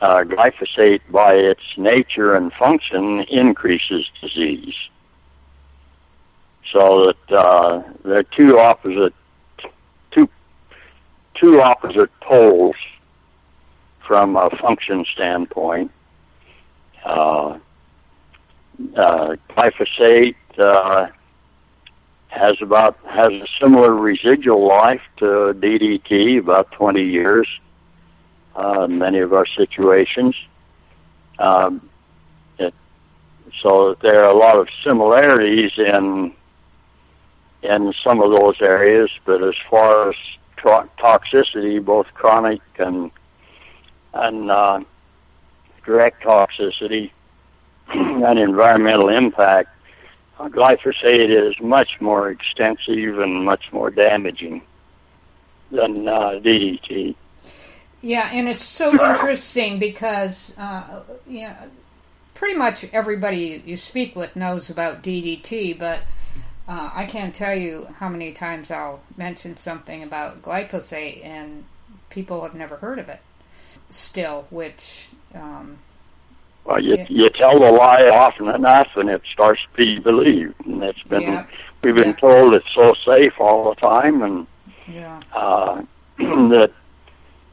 uh, 0.00 0.24
glyphosate, 0.24 1.00
by 1.10 1.34
its 1.34 1.62
nature 1.76 2.34
and 2.34 2.52
function, 2.52 3.20
increases 3.30 4.08
disease. 4.20 4.74
So 6.72 7.04
that 7.04 7.36
uh, 7.36 7.82
they're 8.04 8.22
two 8.24 8.58
opposite, 8.58 9.14
two 10.10 10.28
two 11.34 11.60
opposite 11.62 12.10
poles 12.20 12.76
from 14.06 14.36
a 14.36 14.50
function 14.60 15.04
standpoint. 15.14 15.90
Uh, 17.04 17.58
uh, 18.96 19.36
glyphosate 19.50 20.36
uh, 20.58 21.08
has 22.28 22.56
about 22.60 22.98
has 23.06 23.28
a 23.28 23.46
similar 23.60 23.94
residual 23.94 24.66
life 24.68 25.00
to 25.18 25.54
DDT, 25.54 26.38
about 26.38 26.70
20 26.72 27.02
years 27.02 27.48
uh, 28.56 28.86
many 28.88 29.18
of 29.20 29.32
our 29.32 29.46
situations. 29.46 30.34
Um, 31.38 31.88
it 32.58 32.74
so 33.62 33.96
there 34.02 34.24
are 34.24 34.28
a 34.28 34.36
lot 34.36 34.58
of 34.58 34.68
similarities 34.84 35.72
in 35.76 36.32
in 37.62 37.92
some 38.04 38.22
of 38.22 38.30
those 38.32 38.60
areas, 38.60 39.10
but 39.24 39.42
as 39.42 39.54
far 39.70 40.10
as 40.10 40.16
to- 40.58 40.88
toxicity, 40.98 41.84
both 41.84 42.06
chronic 42.14 42.60
and 42.78 43.10
and 44.14 44.50
uh, 44.50 44.80
direct 45.84 46.22
toxicity 46.24 47.10
and 47.94 48.38
environmental 48.38 49.08
impact, 49.08 49.68
glyphosate 50.38 51.30
is 51.30 51.54
much 51.60 52.00
more 52.00 52.30
extensive 52.30 53.18
and 53.18 53.44
much 53.44 53.64
more 53.72 53.90
damaging 53.90 54.62
than 55.70 56.06
uh, 56.06 56.40
DDT. 56.42 57.14
Yeah, 58.02 58.28
and 58.32 58.48
it's 58.48 58.62
so 58.62 58.92
interesting 58.92 59.78
because 59.78 60.52
uh, 60.58 61.02
you 61.26 61.42
know, 61.42 61.56
pretty 62.34 62.54
much 62.54 62.84
everybody 62.92 63.62
you 63.64 63.76
speak 63.76 64.14
with 64.14 64.36
knows 64.36 64.70
about 64.70 65.02
DDT, 65.02 65.78
but 65.78 66.00
uh, 66.68 66.90
I 66.92 67.06
can't 67.06 67.34
tell 67.34 67.54
you 67.54 67.86
how 67.98 68.08
many 68.08 68.32
times 68.32 68.70
I'll 68.70 69.00
mention 69.16 69.56
something 69.56 70.02
about 70.02 70.42
glyphosate 70.42 71.24
and 71.24 71.64
people 72.10 72.42
have 72.42 72.54
never 72.54 72.76
heard 72.76 72.98
of 72.98 73.08
it 73.08 73.20
still, 73.90 74.46
which. 74.50 75.08
Um, 75.34 75.78
well, 76.66 76.82
you, 76.82 76.96
yeah. 76.96 77.06
you 77.08 77.30
tell 77.30 77.60
the 77.60 77.70
lie 77.70 78.08
often 78.12 78.48
enough, 78.48 78.88
and 78.96 79.08
it 79.08 79.22
starts 79.32 79.60
to 79.62 79.76
be 79.76 79.98
believed. 80.00 80.54
And 80.66 80.82
it's 80.82 81.02
been 81.04 81.22
Yeah. 81.22 81.44
we've 81.82 81.96
been 81.96 82.08
Yeah. 82.08 82.28
told 82.28 82.54
it's 82.54 82.72
so 82.74 82.92
safe 83.04 83.40
all 83.40 83.70
the 83.70 83.76
time, 83.80 84.22
and 84.22 84.46
yeah. 84.88 85.20
uh, 85.32 85.82
that 86.18 86.70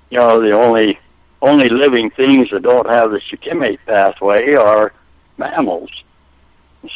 you 0.10 0.18
know 0.18 0.42
the 0.42 0.52
only 0.52 0.98
only 1.42 1.70
living 1.70 2.10
things 2.10 2.50
that 2.52 2.64
don't 2.64 2.90
have 2.90 3.12
the 3.12 3.20
shikimate 3.22 3.80
pathway 3.86 4.54
are 4.54 4.94
mammals. 5.38 5.92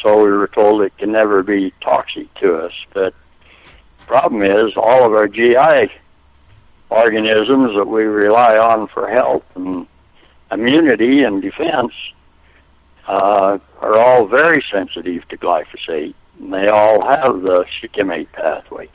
So 0.02 0.16
we 0.22 0.30
were 0.30 0.48
told 0.48 0.82
it 0.82 0.96
can 0.98 1.12
never 1.12 1.42
be 1.42 1.72
toxic 1.80 2.32
to 2.40 2.56
us. 2.56 2.72
But 2.92 3.14
the 4.00 4.06
problem 4.06 4.42
is 4.42 4.72
all 4.76 5.04
of 5.04 5.12
our 5.12 5.28
GI 5.28 5.90
organisms 6.90 7.74
that 7.76 7.86
we 7.86 8.04
rely 8.04 8.56
on 8.56 8.88
for 8.88 9.08
health 9.08 9.44
and 9.54 9.86
immunity 10.50 11.22
and 11.22 11.42
defense 11.42 11.92
uh, 13.06 13.58
are 13.80 14.00
all 14.00 14.26
very 14.26 14.62
sensitive 14.70 15.26
to 15.28 15.36
glyphosate. 15.36 16.14
And 16.38 16.52
they 16.52 16.68
all 16.68 17.04
have 17.04 17.42
the 17.42 17.64
shikimate 17.80 18.30
pathway. 18.32 18.88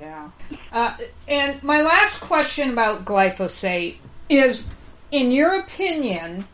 Yeah. 0.00 0.30
Uh, 0.70 0.96
and 1.26 1.62
my 1.62 1.82
last 1.82 2.20
question 2.20 2.70
about 2.70 3.04
glyphosate 3.04 3.96
is 4.28 4.64
in 5.10 5.32
your 5.32 5.58
opinion, 5.60 6.46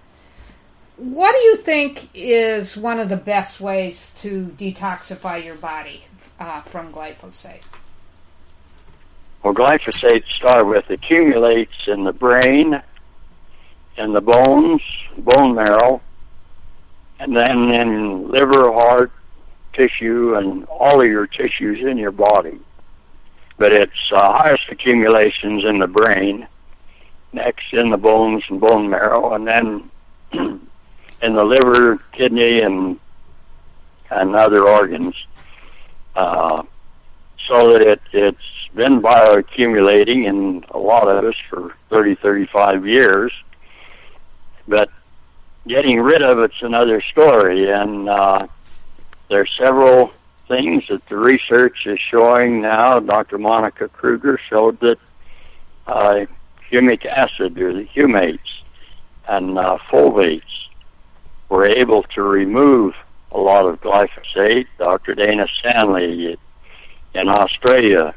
what 0.96 1.32
do 1.32 1.38
you 1.38 1.56
think 1.56 2.08
is 2.14 2.76
one 2.76 3.00
of 3.00 3.08
the 3.08 3.16
best 3.16 3.60
ways 3.60 4.12
to 4.16 4.46
detoxify 4.56 5.44
your 5.44 5.56
body 5.56 6.04
uh, 6.38 6.60
from 6.60 6.92
glyphosate? 6.92 7.62
Well, 9.42 9.54
glyphosate, 9.54 10.24
to 10.24 10.32
start 10.32 10.66
with, 10.66 10.88
accumulates 10.88 11.88
in 11.88 12.04
the 12.04 12.12
brain, 12.12 12.80
in 13.96 14.12
the 14.12 14.20
bones, 14.20 14.82
bone 15.16 15.54
marrow, 15.54 16.00
and 17.18 17.36
then 17.36 17.70
in 17.70 18.30
liver, 18.30 18.72
heart, 18.72 19.12
tissue, 19.72 20.34
and 20.36 20.64
all 20.66 21.00
of 21.00 21.06
your 21.06 21.26
tissues 21.26 21.84
in 21.84 21.96
your 21.96 22.12
body. 22.12 22.58
But 23.56 23.72
its 23.72 24.12
uh, 24.12 24.32
highest 24.32 24.64
accumulations 24.70 25.64
in 25.64 25.78
the 25.78 25.86
brain, 25.86 26.48
next 27.32 27.72
in 27.72 27.90
the 27.90 27.96
bones 27.96 28.42
and 28.48 28.60
bone 28.60 28.90
marrow, 28.90 29.34
and 29.34 29.46
then 29.46 29.90
in 30.32 31.34
the 31.34 31.44
liver, 31.44 31.98
kidney, 32.12 32.60
and 32.60 32.98
and 34.10 34.36
other 34.36 34.66
organs. 34.66 35.14
Uh, 36.14 36.62
so 37.48 37.72
that 37.72 37.82
it, 37.82 38.00
it's 38.12 38.68
been 38.74 39.00
bioaccumulating 39.00 40.26
in 40.26 40.64
a 40.70 40.78
lot 40.78 41.08
of 41.08 41.24
us 41.24 41.34
for 41.48 41.74
30, 41.90 42.16
35 42.16 42.86
years. 42.86 43.32
But 44.66 44.90
getting 45.66 46.00
rid 46.00 46.22
of 46.22 46.38
it's 46.38 46.62
another 46.62 47.02
story, 47.02 47.70
and 47.70 48.08
uh, 48.08 48.46
there's 49.28 49.52
several 49.56 50.12
things 50.48 50.84
that 50.88 51.04
the 51.06 51.16
research 51.16 51.86
is 51.86 51.98
showing 52.10 52.60
now. 52.60 52.98
Dr. 53.00 53.38
Monica 53.38 53.88
Kruger 53.88 54.38
showed 54.48 54.80
that 54.80 54.98
uh, 55.86 56.26
humic 56.70 57.04
acid, 57.06 57.58
or 57.58 57.72
the 57.72 57.86
humates, 57.86 58.38
and 59.28 59.58
uh, 59.58 59.78
fulvates 59.90 60.42
were 61.48 61.68
able 61.70 62.02
to 62.14 62.22
remove 62.22 62.94
a 63.32 63.38
lot 63.38 63.68
of 63.68 63.80
glyphosate. 63.80 64.66
Dr. 64.78 65.14
Dana 65.14 65.46
Stanley 65.58 66.36
in 67.14 67.28
Australia 67.28 68.14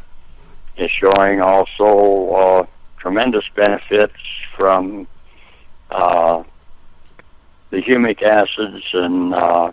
is 0.77 0.91
showing 0.91 1.41
also 1.41 2.29
uh, 2.35 2.65
tremendous 2.97 3.45
benefits 3.55 4.17
from 4.55 5.07
uh, 5.91 6.43
the 7.69 7.77
humic 7.77 8.21
acids 8.23 8.85
and 8.93 9.33
uh, 9.33 9.71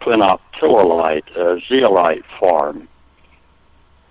clinoptilolite, 0.00 1.36
a 1.36 1.60
zeolite 1.68 2.24
form 2.38 2.88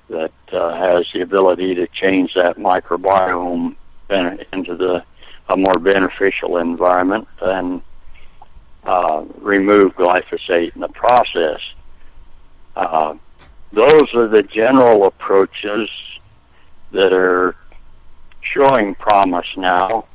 that 0.10 0.32
uh, 0.52 0.76
has 0.76 1.06
the 1.14 1.22
ability 1.22 1.76
to 1.76 1.88
change 1.88 2.34
that 2.34 2.58
microbiome 2.58 3.76
into 4.10 4.76
the 4.76 5.04
a 5.50 5.58
more 5.58 5.80
beneficial 5.80 6.58
environment 6.58 7.28
and 7.42 7.82
uh, 8.84 9.24
remove 9.38 9.94
glyphosate 9.96 10.74
in 10.76 10.82
the 10.82 10.88
process. 10.90 11.60
Uh, 12.76 13.16
those 13.72 14.14
are 14.14 14.28
the 14.28 14.44
general 14.44 15.06
approaches 15.06 15.90
that 16.92 17.14
are 17.14 17.56
showing 18.42 18.96
promise 18.96 19.48
now. 19.58 20.06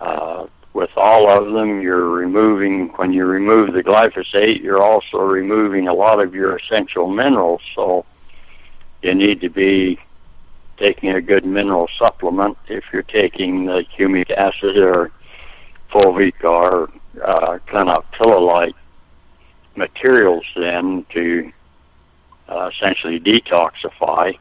Uh, 0.00 0.46
with 0.72 0.90
all 0.96 1.30
of 1.30 1.52
them, 1.54 1.80
you're 1.80 2.08
removing, 2.08 2.88
when 2.96 3.12
you 3.12 3.24
remove 3.24 3.72
the 3.72 3.82
glyphosate, 3.82 4.62
you're 4.62 4.82
also 4.82 5.18
removing 5.18 5.88
a 5.88 5.94
lot 5.94 6.22
of 6.22 6.34
your 6.34 6.58
essential 6.58 7.08
minerals. 7.08 7.62
So 7.74 8.04
you 9.02 9.14
need 9.14 9.40
to 9.40 9.48
be 9.48 9.98
taking 10.76 11.10
a 11.10 11.20
good 11.20 11.46
mineral 11.46 11.88
supplement 11.98 12.58
if 12.68 12.84
you're 12.92 13.02
taking 13.02 13.64
the 13.64 13.84
humic 13.96 14.30
acid 14.30 14.76
or 14.76 15.10
fulvic 15.90 16.44
or 16.44 16.90
uh, 17.24 17.58
clinoptilolite 17.68 18.74
materials 19.76 20.44
then 20.56 21.06
to 21.12 21.52
uh, 22.48 22.70
essentially 22.74 23.18
detoxify. 23.20 24.36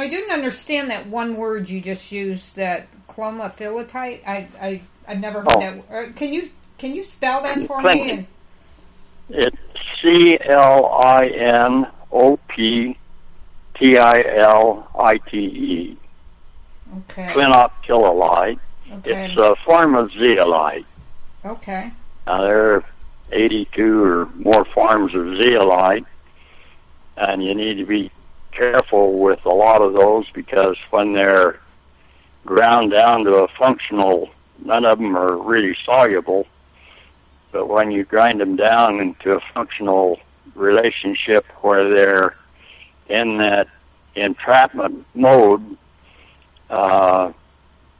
I 0.00 0.08
didn't 0.08 0.30
understand 0.32 0.90
that 0.90 1.06
one 1.06 1.36
word 1.36 1.68
you 1.68 1.80
just 1.80 2.10
used, 2.12 2.56
that 2.56 2.88
clomophyllitite. 3.08 4.26
I, 4.26 4.48
I, 4.60 4.80
I've 5.06 5.20
never 5.20 5.40
heard 5.40 5.48
Oh. 5.56 5.60
that. 5.60 5.84
Uh, 5.90 6.12
can 6.14 6.32
you 6.34 6.50
can 6.78 6.94
you 6.94 7.02
spell 7.02 7.42
that 7.42 7.66
for 7.66 7.82
me? 7.82 8.10
And, 8.10 8.26
It's 9.28 9.56
C 10.02 10.38
L 10.42 11.00
I 11.04 11.26
N 11.26 11.86
O 12.10 12.38
P 12.48 12.96
T 13.78 13.98
I 13.98 14.24
L 14.42 14.88
I 14.98 15.18
T 15.18 15.36
E. 15.36 15.96
okay. 16.98 17.32
Clinoptilolite. 17.34 18.58
Okay. 18.92 19.26
It's 19.26 19.36
a 19.36 19.54
form 19.64 19.94
of 19.94 20.10
zeolite. 20.12 20.84
okay. 21.44 21.92
Now 22.26 22.42
there 22.42 22.74
are 22.74 22.84
82 23.32 24.02
or 24.02 24.26
more 24.34 24.64
forms 24.74 25.14
of 25.14 25.40
zeolite, 25.42 26.04
and 27.16 27.44
you 27.44 27.54
need 27.54 27.74
to 27.74 27.84
be 27.86 28.10
careful 28.60 29.18
with 29.18 29.42
a 29.46 29.48
lot 29.48 29.80
of 29.80 29.94
those 29.94 30.28
because 30.32 30.76
when 30.90 31.14
they're 31.14 31.58
ground 32.44 32.92
down 32.94 33.24
to 33.24 33.44
a 33.44 33.48
functional, 33.58 34.28
none 34.62 34.84
of 34.84 34.98
them 34.98 35.16
are 35.16 35.34
really 35.34 35.74
soluble. 35.86 36.46
But 37.52 37.68
when 37.68 37.90
you 37.90 38.04
grind 38.04 38.38
them 38.38 38.56
down 38.56 39.00
into 39.00 39.32
a 39.32 39.40
functional 39.54 40.20
relationship 40.54 41.46
where 41.62 41.88
they're 41.88 42.36
in 43.08 43.38
that 43.38 43.66
entrapment 44.14 45.06
mode, 45.14 45.78
uh, 46.68 47.32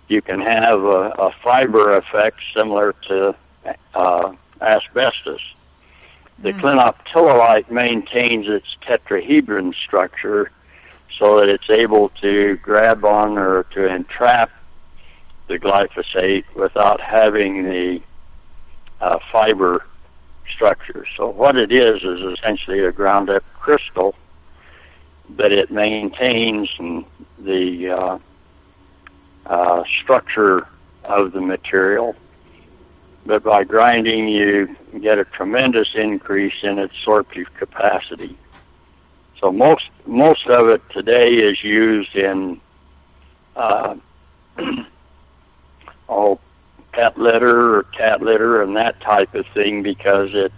you 0.08 0.20
can 0.20 0.40
have 0.40 0.78
a, 0.84 1.14
a 1.18 1.30
fiber 1.42 1.96
effect 1.96 2.38
similar 2.54 2.94
to 3.08 3.34
uh, 3.94 4.32
asbestos. 4.60 5.40
The 6.42 6.52
clinoptilolite 6.54 7.70
maintains 7.70 8.48
its 8.48 8.74
tetrahedron 8.80 9.74
structure 9.74 10.50
so 11.18 11.38
that 11.38 11.50
it's 11.50 11.68
able 11.68 12.08
to 12.20 12.56
grab 12.56 13.04
on 13.04 13.36
or 13.36 13.64
to 13.74 13.86
entrap 13.86 14.50
the 15.48 15.58
glyphosate 15.58 16.44
without 16.54 17.00
having 17.00 17.64
the 17.64 18.00
uh, 19.02 19.18
fiber 19.30 19.84
structure. 20.50 21.04
So 21.16 21.28
what 21.28 21.56
it 21.56 21.72
is 21.72 22.02
is 22.02 22.38
essentially 22.38 22.80
a 22.84 22.92
ground 22.92 23.28
up 23.28 23.44
crystal, 23.52 24.14
but 25.28 25.52
it 25.52 25.70
maintains 25.70 26.70
the 27.38 27.90
uh, 27.90 28.18
uh, 29.44 29.84
structure 30.02 30.66
of 31.04 31.32
the 31.32 31.40
material 31.42 32.16
but 33.26 33.42
by 33.42 33.64
grinding, 33.64 34.28
you 34.28 34.76
get 35.00 35.18
a 35.18 35.24
tremendous 35.24 35.88
increase 35.94 36.54
in 36.62 36.78
its 36.78 36.94
sorptive 37.04 37.52
capacity. 37.54 38.36
So 39.40 39.52
most 39.52 39.84
most 40.06 40.46
of 40.48 40.68
it 40.68 40.82
today 40.90 41.30
is 41.34 41.62
used 41.62 42.14
in 42.14 42.60
uh, 43.56 43.96
all 46.08 46.40
pet 46.92 47.16
litter 47.18 47.76
or 47.78 47.82
cat 47.84 48.20
litter 48.20 48.62
and 48.62 48.76
that 48.76 49.00
type 49.00 49.34
of 49.34 49.46
thing 49.54 49.82
because 49.82 50.30
it 50.32 50.52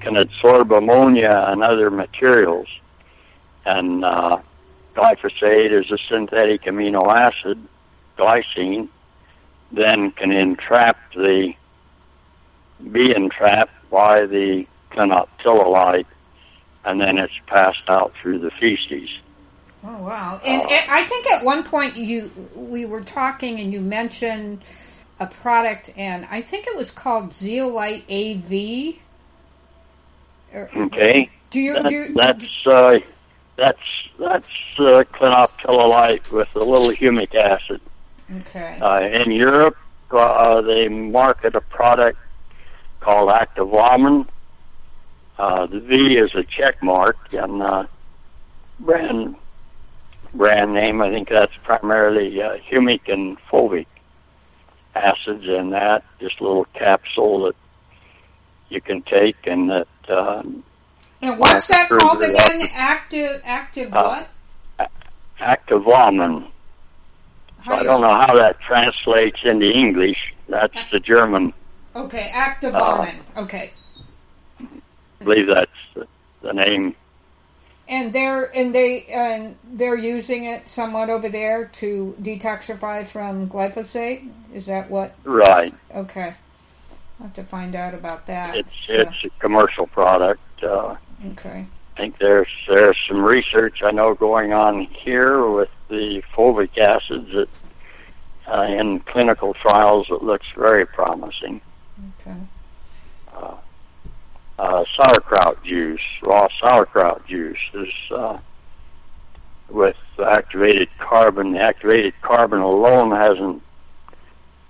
can 0.00 0.16
absorb 0.16 0.72
ammonia 0.72 1.46
and 1.48 1.62
other 1.62 1.90
materials. 1.90 2.68
And 3.64 4.04
uh, 4.04 4.38
glyphosate 4.94 5.72
is 5.72 5.90
a 5.90 5.98
synthetic 6.08 6.62
amino 6.62 7.06
acid, 7.08 7.58
glycine, 8.18 8.88
then 9.72 10.10
can 10.12 10.30
entrap 10.32 10.98
the 11.14 11.54
be 12.92 13.14
entrapped 13.14 13.90
by 13.90 14.26
the 14.26 14.66
clinoptilolite, 14.90 16.06
and 16.84 17.00
then 17.00 17.18
it's 17.18 17.34
passed 17.46 17.88
out 17.88 18.12
through 18.20 18.38
the 18.38 18.50
feces. 18.50 19.08
Oh 19.82 19.98
wow! 19.98 20.40
And, 20.44 20.62
uh, 20.62 20.66
and 20.66 20.90
I 20.90 21.04
think 21.04 21.26
at 21.26 21.44
one 21.44 21.62
point 21.62 21.96
you 21.96 22.30
we 22.54 22.84
were 22.86 23.02
talking 23.02 23.60
and 23.60 23.72
you 23.72 23.80
mentioned 23.80 24.62
a 25.20 25.26
product, 25.26 25.90
and 25.96 26.26
I 26.30 26.40
think 26.40 26.66
it 26.66 26.76
was 26.76 26.90
called 26.90 27.30
Zeolite 27.34 28.04
AV. 28.10 28.96
Okay. 30.54 31.30
Do 31.50 31.60
you? 31.60 31.74
That, 31.74 31.88
do 31.88 31.94
you, 31.94 32.14
that's 32.14 32.66
uh, 32.66 32.98
that's 33.56 33.78
that's 34.18 34.46
uh, 34.78 35.04
clinoptilolite 35.12 36.30
with 36.30 36.54
a 36.56 36.60
little 36.60 36.90
humic 36.90 37.34
acid. 37.34 37.80
Okay. 38.40 38.78
Uh, 38.80 39.00
in 39.00 39.30
Europe, 39.30 39.76
uh, 40.10 40.62
they 40.62 40.88
market 40.88 41.54
a 41.54 41.60
product 41.60 42.18
called 43.04 43.30
Activomin. 43.30 44.26
Uh, 45.38 45.66
the 45.66 45.80
V 45.80 46.16
is 46.16 46.34
a 46.34 46.44
check 46.44 46.82
mark, 46.82 47.16
and 47.32 47.62
uh, 47.62 47.84
brand 48.80 49.36
brand 50.32 50.72
name. 50.74 51.02
I 51.02 51.10
think 51.10 51.28
that's 51.28 51.56
primarily 51.62 52.40
uh, 52.40 52.56
humic 52.70 53.12
and 53.12 53.36
fulvic 53.50 53.86
acids 54.94 55.44
in 55.44 55.70
that. 55.70 56.04
Just 56.20 56.40
a 56.40 56.44
little 56.44 56.66
capsule 56.74 57.46
that 57.46 57.56
you 58.68 58.80
can 58.80 59.02
take, 59.02 59.36
and 59.44 59.70
that. 59.70 59.88
Um, 60.08 60.64
and 61.20 61.38
what's 61.38 61.68
that 61.68 61.88
called 61.88 62.22
again? 62.22 62.68
Active, 62.72 63.40
active 63.44 63.92
uh, 63.92 64.24
what? 64.78 64.90
Activomin. 65.40 66.48
So 67.66 67.72
I 67.72 67.82
don't 67.82 68.02
know 68.02 68.08
how 68.08 68.34
that 68.36 68.60
translates 68.60 69.38
into 69.44 69.70
English. 69.70 70.34
That's 70.48 70.76
the 70.92 71.00
German. 71.00 71.52
Okay, 71.96 72.30
Activomin. 72.32 73.20
Uh, 73.36 73.42
okay. 73.42 73.72
I 74.60 75.24
believe 75.24 75.46
that's 75.46 76.06
the, 76.42 76.52
name 76.52 76.94
and 77.88 78.12
they're 78.12 78.54
and 78.56 78.74
they 78.74 79.04
and 79.06 79.56
they're 79.72 79.96
using 79.96 80.44
it 80.44 80.68
somewhat 80.68 81.10
over 81.10 81.28
there 81.28 81.66
to 81.66 82.16
detoxify 82.20 83.06
from 83.06 83.48
glyphosate. 83.48 84.28
Is 84.52 84.66
that 84.66 84.90
what? 84.90 85.14
Right. 85.24 85.74
Okay. 85.94 86.34
I'll 87.20 87.26
have 87.26 87.34
to 87.34 87.44
find 87.44 87.74
out 87.74 87.94
about 87.94 88.26
that. 88.26 88.56
It's 88.56 88.86
so. 88.86 88.94
it's 88.94 89.24
a 89.24 89.30
commercial 89.38 89.86
product. 89.86 90.40
Uh, 90.62 90.96
okay. 91.32 91.66
I 91.96 92.00
think 92.00 92.18
there's 92.18 92.48
there's 92.68 92.96
some 93.08 93.22
research 93.22 93.82
I 93.82 93.90
know 93.90 94.14
going 94.14 94.52
on 94.52 94.82
here 94.84 95.48
with 95.48 95.70
the 95.88 96.22
fulvic 96.34 96.76
acids 96.78 97.30
that 97.32 97.48
uh, 98.48 98.62
in 98.62 99.00
clinical 99.00 99.54
trials 99.54 100.06
that 100.08 100.22
looks 100.22 100.46
very 100.56 100.86
promising. 100.86 101.60
Okay. 102.26 102.36
Uh, 103.34 103.56
uh, 104.58 104.84
sauerkraut 104.94 105.62
juice, 105.64 106.00
raw 106.22 106.48
sauerkraut 106.60 107.26
juice 107.26 107.58
is 107.74 107.92
uh, 108.10 108.38
with 109.68 109.96
activated 110.18 110.88
carbon. 110.98 111.56
Activated 111.56 112.14
carbon 112.22 112.60
alone 112.60 113.10
hasn't 113.10 113.62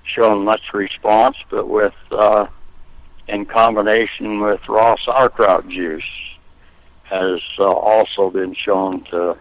shown 0.04 0.44
much 0.44 0.62
response, 0.72 1.36
but 1.50 1.68
with 1.68 1.94
uh, 2.10 2.46
in 3.28 3.44
combination 3.44 4.40
with 4.40 4.60
raw 4.68 4.96
sauerkraut 5.04 5.68
juice 5.68 6.02
has 7.04 7.40
uh, 7.58 7.64
also 7.64 8.30
been 8.30 8.54
shown 8.54 9.04
to 9.04 9.36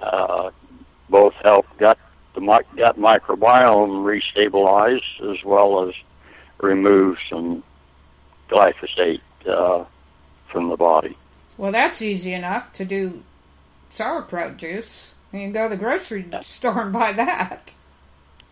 uh, 0.00 0.50
both 1.08 1.34
help 1.44 1.66
gut 1.78 1.98
the 2.34 2.40
gut 2.76 2.98
microbiome 2.98 4.04
restabilize 4.04 5.00
as 5.30 5.42
well 5.44 5.88
as 5.88 5.94
remove 6.58 7.18
some 7.28 7.62
glyphosate 8.48 9.20
uh, 9.48 9.84
from 10.50 10.68
the 10.68 10.76
body. 10.76 11.16
Well, 11.58 11.72
that's 11.72 12.02
easy 12.02 12.32
enough 12.32 12.72
to 12.74 12.84
do 12.84 13.22
sauerkraut 13.90 14.56
juice. 14.56 15.14
You 15.32 15.40
can 15.40 15.52
go 15.52 15.64
to 15.64 15.68
the 15.70 15.76
grocery 15.76 16.26
store 16.42 16.82
and 16.82 16.92
buy 16.92 17.12
that. 17.12 17.74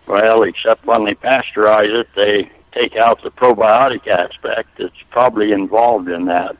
Well, 0.06 0.42
except 0.42 0.84
when 0.84 1.04
they 1.04 1.14
pasteurize 1.14 2.00
it, 2.00 2.08
they 2.14 2.50
take 2.72 2.96
out 2.96 3.22
the 3.22 3.30
probiotic 3.30 4.06
aspect 4.06 4.70
that's 4.78 5.02
probably 5.10 5.52
involved 5.52 6.08
in 6.08 6.26
that. 6.26 6.56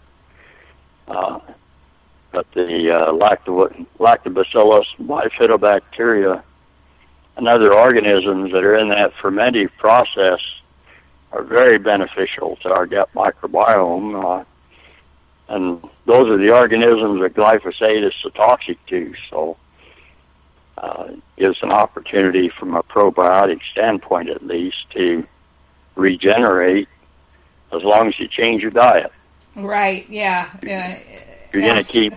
Uh, 1.07 1.41
but 2.33 2.51
the 2.55 2.91
uh, 2.91 3.13
lacto- 3.13 3.87
lactobacillus 3.99 4.87
bifidobacteria 5.01 6.43
and 7.37 7.49
other 7.49 7.73
organisms 7.75 8.53
that 8.53 8.65
are 8.65 8.77
in 8.77 8.89
that 8.89 9.13
fermentive 9.15 9.71
process 9.79 10.41
are 11.35 11.43
very 11.43 11.79
beneficial 11.79 12.57
to 12.63 12.71
our 12.71 12.87
gut 12.87 13.11
microbiome. 13.15 14.41
Uh, 14.41 14.45
and 15.49 15.83
those 16.07 16.31
are 16.31 16.39
the 16.39 16.55
organisms 16.55 17.21
that 17.21 17.35
glyphosate 17.35 18.07
is 18.07 18.15
so 18.23 18.31
toxic 18.31 18.85
to. 18.87 19.15
So 19.31 19.57
uh, 20.79 21.09
it 21.09 21.23
gives 21.37 21.59
an 21.63 21.73
opportunity 21.73 22.49
from 22.49 22.75
a 22.77 22.83
probiotic 22.83 23.61
standpoint 23.73 24.31
at 24.31 24.47
least 24.47 24.91
to 24.93 25.27
regenerate 25.97 26.89
as 27.73 27.83
long 27.83 28.09
as 28.09 28.19
you 28.19 28.29
change 28.29 28.63
your 28.63 28.71
diet. 28.71 29.13
Right. 29.57 30.09
Yeah. 30.09 30.51
Uh, 30.63 30.99
You're 31.53 31.63
going 31.63 31.83
to 31.83 31.89
keep 31.89 32.15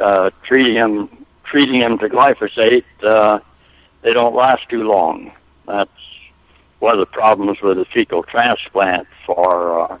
uh, 0.00 0.30
treating 0.42 0.74
them 0.74 1.26
treating 1.44 1.80
them 1.80 1.98
to 1.98 2.08
glyphosate. 2.08 2.84
Uh, 3.02 3.38
they 4.02 4.12
don't 4.12 4.34
last 4.34 4.68
too 4.68 4.82
long. 4.82 5.32
That's 5.66 5.90
one 6.78 6.92
of 6.92 7.00
the 7.00 7.06
problems 7.06 7.58
with 7.62 7.78
a 7.78 7.84
fecal 7.86 8.22
transplant 8.22 9.06
for 9.26 9.80
uh, 9.92 9.98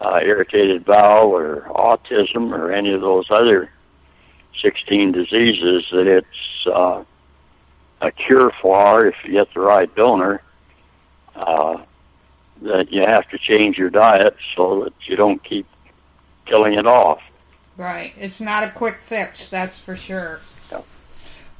uh, 0.00 0.20
irritated 0.22 0.84
bowel 0.84 1.30
or 1.30 1.62
autism 1.70 2.52
or 2.52 2.72
any 2.72 2.92
of 2.92 3.00
those 3.00 3.26
other 3.30 3.70
16 4.62 5.12
diseases 5.12 5.84
that 5.92 6.06
it's 6.06 6.66
uh, 6.66 7.02
a 8.00 8.10
cure 8.10 8.52
for 8.62 9.06
if 9.06 9.14
you 9.24 9.32
get 9.32 9.52
the 9.54 9.60
right 9.60 9.94
donor. 9.94 10.42
Uh, 11.34 11.82
that 12.62 12.92
you 12.92 13.00
have 13.00 13.28
to 13.30 13.38
change 13.38 13.78
your 13.78 13.90
diet 13.90 14.36
so 14.54 14.84
that 14.84 14.92
you 15.06 15.16
don't 15.16 15.42
keep 15.42 15.66
killing 16.46 16.74
it 16.74 16.86
off. 16.86 17.20
Right. 17.76 18.12
It's 18.18 18.40
not 18.40 18.64
a 18.64 18.70
quick 18.70 18.98
fix, 19.00 19.48
that's 19.48 19.80
for 19.80 19.96
sure. 19.96 20.40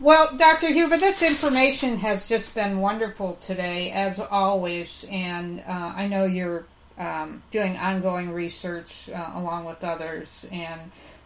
Well, 0.01 0.35
Dr. 0.35 0.69
Huber, 0.69 0.97
this 0.97 1.21
information 1.21 1.99
has 1.99 2.27
just 2.27 2.55
been 2.55 2.81
wonderful 2.81 3.35
today, 3.35 3.91
as 3.91 4.19
always, 4.19 5.05
and 5.11 5.61
uh, 5.69 5.93
I 5.95 6.07
know 6.07 6.25
you're 6.25 6.65
um, 6.97 7.43
doing 7.51 7.77
ongoing 7.77 8.33
research 8.33 9.11
uh, 9.11 9.33
along 9.35 9.67
with 9.67 9.85
others, 9.85 10.47
and 10.51 10.81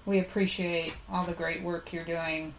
we 0.07 0.19
appreciate 0.19 0.93
all 1.09 1.23
the 1.23 1.35
great 1.35 1.63
work 1.63 1.93
you're 1.93 2.03
doing 2.03 2.53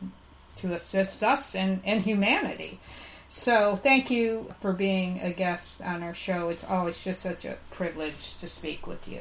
to 0.55 0.73
assist 0.73 1.21
us 1.21 1.53
and, 1.53 1.81
and 1.83 2.01
humanity. 2.01 2.79
So, 3.27 3.75
thank 3.75 4.09
you 4.09 4.53
for 4.61 4.71
being 4.71 5.19
a 5.19 5.33
guest 5.33 5.81
on 5.81 6.01
our 6.01 6.13
show. 6.13 6.47
It's 6.47 6.63
always 6.63 7.03
just 7.03 7.19
such 7.23 7.43
a 7.43 7.57
privilege 7.71 8.37
to 8.37 8.47
speak 8.47 8.87
with 8.87 9.05
you. 9.05 9.19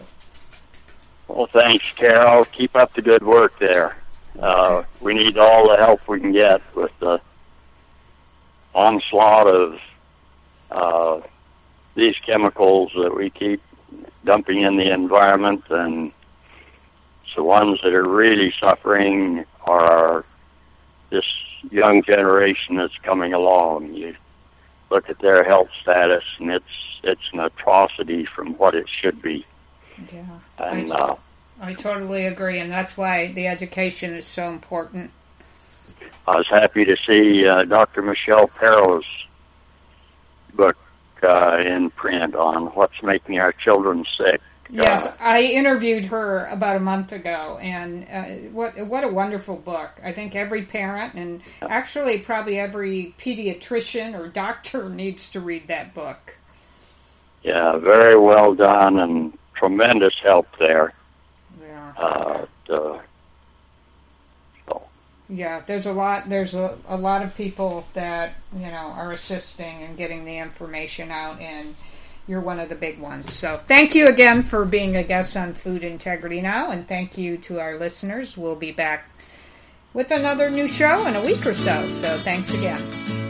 Well, 1.26 1.46
thanks, 1.46 1.90
Carol. 1.90 2.44
Keep 2.44 2.76
up 2.76 2.92
the 2.92 3.02
good 3.02 3.24
work 3.24 3.58
there. 3.58 3.96
Uh, 4.38 4.82
we 5.00 5.14
need 5.14 5.38
all 5.38 5.68
the 5.68 5.76
help 5.76 6.06
we 6.08 6.20
can 6.20 6.32
get 6.32 6.60
with 6.74 6.96
the 6.98 7.20
onslaught 8.74 9.46
of 9.46 9.78
uh, 10.70 11.20
these 11.94 12.16
chemicals 12.26 12.90
that 12.96 13.14
we 13.14 13.30
keep 13.30 13.62
dumping 14.24 14.62
in 14.62 14.76
the 14.76 14.92
environment, 14.92 15.62
and 15.70 16.10
the 17.36 17.42
ones 17.42 17.78
that 17.82 17.92
are 17.92 18.08
really 18.08 18.52
suffering 18.60 19.44
are 19.62 20.24
this 21.10 21.24
young 21.70 22.02
generation 22.02 22.76
that's 22.76 22.96
coming 23.02 23.32
along. 23.32 23.92
You 23.94 24.14
look 24.90 25.08
at 25.10 25.18
their 25.20 25.44
health 25.44 25.68
status, 25.82 26.24
and 26.38 26.50
it's 26.50 26.64
it's 27.02 27.22
an 27.32 27.40
atrocity 27.40 28.24
from 28.24 28.54
what 28.54 28.74
it 28.74 28.86
should 28.88 29.20
be. 29.20 29.44
Yeah, 30.12 30.24
and 30.58 30.90
uh, 30.90 31.16
I 31.60 31.72
totally 31.74 32.26
agree, 32.26 32.58
and 32.58 32.70
that's 32.70 32.96
why 32.96 33.32
the 33.32 33.46
education 33.46 34.14
is 34.14 34.26
so 34.26 34.48
important. 34.50 35.10
I 36.26 36.36
was 36.36 36.48
happy 36.48 36.84
to 36.84 36.96
see 37.06 37.46
uh, 37.46 37.64
Dr. 37.64 38.02
Michelle 38.02 38.48
Perro's 38.48 39.04
book 40.54 40.76
uh, 41.22 41.58
in 41.58 41.90
print 41.90 42.34
on 42.34 42.66
what's 42.68 43.02
making 43.02 43.38
our 43.38 43.52
children 43.52 44.04
sick. 44.16 44.40
Yes, 44.70 45.06
Uh, 45.06 45.12
I 45.20 45.42
interviewed 45.42 46.06
her 46.06 46.46
about 46.46 46.76
a 46.76 46.80
month 46.80 47.12
ago, 47.12 47.58
and 47.60 48.06
uh, 48.10 48.48
what 48.50 48.78
what 48.86 49.04
a 49.04 49.08
wonderful 49.08 49.56
book! 49.56 49.90
I 50.02 50.12
think 50.12 50.34
every 50.34 50.62
parent, 50.62 51.14
and 51.14 51.42
actually 51.62 52.18
probably 52.18 52.58
every 52.58 53.14
pediatrician 53.18 54.18
or 54.18 54.26
doctor, 54.28 54.88
needs 55.02 55.28
to 55.30 55.40
read 55.40 55.68
that 55.68 55.92
book. 55.94 56.36
yeah, 57.42 57.76
very 57.76 58.16
well 58.18 58.54
done 58.54 58.98
and 58.98 59.38
tremendous 59.54 60.14
help 60.22 60.46
there. 60.58 60.94
Uh, 61.96 62.46
uh, 62.70 62.98
so, 64.66 64.82
yeah. 65.28 65.62
There's 65.66 65.86
a 65.86 65.92
lot. 65.92 66.28
There's 66.28 66.54
a, 66.54 66.76
a 66.88 66.96
lot 66.96 67.22
of 67.22 67.36
people 67.36 67.86
that 67.94 68.34
you 68.54 68.66
know 68.66 68.92
are 68.96 69.12
assisting 69.12 69.82
and 69.82 69.96
getting 69.96 70.24
the 70.24 70.38
information 70.38 71.10
out, 71.10 71.40
and 71.40 71.74
you're 72.26 72.40
one 72.40 72.60
of 72.60 72.68
the 72.68 72.74
big 72.74 72.98
ones. 72.98 73.32
So 73.32 73.58
thank 73.58 73.94
you 73.94 74.06
again 74.06 74.42
for 74.42 74.64
being 74.64 74.96
a 74.96 75.02
guest 75.02 75.36
on 75.36 75.54
Food 75.54 75.84
Integrity 75.84 76.40
Now, 76.40 76.70
and 76.70 76.86
thank 76.86 77.18
you 77.18 77.36
to 77.38 77.60
our 77.60 77.76
listeners. 77.78 78.36
We'll 78.36 78.56
be 78.56 78.72
back 78.72 79.10
with 79.92 80.10
another 80.10 80.50
new 80.50 80.68
show 80.68 81.06
in 81.06 81.16
a 81.16 81.24
week 81.24 81.46
or 81.46 81.54
so. 81.54 81.86
So 81.88 82.18
thanks 82.18 82.52
again. 82.52 83.23